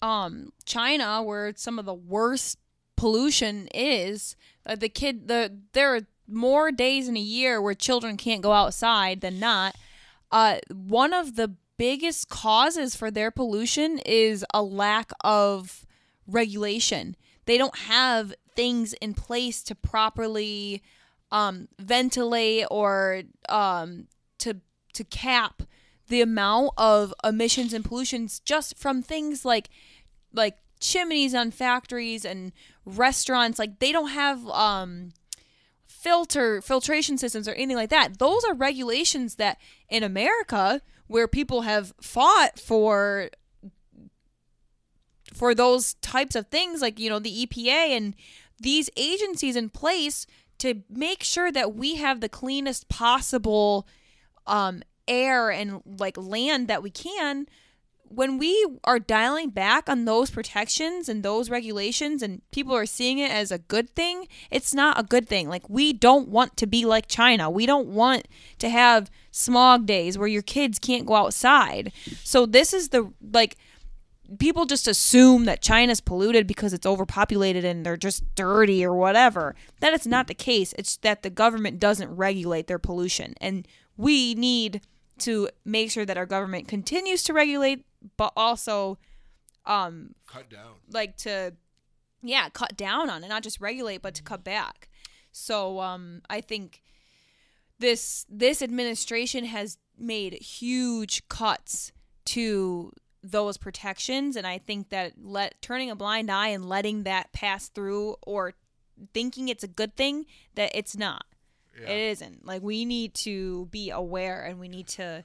um 0.02 0.52
China, 0.64 1.22
where 1.22 1.52
some 1.56 1.78
of 1.78 1.84
the 1.84 1.94
worst 1.94 2.58
pollution 2.96 3.68
is, 3.74 4.36
uh, 4.64 4.76
the 4.76 4.88
kid 4.88 5.28
the 5.28 5.58
there 5.72 5.94
are 5.94 6.00
more 6.28 6.72
days 6.72 7.08
in 7.08 7.16
a 7.16 7.20
year 7.20 7.60
where 7.60 7.74
children 7.74 8.16
can't 8.16 8.42
go 8.42 8.52
outside 8.52 9.20
than 9.20 9.38
not. 9.38 9.76
Uh, 10.30 10.58
one 10.72 11.12
of 11.12 11.36
the 11.36 11.54
biggest 11.78 12.28
causes 12.28 12.96
for 12.96 13.10
their 13.10 13.30
pollution 13.30 13.98
is 14.04 14.44
a 14.52 14.62
lack 14.62 15.12
of 15.22 15.86
regulation. 16.26 17.16
They 17.44 17.58
don't 17.58 17.76
have 17.76 18.34
things 18.54 18.92
in 18.94 19.14
place 19.14 19.62
to 19.64 19.74
properly 19.74 20.82
um, 21.30 21.68
ventilate 21.78 22.66
or 22.70 23.22
um, 23.48 24.08
to 24.38 24.60
to 24.96 25.04
cap 25.04 25.62
the 26.08 26.20
amount 26.20 26.70
of 26.76 27.12
emissions 27.24 27.72
and 27.72 27.84
pollutions 27.84 28.40
just 28.40 28.76
from 28.76 29.02
things 29.02 29.44
like 29.44 29.68
like 30.32 30.58
chimneys 30.78 31.34
on 31.34 31.50
factories 31.50 32.24
and 32.24 32.52
restaurants. 32.84 33.58
Like 33.58 33.78
they 33.78 33.92
don't 33.92 34.10
have 34.10 34.46
um 34.48 35.12
filter 35.86 36.60
filtration 36.60 37.18
systems 37.18 37.48
or 37.48 37.52
anything 37.52 37.76
like 37.76 37.90
that. 37.90 38.18
Those 38.18 38.44
are 38.44 38.54
regulations 38.54 39.36
that 39.36 39.58
in 39.88 40.02
america 40.02 40.80
where 41.06 41.28
people 41.28 41.62
have 41.62 41.92
fought 42.00 42.58
for 42.58 43.30
for 45.32 45.54
those 45.54 45.94
types 45.94 46.34
of 46.34 46.46
things 46.48 46.80
like 46.80 46.98
you 46.98 47.10
know 47.10 47.18
the 47.18 47.46
EPA 47.46 47.96
and 47.96 48.14
these 48.58 48.88
agencies 48.96 49.56
in 49.56 49.68
place 49.68 50.26
to 50.58 50.82
make 50.88 51.22
sure 51.22 51.52
that 51.52 51.74
we 51.74 51.96
have 51.96 52.20
the 52.20 52.28
cleanest 52.28 52.88
possible 52.88 53.86
um, 54.46 54.82
air 55.08 55.50
and 55.50 55.80
like 55.84 56.16
land 56.16 56.68
that 56.68 56.82
we 56.82 56.90
can 56.90 57.46
when 58.08 58.38
we 58.38 58.66
are 58.84 58.98
dialing 58.98 59.50
back 59.50 59.88
on 59.88 60.04
those 60.04 60.30
protections 60.30 61.08
and 61.08 61.22
those 61.22 61.50
regulations 61.50 62.22
and 62.22 62.40
people 62.52 62.74
are 62.74 62.86
seeing 62.86 63.18
it 63.18 63.30
as 63.30 63.50
a 63.50 63.58
good 63.58 63.90
thing 63.90 64.28
it's 64.50 64.72
not 64.74 64.98
a 64.98 65.02
good 65.02 65.28
thing 65.28 65.48
like 65.48 65.68
we 65.68 65.92
don't 65.92 66.28
want 66.28 66.56
to 66.56 66.66
be 66.66 66.84
like 66.84 67.08
china 67.08 67.50
we 67.50 67.66
don't 67.66 67.88
want 67.88 68.26
to 68.58 68.68
have 68.68 69.10
smog 69.30 69.86
days 69.86 70.16
where 70.16 70.28
your 70.28 70.42
kids 70.42 70.78
can't 70.78 71.06
go 71.06 71.14
outside 71.14 71.92
so 72.22 72.46
this 72.46 72.72
is 72.72 72.90
the 72.90 73.12
like 73.32 73.56
people 74.38 74.66
just 74.66 74.88
assume 74.88 75.44
that 75.44 75.62
China's 75.62 76.00
polluted 76.00 76.46
because 76.46 76.72
it's 76.72 76.86
overpopulated 76.86 77.64
and 77.64 77.86
they're 77.86 77.96
just 77.96 78.24
dirty 78.34 78.84
or 78.84 78.94
whatever. 78.94 79.54
That 79.80 79.94
is 79.94 80.06
not 80.06 80.26
the 80.26 80.34
case. 80.34 80.74
It's 80.78 80.96
that 80.98 81.22
the 81.22 81.30
government 81.30 81.78
doesn't 81.78 82.14
regulate 82.14 82.66
their 82.66 82.78
pollution. 82.78 83.34
And 83.40 83.66
we 83.96 84.34
need 84.34 84.80
to 85.18 85.48
make 85.64 85.90
sure 85.90 86.04
that 86.04 86.16
our 86.16 86.26
government 86.26 86.68
continues 86.68 87.22
to 87.24 87.32
regulate 87.32 87.84
but 88.16 88.32
also 88.36 88.98
um 89.64 90.14
Cut 90.26 90.48
down. 90.50 90.74
like 90.90 91.16
to 91.18 91.54
yeah, 92.22 92.48
cut 92.48 92.76
down 92.76 93.08
on 93.08 93.22
it, 93.22 93.28
not 93.28 93.42
just 93.42 93.60
regulate 93.60 94.02
but 94.02 94.14
to 94.14 94.22
cut 94.22 94.42
back. 94.44 94.88
So 95.32 95.80
um 95.80 96.22
I 96.28 96.40
think 96.40 96.82
this 97.78 98.26
this 98.28 98.62
administration 98.62 99.44
has 99.44 99.78
made 99.98 100.34
huge 100.34 101.26
cuts 101.28 101.92
to 102.26 102.92
those 103.22 103.56
protections 103.56 104.36
and 104.36 104.46
I 104.46 104.58
think 104.58 104.90
that 104.90 105.12
let 105.20 105.60
turning 105.62 105.90
a 105.90 105.96
blind 105.96 106.30
eye 106.30 106.48
and 106.48 106.68
letting 106.68 107.02
that 107.04 107.32
pass 107.32 107.68
through 107.68 108.16
or 108.22 108.54
thinking 109.12 109.48
it's 109.48 109.64
a 109.64 109.68
good 109.68 109.96
thing 109.96 110.26
that 110.54 110.70
it's 110.74 110.96
not. 110.96 111.26
Yeah. 111.80 111.90
It 111.90 111.98
isn't. 112.12 112.46
Like 112.46 112.62
we 112.62 112.84
need 112.84 113.14
to 113.14 113.66
be 113.66 113.90
aware 113.90 114.42
and 114.42 114.58
we 114.58 114.68
need 114.68 114.88
to 114.88 115.24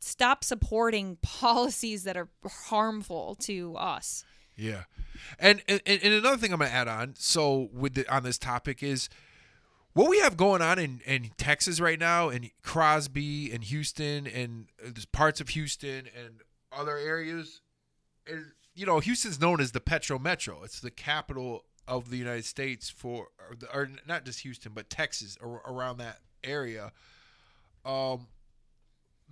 stop 0.00 0.44
supporting 0.44 1.16
policies 1.22 2.04
that 2.04 2.16
are 2.16 2.28
harmful 2.66 3.34
to 3.40 3.76
us. 3.76 4.24
Yeah, 4.56 4.84
and 5.38 5.62
and, 5.68 5.82
and 5.86 6.02
another 6.02 6.38
thing 6.38 6.52
I'm 6.52 6.60
gonna 6.60 6.70
add 6.70 6.88
on. 6.88 7.14
So 7.18 7.68
with 7.72 7.94
the, 7.94 8.14
on 8.14 8.22
this 8.22 8.38
topic 8.38 8.82
is 8.82 9.10
what 9.92 10.08
we 10.08 10.18
have 10.20 10.36
going 10.36 10.62
on 10.62 10.78
in, 10.78 11.00
in 11.06 11.30
Texas 11.38 11.80
right 11.80 11.98
now, 11.98 12.28
in 12.28 12.50
Crosby 12.62 13.50
and 13.50 13.64
Houston, 13.64 14.26
and 14.26 14.66
uh, 14.84 14.90
parts 15.12 15.40
of 15.40 15.50
Houston 15.50 16.06
and 16.18 16.42
other 16.72 16.96
areas. 16.96 17.60
Is 18.26 18.44
you 18.74 18.86
know 18.86 19.00
Houston's 19.00 19.40
known 19.40 19.60
as 19.60 19.72
the 19.72 19.80
Petro 19.80 20.18
Metro. 20.18 20.62
It's 20.64 20.80
the 20.80 20.90
capital 20.90 21.64
of 21.88 22.10
the 22.10 22.16
United 22.16 22.44
States 22.44 22.90
for, 22.90 23.28
or, 23.38 23.56
the, 23.56 23.72
or 23.74 23.90
not 24.06 24.24
just 24.24 24.40
Houston, 24.40 24.72
but 24.74 24.90
Texas 24.90 25.36
or 25.40 25.62
around 25.66 25.98
that 25.98 26.20
area. 26.42 26.92
Um, 27.84 28.28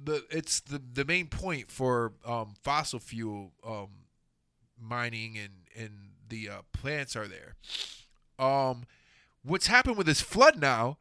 the 0.03 0.25
it's 0.31 0.61
the 0.61 0.83
the 0.93 1.05
main 1.05 1.27
point 1.27 1.71
for 1.71 2.13
um, 2.27 2.55
fossil 2.63 2.99
fuel 2.99 3.53
um, 3.67 3.89
mining 4.81 5.39
and 5.39 5.53
and 5.77 6.11
the 6.29 6.49
uh, 6.49 6.63
plants 6.73 7.15
are 7.17 7.29
there. 7.29 7.55
Um, 8.39 8.85
what's 9.45 9.69
happened 9.69 9.97
with 9.97 10.07
this 10.07 10.21
flood 10.21 10.59
now 10.59 10.99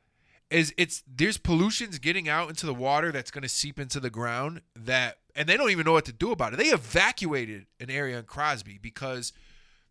is 0.49 0.73
it's 0.77 1.03
there's 1.07 1.37
pollutions 1.37 1.97
getting 1.97 2.29
out 2.29 2.49
into 2.49 2.65
the 2.65 2.73
water 2.73 3.11
that's 3.11 3.31
going 3.31 3.41
to 3.41 3.49
seep 3.49 3.79
into 3.79 3.99
the 3.99 4.09
ground 4.09 4.61
that 4.75 5.17
and 5.35 5.49
they 5.49 5.57
don't 5.57 5.71
even 5.71 5.85
know 5.85 5.93
what 5.93 6.05
to 6.05 6.13
do 6.13 6.31
about 6.31 6.53
it. 6.53 6.57
They 6.57 6.67
evacuated 6.67 7.65
an 7.79 7.89
area 7.89 8.19
in 8.19 8.25
Crosby 8.25 8.77
because 8.79 9.33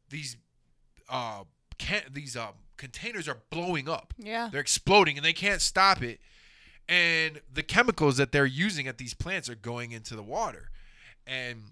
these 0.09 0.37
uh 1.13 1.45
can 1.79 2.03
these 2.13 2.37
um 2.37 2.55
containers 2.77 3.29
are 3.29 3.39
blowing 3.51 3.89
up. 3.89 4.13
Yeah. 4.19 4.49
They're 4.51 4.61
exploding 4.61 5.17
and 5.17 5.25
they 5.25 5.33
can't 5.33 5.61
stop 5.61 6.03
it. 6.03 6.19
And 6.89 7.41
the 7.53 7.63
chemicals 7.63 8.17
that 8.17 8.33
they're 8.33 8.45
using 8.45 8.89
at 8.89 8.99
these 8.99 9.15
plants 9.15 9.49
are 9.49 9.55
going 9.55 9.93
into 9.93 10.17
the 10.17 10.23
water. 10.23 10.71
And 11.25 11.63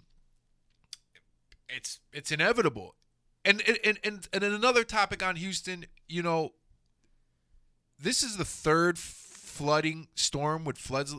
it's 1.67 1.99
it's 2.13 2.31
inevitable. 2.31 2.95
And 3.43 3.61
and 3.67 3.99
and, 4.03 4.27
and 4.31 4.43
another 4.43 4.85
topic 4.85 5.21
on 5.21 5.35
Houston, 5.35 5.85
you 6.07 6.23
know, 6.23 6.53
this 7.99 8.23
is 8.23 8.37
the 8.37 8.45
third 8.45 8.97
flooding 8.97 10.07
storm 10.15 10.63
with 10.63 10.77
floods 10.77 11.13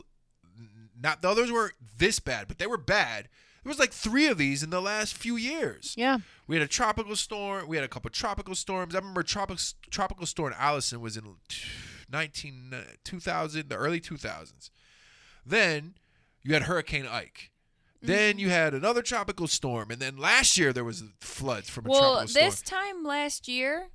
not 1.03 1.21
the 1.21 1.29
others 1.29 1.51
were 1.51 1.73
this 1.97 2.19
bad, 2.19 2.47
but 2.47 2.57
they 2.57 2.67
were 2.67 2.77
bad. 2.77 3.27
There 3.63 3.69
was 3.69 3.79
like 3.79 3.91
three 3.93 4.27
of 4.27 4.37
these 4.37 4.61
in 4.61 4.69
the 4.69 4.81
last 4.81 5.17
few 5.17 5.37
years. 5.37 5.93
Yeah. 5.97 6.17
We 6.47 6.55
had 6.57 6.63
a 6.63 6.67
tropical 6.67 7.15
storm. 7.15 7.67
We 7.67 7.77
had 7.77 7.85
a 7.85 7.87
couple 7.87 8.09
tropical 8.11 8.55
storms. 8.55 8.93
I 8.93 8.99
remember 8.99 9.23
tropical 9.23 9.61
tropical 9.89 10.25
storm 10.25 10.53
Allison 10.57 10.99
was 10.99 11.15
in 11.15 11.35
19 12.11 12.71
uh, 12.73 12.81
2000, 13.03 13.69
the 13.69 13.75
early 13.75 14.01
2000s. 14.01 14.69
Then 15.45 15.95
you 16.41 16.53
had 16.53 16.63
Hurricane 16.63 17.07
Ike. 17.07 17.51
Then 18.01 18.37
you 18.37 18.49
had 18.49 18.73
another 18.73 19.01
tropical 19.01 19.47
storm, 19.47 19.89
and 19.89 20.01
then 20.01 20.17
last 20.17 20.57
year 20.57 20.73
there 20.73 20.83
was 20.83 21.05
floods 21.21 21.69
from 21.69 21.85
a 21.85 21.89
Well, 21.89 22.01
tropical 22.01 22.27
storm. 22.27 22.41
Well, 22.41 22.51
this 22.51 22.61
time 22.61 23.03
last 23.05 23.47
year, 23.47 23.87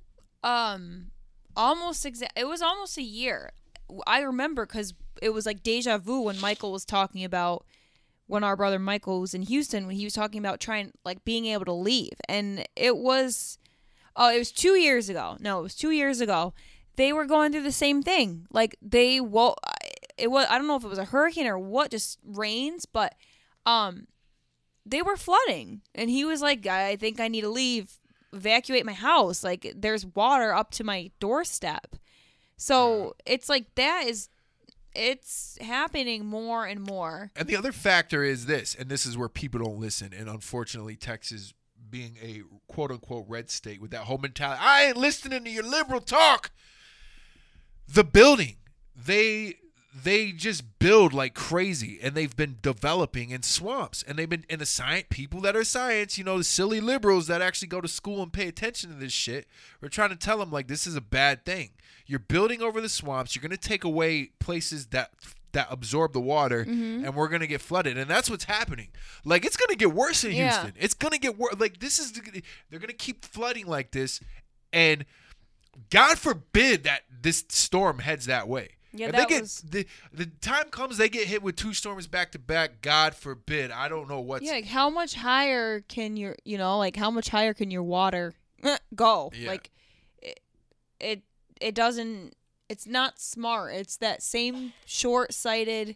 um, 0.43 1.11
almost 1.55 2.07
exact. 2.07 2.33
It 2.35 2.47
was 2.47 2.63
almost 2.63 2.97
a 2.97 3.03
year. 3.03 3.51
I 4.07 4.21
remember 4.21 4.65
because 4.65 4.95
it 5.21 5.29
was 5.29 5.45
like 5.45 5.61
deja 5.61 5.99
vu 5.99 6.21
when 6.21 6.39
Michael 6.41 6.71
was 6.71 6.85
talking 6.85 7.23
about 7.23 7.65
when 8.29 8.43
our 8.43 8.55
brother 8.55 8.79
Michael 8.79 9.19
was 9.19 9.33
in 9.33 9.41
Houston 9.41 9.87
when 9.87 9.95
he 9.95 10.03
was 10.03 10.13
talking 10.13 10.39
about 10.39 10.59
trying 10.59 10.91
like 11.03 11.25
being 11.25 11.45
able 11.45 11.65
to 11.65 11.73
leave, 11.73 12.13
and 12.29 12.65
it 12.75 12.95
was, 12.95 13.57
oh, 14.15 14.31
it 14.31 14.37
was 14.37 14.51
two 14.51 14.75
years 14.75 15.09
ago. 15.09 15.35
No, 15.39 15.59
it 15.59 15.63
was 15.63 15.75
two 15.75 15.91
years 15.91 16.21
ago. 16.21 16.53
They 16.95 17.11
were 17.11 17.25
going 17.25 17.51
through 17.51 17.63
the 17.63 17.71
same 17.71 18.03
thing. 18.03 18.45
Like 18.51 18.77
they, 18.81 19.19
well, 19.19 19.55
it 20.17 20.29
was. 20.29 20.45
I 20.49 20.57
don't 20.57 20.67
know 20.67 20.75
if 20.75 20.83
it 20.83 20.89
was 20.89 20.99
a 20.99 21.05
hurricane 21.05 21.47
or 21.47 21.57
what, 21.57 21.91
just 21.91 22.19
rains, 22.23 22.85
but 22.85 23.15
um 23.65 24.07
they 24.85 25.01
were 25.01 25.17
flooding 25.17 25.81
and 25.93 26.09
he 26.09 26.25
was 26.25 26.41
like 26.41 26.65
i 26.65 26.95
think 26.95 27.19
i 27.19 27.27
need 27.27 27.41
to 27.41 27.49
leave 27.49 27.99
evacuate 28.33 28.85
my 28.85 28.93
house 28.93 29.43
like 29.43 29.73
there's 29.75 30.05
water 30.05 30.53
up 30.53 30.71
to 30.71 30.83
my 30.83 31.11
doorstep 31.19 31.95
so 32.57 33.15
it's 33.25 33.49
like 33.49 33.73
that 33.75 34.05
is 34.07 34.29
it's 34.95 35.57
happening 35.61 36.25
more 36.25 36.65
and 36.65 36.81
more 36.81 37.31
And 37.35 37.47
the 37.47 37.55
other 37.55 37.71
factor 37.71 38.23
is 38.23 38.45
this, 38.45 38.75
and 38.75 38.89
this 38.89 39.05
is 39.05 39.17
where 39.17 39.29
people 39.29 39.61
don't 39.61 39.79
listen. 39.79 40.13
And 40.13 40.29
unfortunately, 40.29 40.95
Texas 40.95 41.53
being 41.89 42.17
a 42.21 42.43
quote 42.71 42.91
unquote 42.91 43.25
red 43.27 43.49
state 43.49 43.81
with 43.81 43.91
that 43.91 44.01
whole 44.01 44.17
mentality, 44.17 44.61
I 44.63 44.85
ain't 44.85 44.97
listening 44.97 45.43
to 45.43 45.49
your 45.49 45.63
liberal 45.63 46.01
talk. 46.01 46.51
The 47.87 48.03
building, 48.03 48.57
they 48.95 49.55
they 49.93 50.31
just 50.31 50.77
build 50.79 51.13
like 51.13 51.33
crazy 51.33 51.99
and 52.01 52.13
they've 52.13 52.35
been 52.35 52.57
developing 52.61 53.31
in 53.31 53.41
swamps 53.41 54.03
and 54.03 54.17
they've 54.17 54.29
been 54.29 54.45
in 54.47 54.59
the 54.59 54.65
science 54.65 55.07
people 55.09 55.41
that 55.41 55.55
are 55.55 55.63
science 55.63 56.17
you 56.17 56.23
know 56.23 56.37
the 56.37 56.43
silly 56.43 56.79
liberals 56.79 57.25
that 57.27 57.41
actually 57.41 57.67
go 57.67 57.81
to 57.81 57.87
school 57.87 58.21
and 58.21 58.31
pay 58.31 58.47
attention 58.47 58.89
to 58.91 58.95
this 58.95 59.11
shit 59.11 59.47
we're 59.81 59.89
trying 59.89 60.09
to 60.09 60.15
tell 60.15 60.37
them 60.37 60.51
like 60.51 60.67
this 60.67 60.85
is 60.85 60.95
a 60.95 61.01
bad 61.01 61.43
thing. 61.45 61.71
You're 62.05 62.19
building 62.19 62.61
over 62.61 62.81
the 62.81 62.89
swamps 62.89 63.35
you're 63.35 63.41
going 63.41 63.51
to 63.51 63.57
take 63.57 63.83
away 63.83 64.31
places 64.39 64.87
that 64.87 65.11
that 65.51 65.67
absorb 65.71 66.13
the 66.13 66.19
water 66.21 66.63
mm-hmm. 66.65 67.03
and 67.03 67.15
we're 67.15 67.27
going 67.27 67.41
to 67.41 67.47
get 67.47 67.59
flooded 67.61 67.97
and 67.97 68.09
that's 68.09 68.29
what's 68.29 68.43
happening. 68.45 68.89
Like 69.25 69.43
it's 69.45 69.57
going 69.57 69.69
to 69.69 69.75
get 69.75 69.93
worse 69.93 70.23
in 70.23 70.33
Yeah. 70.33 70.51
houston. 70.51 70.73
It's 70.79 70.93
going 70.93 71.11
to 71.13 71.19
get 71.19 71.37
worse 71.37 71.55
like 71.59 71.79
this 71.79 71.97
is 71.97 72.11
the- 72.11 72.43
they're 72.69 72.79
going 72.79 72.89
to 72.89 72.93
keep 72.93 73.25
flooding 73.25 73.65
like 73.65 73.91
this 73.91 74.19
and 74.71 75.05
god 75.89 76.19
forbid 76.19 76.83
that 76.83 77.01
this 77.21 77.45
storm 77.49 77.99
heads 77.99 78.25
that 78.27 78.47
way 78.47 78.69
Yeah, 78.91 79.07
if 79.07 79.11
they 79.13 79.25
get 79.25 79.41
was- 79.41 79.61
the 79.61 79.85
the 80.11 80.25
time 80.25 80.69
comes 80.71 80.97
they 80.97 81.09
get 81.09 81.27
hit 81.27 81.43
with 81.43 81.55
two 81.55 81.73
storms 81.73 82.07
back 82.07 82.31
to 82.31 82.39
back. 82.39 82.81
God 82.81 83.13
forbid. 83.15 83.69
I 83.71 83.87
don't 83.87 84.09
know 84.09 84.19
what's 84.19 84.43
yeah 84.45 84.53
like 84.53 84.65
how 84.65 84.89
much 84.89 85.13
higher 85.15 85.81
can 85.81 86.17
your 86.17 86.35
you 86.43 86.57
know 86.57 86.77
like 86.79 86.95
how 86.95 87.11
much 87.11 87.29
higher 87.29 87.53
can 87.53 87.69
your 87.71 87.83
water 87.83 88.33
go 88.95 89.31
Yeah. 89.35 89.47
like 89.49 89.69
it, 90.21 90.39
it 90.99 91.21
it 91.61 91.75
doesn't 91.75 92.33
it's 92.67 92.85
not 92.87 93.19
smart 93.19 93.73
it's 93.73 93.97
that 93.97 94.21
same 94.23 94.73
short-sighted 94.85 95.95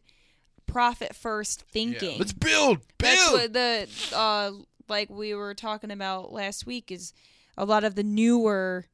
profit 0.66 1.16
first 1.16 1.64
Yeah. 1.68 1.72
thinking 1.74 2.20
Let's 2.20 2.34
build, 2.34 2.80
build. 2.98 3.54
The 3.54 3.88
uh 4.14 4.52
like 4.90 5.10
we 5.10 5.34
were 5.34 5.54
talking 5.54 5.92
about 5.92 6.32
last 6.32 6.66
week 6.66 6.92
is 6.92 7.14
a 7.58 7.66
lot 7.66 7.84
of 7.84 7.96
the 7.96 8.04
newer 8.04 8.86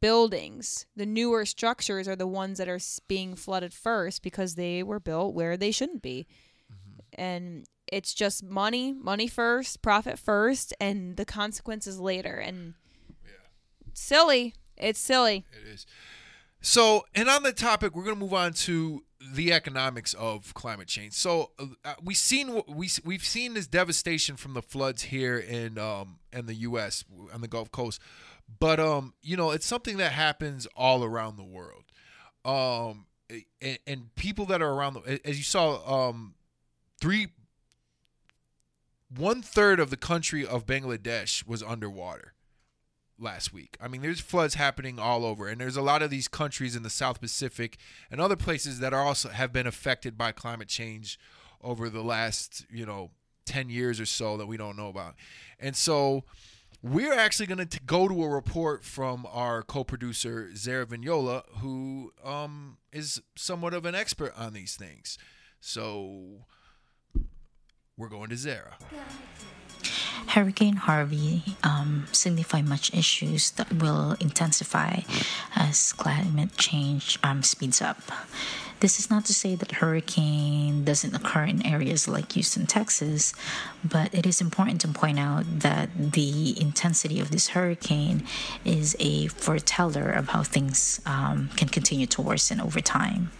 buildings, 0.00 0.86
the 0.96 1.06
newer 1.06 1.44
structures 1.44 2.08
are 2.08 2.16
the 2.16 2.26
ones 2.26 2.58
that 2.58 2.68
are 2.68 2.80
being 3.06 3.34
flooded 3.34 3.74
first 3.74 4.22
because 4.22 4.54
they 4.54 4.82
were 4.82 5.00
built 5.00 5.34
where 5.34 5.56
they 5.56 5.70
shouldn't 5.70 6.02
be. 6.02 6.26
Mm-hmm. 6.72 7.20
And 7.20 7.66
it's 7.90 8.14
just 8.14 8.42
money, 8.42 8.92
money 8.92 9.26
first, 9.26 9.82
profit 9.82 10.18
first, 10.18 10.74
and 10.80 11.16
the 11.16 11.24
consequences 11.24 11.98
later. 11.98 12.36
And 12.36 12.74
yeah. 13.24 13.30
silly. 13.92 14.54
It's 14.76 15.00
silly. 15.00 15.44
It 15.52 15.74
is. 15.74 15.86
So, 16.60 17.04
and 17.14 17.28
on 17.28 17.42
the 17.42 17.52
topic, 17.52 17.94
we're 17.94 18.04
going 18.04 18.16
to 18.16 18.20
move 18.20 18.34
on 18.34 18.52
to 18.52 19.04
the 19.34 19.52
economics 19.52 20.14
of 20.14 20.54
climate 20.54 20.88
change. 20.88 21.14
So, 21.14 21.50
uh, 21.58 21.94
we've 22.02 22.16
seen 22.16 22.62
we 22.66 22.90
we've 23.04 23.24
seen 23.24 23.54
this 23.54 23.66
devastation 23.66 24.36
from 24.36 24.54
the 24.54 24.62
floods 24.62 25.02
here 25.02 25.38
in 25.38 25.78
um 25.78 26.18
in 26.32 26.46
the 26.46 26.54
U.S. 26.54 27.04
on 27.32 27.40
the 27.40 27.48
Gulf 27.48 27.70
Coast, 27.70 28.00
but 28.60 28.80
um 28.80 29.14
you 29.22 29.36
know 29.36 29.50
it's 29.50 29.66
something 29.66 29.96
that 29.98 30.12
happens 30.12 30.66
all 30.76 31.04
around 31.04 31.36
the 31.36 31.44
world, 31.44 31.84
um 32.44 33.06
and, 33.60 33.78
and 33.86 34.14
people 34.14 34.46
that 34.46 34.62
are 34.62 34.72
around 34.72 34.94
the 34.94 35.20
as 35.26 35.38
you 35.38 35.44
saw 35.44 36.06
um 36.06 36.34
three 37.00 37.28
one 39.14 39.42
third 39.42 39.80
of 39.80 39.90
the 39.90 39.96
country 39.96 40.46
of 40.46 40.66
Bangladesh 40.66 41.46
was 41.46 41.62
underwater 41.62 42.34
last 43.18 43.52
week. 43.52 43.76
I 43.80 43.88
mean, 43.88 44.02
there's 44.02 44.20
floods 44.20 44.54
happening 44.54 44.98
all 44.98 45.24
over, 45.24 45.48
and 45.48 45.60
there's 45.60 45.76
a 45.76 45.82
lot 45.82 46.02
of 46.02 46.10
these 46.10 46.28
countries 46.28 46.76
in 46.76 46.82
the 46.82 46.90
South 46.90 47.20
Pacific 47.20 47.76
and 48.10 48.20
other 48.20 48.36
places 48.36 48.78
that 48.80 48.94
are 48.94 49.04
also 49.04 49.28
have 49.30 49.52
been 49.52 49.66
affected 49.66 50.16
by 50.16 50.32
climate 50.32 50.68
change 50.68 51.18
over 51.62 51.88
the 51.90 52.02
last, 52.02 52.64
you 52.70 52.86
know, 52.86 53.10
10 53.46 53.70
years 53.70 53.98
or 53.98 54.06
so 54.06 54.36
that 54.36 54.46
we 54.46 54.56
don't 54.56 54.76
know 54.76 54.88
about. 54.88 55.14
And 55.58 55.74
so 55.74 56.24
we're 56.82 57.14
actually 57.14 57.46
going 57.46 57.66
to 57.66 57.80
go 57.80 58.06
to 58.06 58.22
a 58.22 58.28
report 58.28 58.84
from 58.84 59.26
our 59.30 59.62
co-producer 59.62 60.50
Zara 60.54 60.86
Vignola, 60.86 61.42
who 61.58 62.12
um, 62.22 62.78
is 62.92 63.20
somewhat 63.36 63.74
of 63.74 63.84
an 63.84 63.94
expert 63.94 64.32
on 64.36 64.52
these 64.52 64.76
things. 64.76 65.18
So 65.60 66.46
we're 67.96 68.08
going 68.08 68.30
to 68.30 68.36
Zara. 68.36 68.76
Hurricane 70.26 70.76
Harvey 70.76 71.42
um, 71.62 72.06
signify 72.12 72.62
much 72.62 72.92
issues 72.92 73.52
that 73.52 73.72
will 73.72 74.16
intensify 74.20 75.00
as 75.56 75.92
climate 75.94 76.56
change 76.56 77.18
um, 77.22 77.42
speeds 77.42 77.80
up. 77.80 78.00
This 78.80 79.00
is 79.00 79.10
not 79.10 79.24
to 79.24 79.34
say 79.34 79.56
that 79.56 79.72
hurricane 79.72 80.84
doesn't 80.84 81.12
occur 81.12 81.44
in 81.44 81.66
areas 81.66 82.06
like 82.06 82.32
Houston, 82.32 82.66
Texas, 82.66 83.34
but 83.82 84.14
it 84.14 84.24
is 84.24 84.40
important 84.40 84.80
to 84.82 84.88
point 84.88 85.18
out 85.18 85.44
that 85.60 86.12
the 86.12 86.60
intensity 86.60 87.18
of 87.18 87.32
this 87.32 87.48
hurricane 87.48 88.24
is 88.64 88.96
a 89.00 89.26
foreteller 89.28 90.10
of 90.10 90.28
how 90.28 90.44
things 90.44 91.00
um, 91.06 91.50
can 91.56 91.68
continue 91.68 92.06
to 92.06 92.22
worsen 92.22 92.60
over 92.60 92.80
time. 92.80 93.32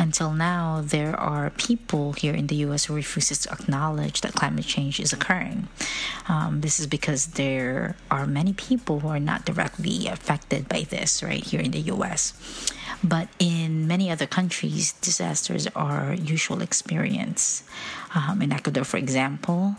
Until 0.00 0.32
now, 0.32 0.80
there 0.82 1.14
are 1.20 1.50
people 1.50 2.14
here 2.14 2.32
in 2.32 2.46
the 2.46 2.56
US 2.66 2.86
who 2.86 2.94
refuses 2.94 3.40
to 3.40 3.52
acknowledge 3.52 4.22
that 4.22 4.32
climate 4.32 4.64
change 4.64 4.98
is 4.98 5.12
occurring. 5.12 5.68
Um, 6.26 6.62
this 6.62 6.80
is 6.80 6.86
because 6.86 7.36
there 7.36 7.96
are 8.10 8.24
many 8.24 8.54
people 8.54 9.00
who 9.00 9.08
are 9.08 9.20
not 9.20 9.44
directly 9.44 10.06
affected 10.06 10.70
by 10.70 10.86
this 10.88 11.22
right 11.22 11.44
here 11.44 11.60
in 11.60 11.72
the 11.72 11.82
US. 11.92 12.32
But 13.04 13.28
in 13.38 13.86
many 13.86 14.10
other 14.10 14.26
countries, 14.26 14.94
disasters 15.04 15.66
are 15.76 16.14
usual 16.14 16.62
experience. 16.62 17.62
Um, 18.14 18.40
in 18.40 18.54
Ecuador, 18.54 18.84
for 18.84 18.96
example, 18.96 19.76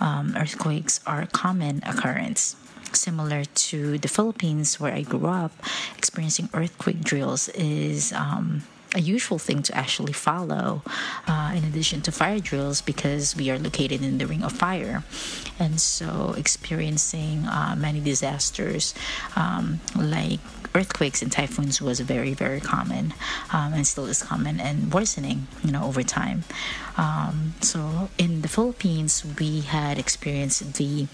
um, 0.00 0.34
earthquakes 0.36 0.98
are 1.06 1.22
a 1.22 1.28
common 1.28 1.84
occurrence 1.86 2.56
similar 2.96 3.44
to 3.44 3.96
the 3.98 4.08
Philippines, 4.08 4.80
where 4.80 4.92
I 4.92 5.02
grew 5.02 5.26
up, 5.26 5.52
experiencing 5.96 6.50
earthquake 6.52 7.00
drills 7.00 7.48
is 7.50 8.12
um, 8.12 8.64
a 8.94 9.00
usual 9.00 9.38
thing 9.38 9.62
to 9.62 9.76
actually 9.76 10.12
follow, 10.12 10.82
uh, 11.26 11.52
in 11.54 11.64
addition 11.64 12.00
to 12.02 12.12
fire 12.12 12.38
drills, 12.38 12.82
because 12.82 13.36
we 13.36 13.50
are 13.50 13.58
located 13.58 14.02
in 14.02 14.18
the 14.18 14.26
ring 14.26 14.42
of 14.42 14.52
fire. 14.52 15.02
And 15.58 15.80
so, 15.80 16.34
experiencing 16.36 17.46
uh, 17.46 17.74
many 17.78 18.00
disasters 18.00 18.94
um, 19.36 19.80
like 19.96 20.40
earthquakes 20.74 21.22
and 21.22 21.30
typhoons 21.30 21.82
was 21.82 22.00
very, 22.00 22.32
very 22.34 22.60
common 22.60 23.12
um, 23.52 23.74
and 23.74 23.86
still 23.86 24.06
is 24.06 24.22
common 24.22 24.58
and 24.58 24.92
worsening, 24.92 25.46
you 25.62 25.70
know, 25.70 25.84
over 25.84 26.02
time. 26.02 26.44
Um, 26.96 27.54
so, 27.60 28.10
in 28.18 28.42
the 28.42 28.48
Philippines, 28.48 29.24
we 29.38 29.60
had 29.60 29.98
experienced 29.98 30.74
the 30.74 31.06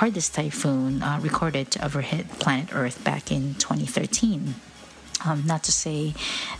hardest 0.00 0.34
typhoon 0.34 1.02
uh, 1.02 1.18
recorded 1.22 1.70
to 1.72 1.84
ever 1.84 2.02
hit 2.02 2.28
planet 2.38 2.68
Earth 2.72 3.02
back 3.04 3.30
in 3.30 3.54
2013. 3.54 4.54
Um, 5.24 5.44
not 5.46 5.62
to 5.64 5.72
say 5.72 6.14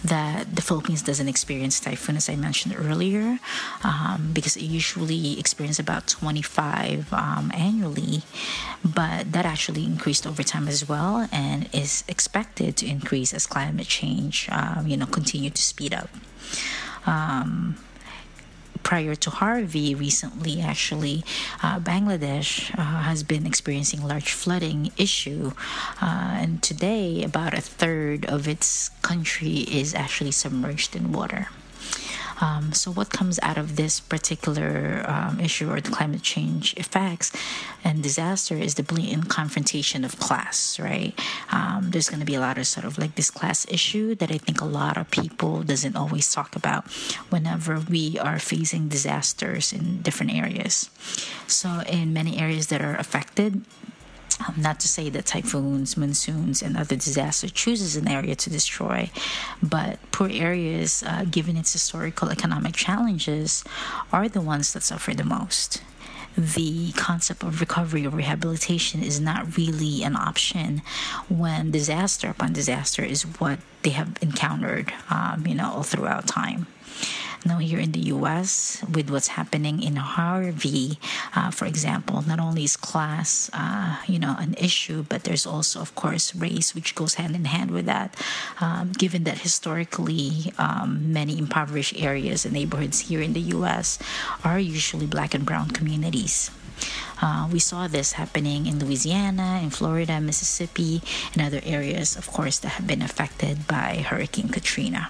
that 0.05 0.57
the 0.57 0.63
Philippines 0.63 1.03
doesn't 1.03 1.29
experience 1.29 1.79
typhoon, 1.79 2.17
as 2.17 2.29
I 2.29 2.37
mentioned 2.37 2.75
earlier, 2.79 3.39
um, 3.85 4.31
because 4.33 4.57
it 4.57 4.63
usually 4.63 5.39
experiences 5.39 5.79
about 5.79 6.07
25 6.09 7.13
um, 7.13 7.53
annually, 7.55 8.23
but 8.85 9.33
that 9.33 9.45
actually 9.45 9.85
increased 9.85 10.27
over 10.27 10.43
time 10.43 10.69
as 10.69 10.89
well, 10.89 11.29
and 11.31 11.69
is 11.75 12.03
expected 12.09 12.77
to 12.79 12.87
increase 12.87 13.35
as 13.35 13.47
climate 13.47 13.89
change, 13.89 14.49
um, 14.51 14.87
you 14.87 14.97
know, 14.97 15.07
continue 15.07 15.51
to 15.51 15.63
speed 15.63 15.93
up. 15.93 16.09
Um, 17.07 17.77
prior 18.87 19.17
to 19.17 19.31
Harvey, 19.31 19.97
recently 19.97 20.61
actually, 20.61 21.25
uh, 21.61 21.81
Bangladesh 21.81 22.71
uh, 22.79 23.03
has 23.03 23.25
been 23.25 23.45
experiencing 23.45 24.01
large 24.01 24.31
flooding 24.31 24.93
issue, 24.97 25.51
uh, 26.01 26.39
and 26.39 26.63
today 26.63 27.25
about 27.25 27.53
a 27.53 27.61
third 27.61 28.25
of 28.27 28.47
its 28.47 28.91
country 29.03 29.67
is 29.67 29.93
actually 29.93 30.31
submerged 30.31 30.95
in 30.95 31.11
water. 31.11 31.49
Um, 32.41 32.73
so, 32.73 32.91
what 32.91 33.11
comes 33.11 33.39
out 33.43 33.57
of 33.57 33.77
this 33.77 34.01
particular 34.01 35.05
um, 35.07 35.41
issue 35.41 35.71
or 35.71 35.81
the 35.81 35.91
climate 35.91 36.23
change 36.23 36.75
effects 36.77 37.33
and 37.83 38.03
disaster 38.03 38.57
is 38.57 38.75
the 38.75 38.83
blatant 38.83 39.29
confrontation 39.29 40.05
of 40.05 40.19
class, 40.19 40.79
right? 40.79 41.19
Um, 41.51 41.91
there's 41.91 42.09
going 42.11 42.21
to 42.21 42.27
be 42.27 42.35
a 42.35 42.41
lot 42.41 42.59
of 42.59 42.67
sort 42.67 42.85
of 42.85 42.99
like 42.99 43.15
this 43.15 43.31
class 43.31 43.67
issue 43.71 44.15
that 44.17 44.31
I 44.31 44.39
think 44.39 44.61
a 44.61 44.65
lot 44.67 44.97
of 44.97 45.11
people 45.11 45.63
doesn't 45.63 45.97
always 45.97 46.33
talk 46.33 46.57
about 46.57 46.91
whenever 47.31 47.81
we 47.81 48.19
are 48.19 48.39
facing 48.39 48.89
disasters 48.89 49.73
in 49.73 50.03
different 50.03 50.35
areas. 50.35 50.91
So, 51.47 51.83
in 51.89 52.13
many 52.13 52.39
areas 52.39 52.67
that 52.69 52.83
are 52.83 52.97
affected, 52.97 53.65
um, 54.41 54.55
not 54.59 54.81
to 54.81 54.89
say 54.89 55.09
that 55.11 55.27
typhoons, 55.27 55.97
monsoons, 55.97 56.63
and 56.63 56.77
other 56.77 56.97
disasters 56.97 57.53
chooses 57.53 57.97
an 57.97 58.09
area 58.09 58.35
to 58.35 58.51
destroy, 58.51 59.11
but 59.63 59.99
poor 60.13 60.29
areas, 60.31 61.03
uh, 61.07 61.25
given 61.31 61.57
its 61.57 61.73
historical 61.73 62.29
economic 62.29 62.75
challenges, 62.75 63.65
are 64.13 64.29
the 64.29 64.41
ones 64.41 64.73
that 64.73 64.83
suffer 64.83 65.15
the 65.15 65.25
most. 65.25 65.83
The 66.37 66.93
concept 66.93 67.43
of 67.43 67.61
recovery 67.61 68.05
or 68.07 68.11
rehabilitation 68.11 69.03
is 69.03 69.19
not 69.19 69.57
really 69.57 70.03
an 70.03 70.17
option 70.17 70.83
when 71.31 71.71
disaster 71.71 72.29
upon 72.29 72.53
disaster 72.53 73.03
is 73.03 73.23
what 73.41 73.59
they 73.83 73.91
have 73.91 74.19
encountered, 74.21 74.93
um, 75.09 75.47
you 75.47 75.55
know, 75.55 75.73
all 75.73 75.83
throughout 75.83 76.27
time. 76.27 76.67
Now, 77.47 77.59
here 77.59 77.79
in 77.79 77.93
the 77.93 78.11
US, 78.11 78.83
with 78.91 79.09
what's 79.09 79.39
happening 79.39 79.81
in 79.81 79.95
Harvey, 79.95 80.99
uh, 81.31 81.55
for 81.55 81.67
example, 81.67 82.27
not 82.27 82.41
only 82.41 82.65
is 82.65 82.77
class, 82.77 83.49
uh, 83.55 84.03
you 84.09 84.19
know, 84.19 84.35
an 84.41 84.55
issue, 84.59 85.07
but 85.09 85.23
there's 85.23 85.47
also, 85.47 85.79
of 85.79 85.95
course, 85.95 86.35
race, 86.35 86.75
which 86.75 86.97
goes 86.97 87.15
hand 87.15 87.37
in 87.37 87.45
hand 87.45 87.71
with 87.71 87.87
that. 87.87 88.19
Um, 88.59 88.91
given 88.91 89.23
that 89.31 89.47
historically, 89.47 90.51
um, 90.59 91.13
many 91.13 91.39
impoverished 91.39 91.95
areas 92.03 92.45
and 92.45 92.53
neighborhoods 92.53 93.07
here 93.07 93.23
in 93.23 93.33
the 93.33 93.55
US 93.55 94.01
are 94.43 94.59
usually 94.59 95.07
black 95.07 95.33
and 95.33 95.47
brown 95.47 95.71
communities. 95.71 96.51
Uh, 97.23 97.49
we 97.53 97.61
saw 97.61 97.87
this 97.87 98.19
happening 98.19 98.67
in 98.67 98.81
Louisiana, 98.83 99.61
in 99.63 99.71
Florida, 99.71 100.21
Mississippi, 100.21 101.01
and 101.33 101.47
other 101.47 101.61
areas, 101.63 102.17
of 102.17 102.27
course, 102.27 102.59
that 102.59 102.83
have 102.83 102.89
been 102.89 103.03
affected 103.03 103.69
by 103.69 104.03
Hurricane 104.03 104.49
Katrina. 104.49 105.09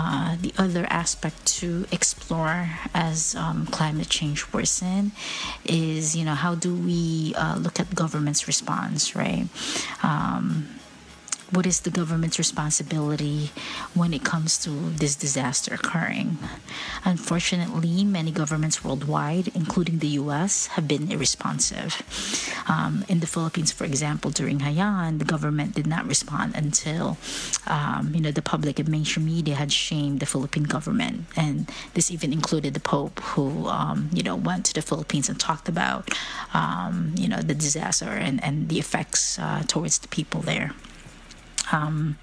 Uh, 0.00 0.36
the 0.40 0.54
other 0.56 0.86
aspect 0.90 1.44
to 1.44 1.84
explore 1.90 2.70
as 2.94 3.34
um, 3.34 3.66
climate 3.66 4.08
change 4.08 4.46
worsen 4.52 5.10
is, 5.64 6.14
you 6.14 6.24
know, 6.24 6.36
how 6.36 6.54
do 6.54 6.72
we 6.72 7.34
uh, 7.36 7.56
look 7.58 7.80
at 7.80 7.92
government's 7.96 8.46
response, 8.46 9.16
right? 9.16 9.48
Um, 10.04 10.68
what 11.50 11.66
is 11.66 11.80
the 11.80 11.90
government's 11.90 12.38
responsibility 12.38 13.50
when 13.94 14.12
it 14.12 14.22
comes 14.22 14.58
to 14.58 14.70
this 14.70 15.16
disaster 15.16 15.74
occurring? 15.74 16.38
Unfortunately, 17.04 18.04
many 18.04 18.30
governments 18.30 18.84
worldwide, 18.84 19.48
including 19.54 19.98
the 19.98 20.08
US, 20.22 20.66
have 20.68 20.86
been 20.86 21.10
irresponsive. 21.10 22.02
Um, 22.68 23.04
in 23.08 23.20
the 23.20 23.26
Philippines, 23.26 23.72
for 23.72 23.84
example, 23.84 24.30
during 24.30 24.58
Haiyan, 24.58 25.18
the 25.18 25.24
government 25.24 25.74
did 25.74 25.86
not 25.86 26.06
respond 26.06 26.54
until 26.54 27.16
um, 27.66 28.12
you 28.14 28.20
know 28.20 28.30
the 28.30 28.42
public 28.42 28.78
and 28.78 28.88
mainstream 28.88 29.26
media 29.26 29.54
had 29.54 29.72
shamed 29.72 30.20
the 30.20 30.26
Philippine 30.26 30.64
government, 30.64 31.24
and 31.36 31.70
this 31.94 32.10
even 32.10 32.32
included 32.32 32.74
the 32.74 32.80
Pope, 32.80 33.20
who 33.20 33.66
um, 33.68 34.10
you 34.12 34.22
know 34.22 34.36
went 34.36 34.66
to 34.66 34.74
the 34.74 34.82
Philippines 34.82 35.28
and 35.28 35.40
talked 35.40 35.68
about 35.68 36.10
um, 36.52 37.14
you 37.16 37.28
know 37.28 37.40
the 37.40 37.54
disaster 37.54 38.10
and, 38.10 38.42
and 38.44 38.68
the 38.68 38.78
effects 38.78 39.38
uh, 39.38 39.62
towards 39.66 39.98
the 39.98 40.08
people 40.08 40.40
there. 40.42 40.72
Um, 41.72 42.18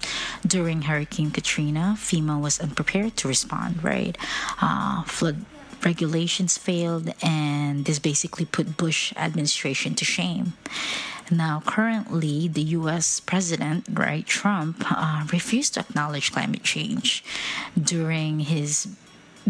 during 0.46 0.82
Hurricane 0.82 1.30
Katrina, 1.30 1.96
FEMA 1.98 2.40
was 2.40 2.60
unprepared 2.60 3.16
to 3.18 3.28
respond, 3.28 3.82
right? 3.82 4.16
Uh, 4.60 5.02
flood 5.04 5.44
regulations 5.84 6.58
failed, 6.58 7.12
and 7.22 7.84
this 7.84 7.98
basically 7.98 8.44
put 8.44 8.76
Bush 8.76 9.12
administration 9.16 9.94
to 9.94 10.04
shame. 10.04 10.54
Now, 11.30 11.62
currently, 11.66 12.46
the 12.48 12.62
U.S. 12.80 13.20
president, 13.20 13.86
right, 13.90 14.24
Trump, 14.26 14.84
uh, 14.88 15.26
refused 15.32 15.74
to 15.74 15.80
acknowledge 15.80 16.32
climate 16.32 16.62
change 16.62 17.24
during 17.80 18.40
his 18.40 18.88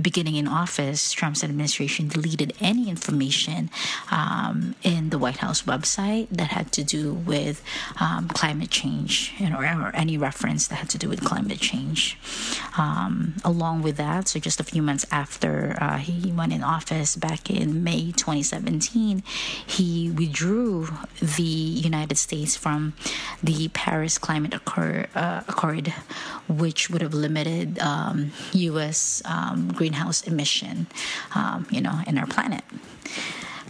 beginning 0.01 0.37
in 0.37 0.47
office, 0.47 1.13
Trump's 1.13 1.43
administration 1.43 2.09
deleted 2.09 2.53
any 2.61 2.89
information 2.89 3.71
um, 4.11 4.75
in 4.83 5.11
the 5.11 5.19
White 5.19 5.39
House 5.39 5.63
website 5.63 6.29
that 6.31 6.49
had 6.49 6.73
to 6.73 6.85
do 6.85 7.13
with 7.13 7.63
um, 8.01 8.29
climate 8.29 8.71
change 8.71 9.35
you 9.39 9.49
know, 9.49 9.59
or, 9.59 9.91
any 9.95 10.19
reference 10.19 10.69
that 10.69 10.77
had 10.77 10.91
to 10.91 10.99
do 10.99 11.09
with 11.09 11.25
climate 11.25 11.59
change. 11.59 12.19
Um, 12.77 13.35
along 13.45 13.83
with 13.83 13.97
that, 13.97 14.29
so 14.29 14.39
just 14.39 14.61
a 14.61 14.65
few 14.65 14.83
months 14.83 15.07
after 15.11 15.77
uh, 15.81 15.99
he 15.99 16.33
went 16.33 16.53
in 16.53 16.63
office 16.63 17.17
back 17.17 17.49
in 17.51 17.83
May 17.83 18.13
2017, 18.13 19.23
he 19.67 20.11
withdrew 20.11 20.89
the 21.21 21.43
United 21.43 22.17
States 22.17 22.57
from 22.57 22.93
the 23.43 23.69
Paris 23.69 24.19
Climate 24.19 24.55
Accord, 24.55 25.09
uh, 25.15 25.43
Accord 25.49 25.95
which 26.49 26.91
would 26.91 27.03
have 27.03 27.15
limited 27.15 27.79
U.S. 28.53 29.23
Um, 29.25 29.69
greenhouse 29.87 30.27
emission, 30.27 30.89
um, 31.37 31.65
you 31.71 31.81
know, 31.81 32.01
in 32.09 32.19
our 32.19 32.27
planet. 32.27 32.65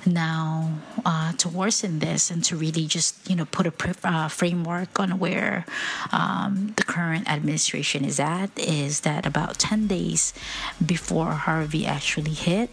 Now, 0.07 0.79
uh, 1.05 1.33
to 1.33 1.49
worsen 1.49 1.99
this 1.99 2.31
and 2.31 2.43
to 2.45 2.57
really 2.57 2.87
just 2.87 3.29
you 3.29 3.35
know 3.35 3.45
put 3.45 3.67
a 3.67 3.75
uh, 4.05 4.29
framework 4.29 5.01
on 5.01 5.19
where 5.19 5.67
um, 6.13 6.73
the 6.77 6.85
current 6.85 7.29
administration 7.29 8.05
is 8.05 8.21
at 8.21 8.51
is 8.57 9.01
that 9.01 9.27
about 9.27 9.59
10 9.59 9.89
days 9.89 10.33
before 10.85 11.33
Harvey 11.33 11.85
actually 11.87 12.35
hit, 12.35 12.71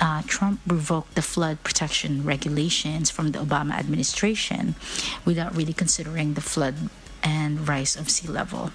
uh, 0.00 0.20
Trump 0.26 0.60
revoked 0.66 1.14
the 1.14 1.22
flood 1.22 1.64
protection 1.64 2.22
regulations 2.24 3.08
from 3.08 3.32
the 3.32 3.38
Obama 3.38 3.72
administration 3.72 4.74
without 5.24 5.56
really 5.56 5.72
considering 5.72 6.34
the 6.34 6.44
flood 6.44 6.90
and 7.22 7.68
rise 7.68 7.96
of 7.96 8.10
sea 8.10 8.28
level. 8.28 8.70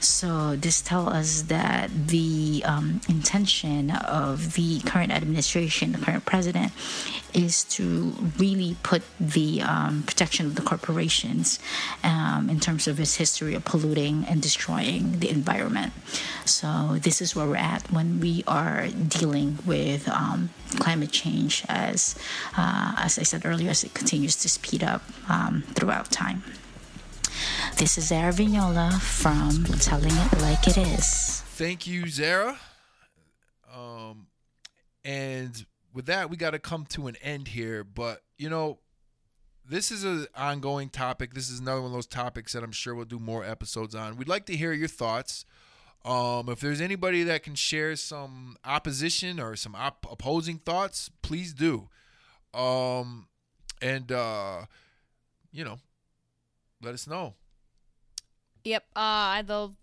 So 0.00 0.56
this 0.56 0.82
tells 0.82 1.08
us 1.08 1.42
that 1.42 1.90
the 2.08 2.62
um, 2.64 3.00
intention 3.08 3.90
of 3.90 4.54
the 4.54 4.80
current 4.80 5.10
administration, 5.10 5.92
the 5.92 5.98
current 5.98 6.24
president, 6.26 6.72
is 7.32 7.64
to 7.64 8.14
really 8.38 8.76
put 8.82 9.02
the 9.18 9.62
um, 9.62 10.02
protection 10.06 10.46
of 10.46 10.54
the 10.54 10.62
corporations 10.62 11.58
um, 12.02 12.48
in 12.48 12.60
terms 12.60 12.86
of 12.86 13.00
its 13.00 13.16
history 13.16 13.54
of 13.54 13.64
polluting 13.64 14.24
and 14.24 14.40
destroying 14.42 15.20
the 15.20 15.30
environment. 15.30 15.92
So 16.44 16.96
this 17.00 17.20
is 17.20 17.34
where 17.34 17.46
we're 17.46 17.56
at 17.56 17.90
when 17.90 18.20
we 18.20 18.44
are 18.46 18.88
dealing 18.88 19.58
with 19.66 20.08
um, 20.08 20.50
climate 20.78 21.10
change, 21.10 21.64
as 21.68 22.16
uh, 22.56 22.94
as 22.98 23.18
I 23.18 23.22
said 23.22 23.44
earlier, 23.44 23.70
as 23.70 23.84
it 23.84 23.94
continues 23.94 24.36
to 24.36 24.48
speed 24.48 24.82
up 24.84 25.02
um, 25.28 25.62
throughout 25.74 26.10
time. 26.10 26.42
This 27.76 27.98
is 27.98 28.08
Zara 28.08 28.32
Vignola 28.32 29.00
from 29.00 29.64
Telling 29.80 30.12
It 30.12 30.40
Like 30.40 30.66
It 30.66 30.78
Is. 30.78 31.42
Thank 31.56 31.86
you, 31.86 32.08
Zara. 32.08 32.58
Um, 33.74 34.26
and 35.04 35.66
with 35.92 36.06
that, 36.06 36.30
we 36.30 36.36
got 36.36 36.50
to 36.50 36.58
come 36.58 36.86
to 36.90 37.06
an 37.06 37.16
end 37.22 37.48
here. 37.48 37.84
But, 37.84 38.22
you 38.38 38.48
know, 38.48 38.78
this 39.68 39.90
is 39.90 40.04
an 40.04 40.26
ongoing 40.34 40.88
topic. 40.88 41.34
This 41.34 41.50
is 41.50 41.58
another 41.60 41.82
one 41.82 41.90
of 41.90 41.94
those 41.94 42.06
topics 42.06 42.52
that 42.52 42.62
I'm 42.62 42.72
sure 42.72 42.94
we'll 42.94 43.04
do 43.04 43.18
more 43.18 43.44
episodes 43.44 43.94
on. 43.94 44.16
We'd 44.16 44.28
like 44.28 44.46
to 44.46 44.56
hear 44.56 44.72
your 44.72 44.88
thoughts 44.88 45.44
Um, 46.04 46.48
if 46.48 46.60
there's 46.60 46.80
anybody 46.80 47.24
that 47.24 47.42
can 47.42 47.56
share 47.56 47.96
some 47.96 48.56
opposition 48.64 49.40
or 49.40 49.56
some 49.56 49.74
op- 49.74 50.06
opposing 50.08 50.58
thoughts, 50.58 51.10
please 51.20 51.52
do. 51.52 51.88
Um, 52.54 53.26
and 53.82 54.12
uh, 54.12 54.66
you 55.50 55.64
know, 55.64 55.78
let 56.86 56.94
us 56.94 57.06
know. 57.06 57.34
Yep. 58.64 58.84
Uh, 58.96 59.42
the 59.42 59.74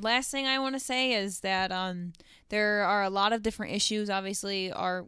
last 0.00 0.30
thing 0.30 0.46
I 0.46 0.58
want 0.58 0.74
to 0.74 0.80
say 0.80 1.12
is 1.12 1.40
that 1.40 1.72
um, 1.72 2.12
there 2.48 2.84
are 2.84 3.02
a 3.02 3.10
lot 3.10 3.32
of 3.32 3.42
different 3.42 3.72
issues. 3.72 4.08
Obviously, 4.08 4.72
our 4.72 5.06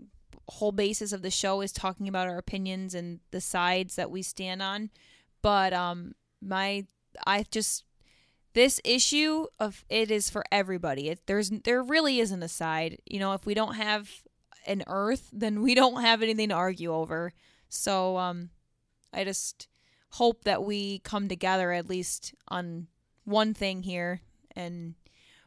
whole 0.49 0.73
basis 0.73 1.13
of 1.13 1.23
the 1.23 1.31
show 1.31 1.61
is 1.61 1.73
talking 1.73 2.09
about 2.09 2.29
our 2.29 2.37
opinions 2.37 2.95
and 2.95 3.21
the 3.31 3.41
sides 3.41 3.97
that 3.97 4.11
we 4.11 4.23
stand 4.23 4.61
on. 4.61 4.91
But 5.41 5.73
um, 5.73 6.13
my 6.43 6.87
I 7.27 7.45
just 7.51 7.85
this 8.55 8.81
issue 8.85 9.47
of 9.59 9.85
it 9.89 10.11
is 10.11 10.29
for 10.29 10.45
everybody. 10.53 11.09
It, 11.09 11.21
there's 11.27 11.51
there 11.51 11.83
really 11.83 12.21
isn't 12.21 12.43
a 12.43 12.49
side. 12.49 12.99
You 13.07 13.19
know, 13.19 13.33
if 13.33 13.47
we 13.47 13.55
don't 13.55 13.75
have 13.75 14.11
an 14.67 14.85
Earth, 14.87 15.31
then 15.33 15.63
we 15.63 15.75
don't 15.75 16.03
have 16.03 16.23
anything 16.23 16.51
to 16.51 16.55
argue 16.55 16.93
over. 16.93 17.33
So 17.69 18.19
um, 18.19 18.51
I 19.13 19.25
just 19.25 19.69
hope 20.13 20.45
that 20.45 20.63
we 20.63 20.99
come 21.01 21.29
together 21.29 21.73
at 21.73 21.89
least 21.89 22.35
on 22.49 22.87
one 23.25 23.55
thing 23.55 23.83
here 23.83 24.21
and 24.55 24.95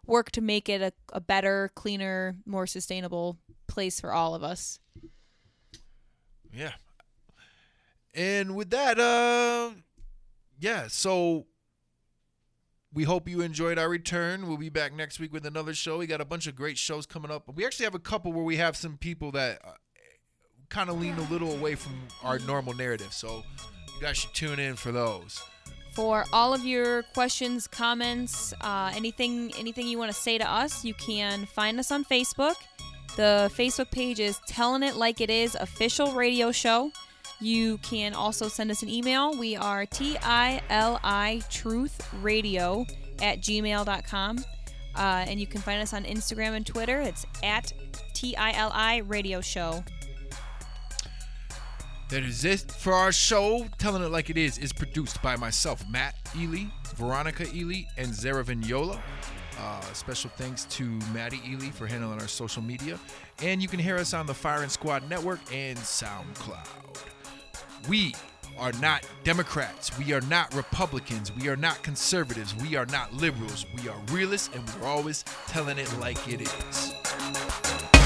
work 0.05 0.31
to 0.31 0.41
make 0.41 0.69
it 0.69 0.81
a, 0.81 0.91
a 1.13 1.21
better, 1.21 1.69
cleaner, 1.75 2.35
more 2.45 2.65
sustainable 2.65 3.37
place 3.67 3.99
for 3.99 4.11
all 4.11 4.33
of 4.35 4.43
us. 4.43 4.79
Yeah. 6.53 6.73
And 8.13 8.55
with 8.55 8.69
that, 8.71 8.99
uh 8.99 9.71
yeah, 10.57 10.87
so 10.87 11.47
we 12.93 13.03
hope 13.03 13.27
you 13.27 13.41
enjoyed 13.41 13.77
our 13.77 13.89
return. 13.89 14.47
We'll 14.47 14.57
be 14.57 14.69
back 14.69 14.93
next 14.93 15.19
week 15.19 15.33
with 15.33 15.45
another 15.45 15.73
show. 15.73 15.97
We 15.97 16.07
got 16.07 16.21
a 16.21 16.25
bunch 16.25 16.47
of 16.47 16.55
great 16.55 16.77
shows 16.77 17.05
coming 17.05 17.29
up. 17.29 17.53
We 17.53 17.65
actually 17.65 17.83
have 17.83 17.95
a 17.95 17.99
couple 17.99 18.31
where 18.31 18.43
we 18.43 18.55
have 18.55 18.77
some 18.77 18.97
people 18.97 19.31
that 19.33 19.59
uh, 19.65 19.71
kind 20.69 20.89
of 20.89 20.99
lean 20.99 21.15
a 21.15 21.29
little 21.29 21.51
away 21.51 21.75
from 21.75 21.93
our 22.23 22.39
normal 22.39 22.73
narrative. 22.73 23.11
So 23.11 23.43
you 23.95 24.01
guys 24.01 24.17
should 24.17 24.34
tune 24.34 24.59
in 24.59 24.76
for 24.76 24.91
those. 24.91 25.41
For 25.93 26.26
all 26.34 26.53
of 26.53 26.65
your 26.65 27.03
questions, 27.13 27.67
comments, 27.67 28.53
uh, 28.59 28.91
anything 28.93 29.53
anything 29.57 29.88
you 29.88 29.97
want 29.97 30.11
to 30.11 30.17
say 30.17 30.38
to 30.38 30.49
us, 30.49 30.84
you 30.84 30.93
can 30.93 31.45
find 31.45 31.80
us 31.80 31.89
on 31.89 32.03
Facebook. 32.03 32.55
The 33.15 33.49
Facebook 33.55 33.91
page 33.91 34.19
is 34.19 34.39
Telling 34.45 34.84
It 34.84 34.97
Like 34.97 35.22
It 35.22 35.30
Is 35.30 35.55
Official 35.55 36.11
Radio 36.11 36.51
Show. 36.51 36.91
You 37.39 37.77
can 37.77 38.13
also 38.13 38.49
send 38.49 38.72
us 38.72 38.84
an 38.84 38.89
email. 38.89 39.38
We 39.38 39.55
are 39.55 39.85
T 39.85 40.17
I 40.22 40.61
L 40.69 40.99
I 41.01 41.41
Truth 41.49 42.13
Radio 42.22 42.85
at 43.22 43.39
gmail.com. 43.39 44.39
Uh, 44.97 45.26
and 45.27 45.39
you 45.39 45.47
can 45.47 45.61
find 45.61 45.81
us 45.81 45.93
on 45.93 46.03
Instagram 46.03 46.55
and 46.55 46.65
Twitter. 46.65 46.99
It's 46.99 47.26
at 47.41 47.72
T 48.13 48.35
I 48.35 48.51
L 48.51 48.72
I 48.73 48.97
Radio 48.97 49.39
Show. 49.39 49.84
That 52.10 52.22
is 52.22 52.45
it 52.45 52.72
for 52.72 52.94
our 52.94 53.11
show. 53.11 53.65
Telling 53.80 54.03
It 54.03 54.11
Like 54.11 54.30
It 54.30 54.38
Is 54.38 54.60
is 54.60 54.72
produced 54.72 55.22
by 55.23 55.36
myself, 55.36 55.84
Matt 55.90 56.15
Ely, 56.38 56.65
Veronica 56.95 57.45
Ely, 57.53 57.86
and 57.98 58.14
Zara 58.14 58.44
Vignola. 58.44 59.02
Uh, 59.60 59.82
special 59.94 60.30
thanks 60.36 60.65
to 60.65 60.84
Maddie 61.14 61.41
Ely 61.49 61.72
for 61.72 61.88
handling 61.88 62.22
our 62.22 62.27
social 62.27 62.61
media. 62.61 62.99
And 63.41 63.61
you 63.61 63.68
can 63.68 63.80
hear 63.80 63.95
us 63.95 64.14
on 64.14 64.27
the 64.27 64.34
Firing 64.34 64.69
Squad 64.69 65.10
Network 65.10 65.40
and 65.52 65.77
SoundCloud. 65.80 66.68
We 67.90 68.14
are 68.60 68.73
not 68.73 69.07
Democrats. 69.23 69.98
We 69.98 70.14
are 70.14 70.22
not 70.22 70.53
Republicans. 70.53 71.32
We 71.36 71.49
are 71.49 71.56
not 71.56 71.82
conservatives. 71.82 72.56
We 72.56 72.76
are 72.76 72.86
not 72.86 73.14
liberals. 73.14 73.65
We 73.82 73.90
are 73.90 73.99
realists, 74.11 74.52
and 74.53 74.64
we're 74.80 74.88
always 74.88 75.26
telling 75.48 75.80
it 75.80 75.91
like 75.99 76.27
it 76.27 76.41
is. 76.41 78.05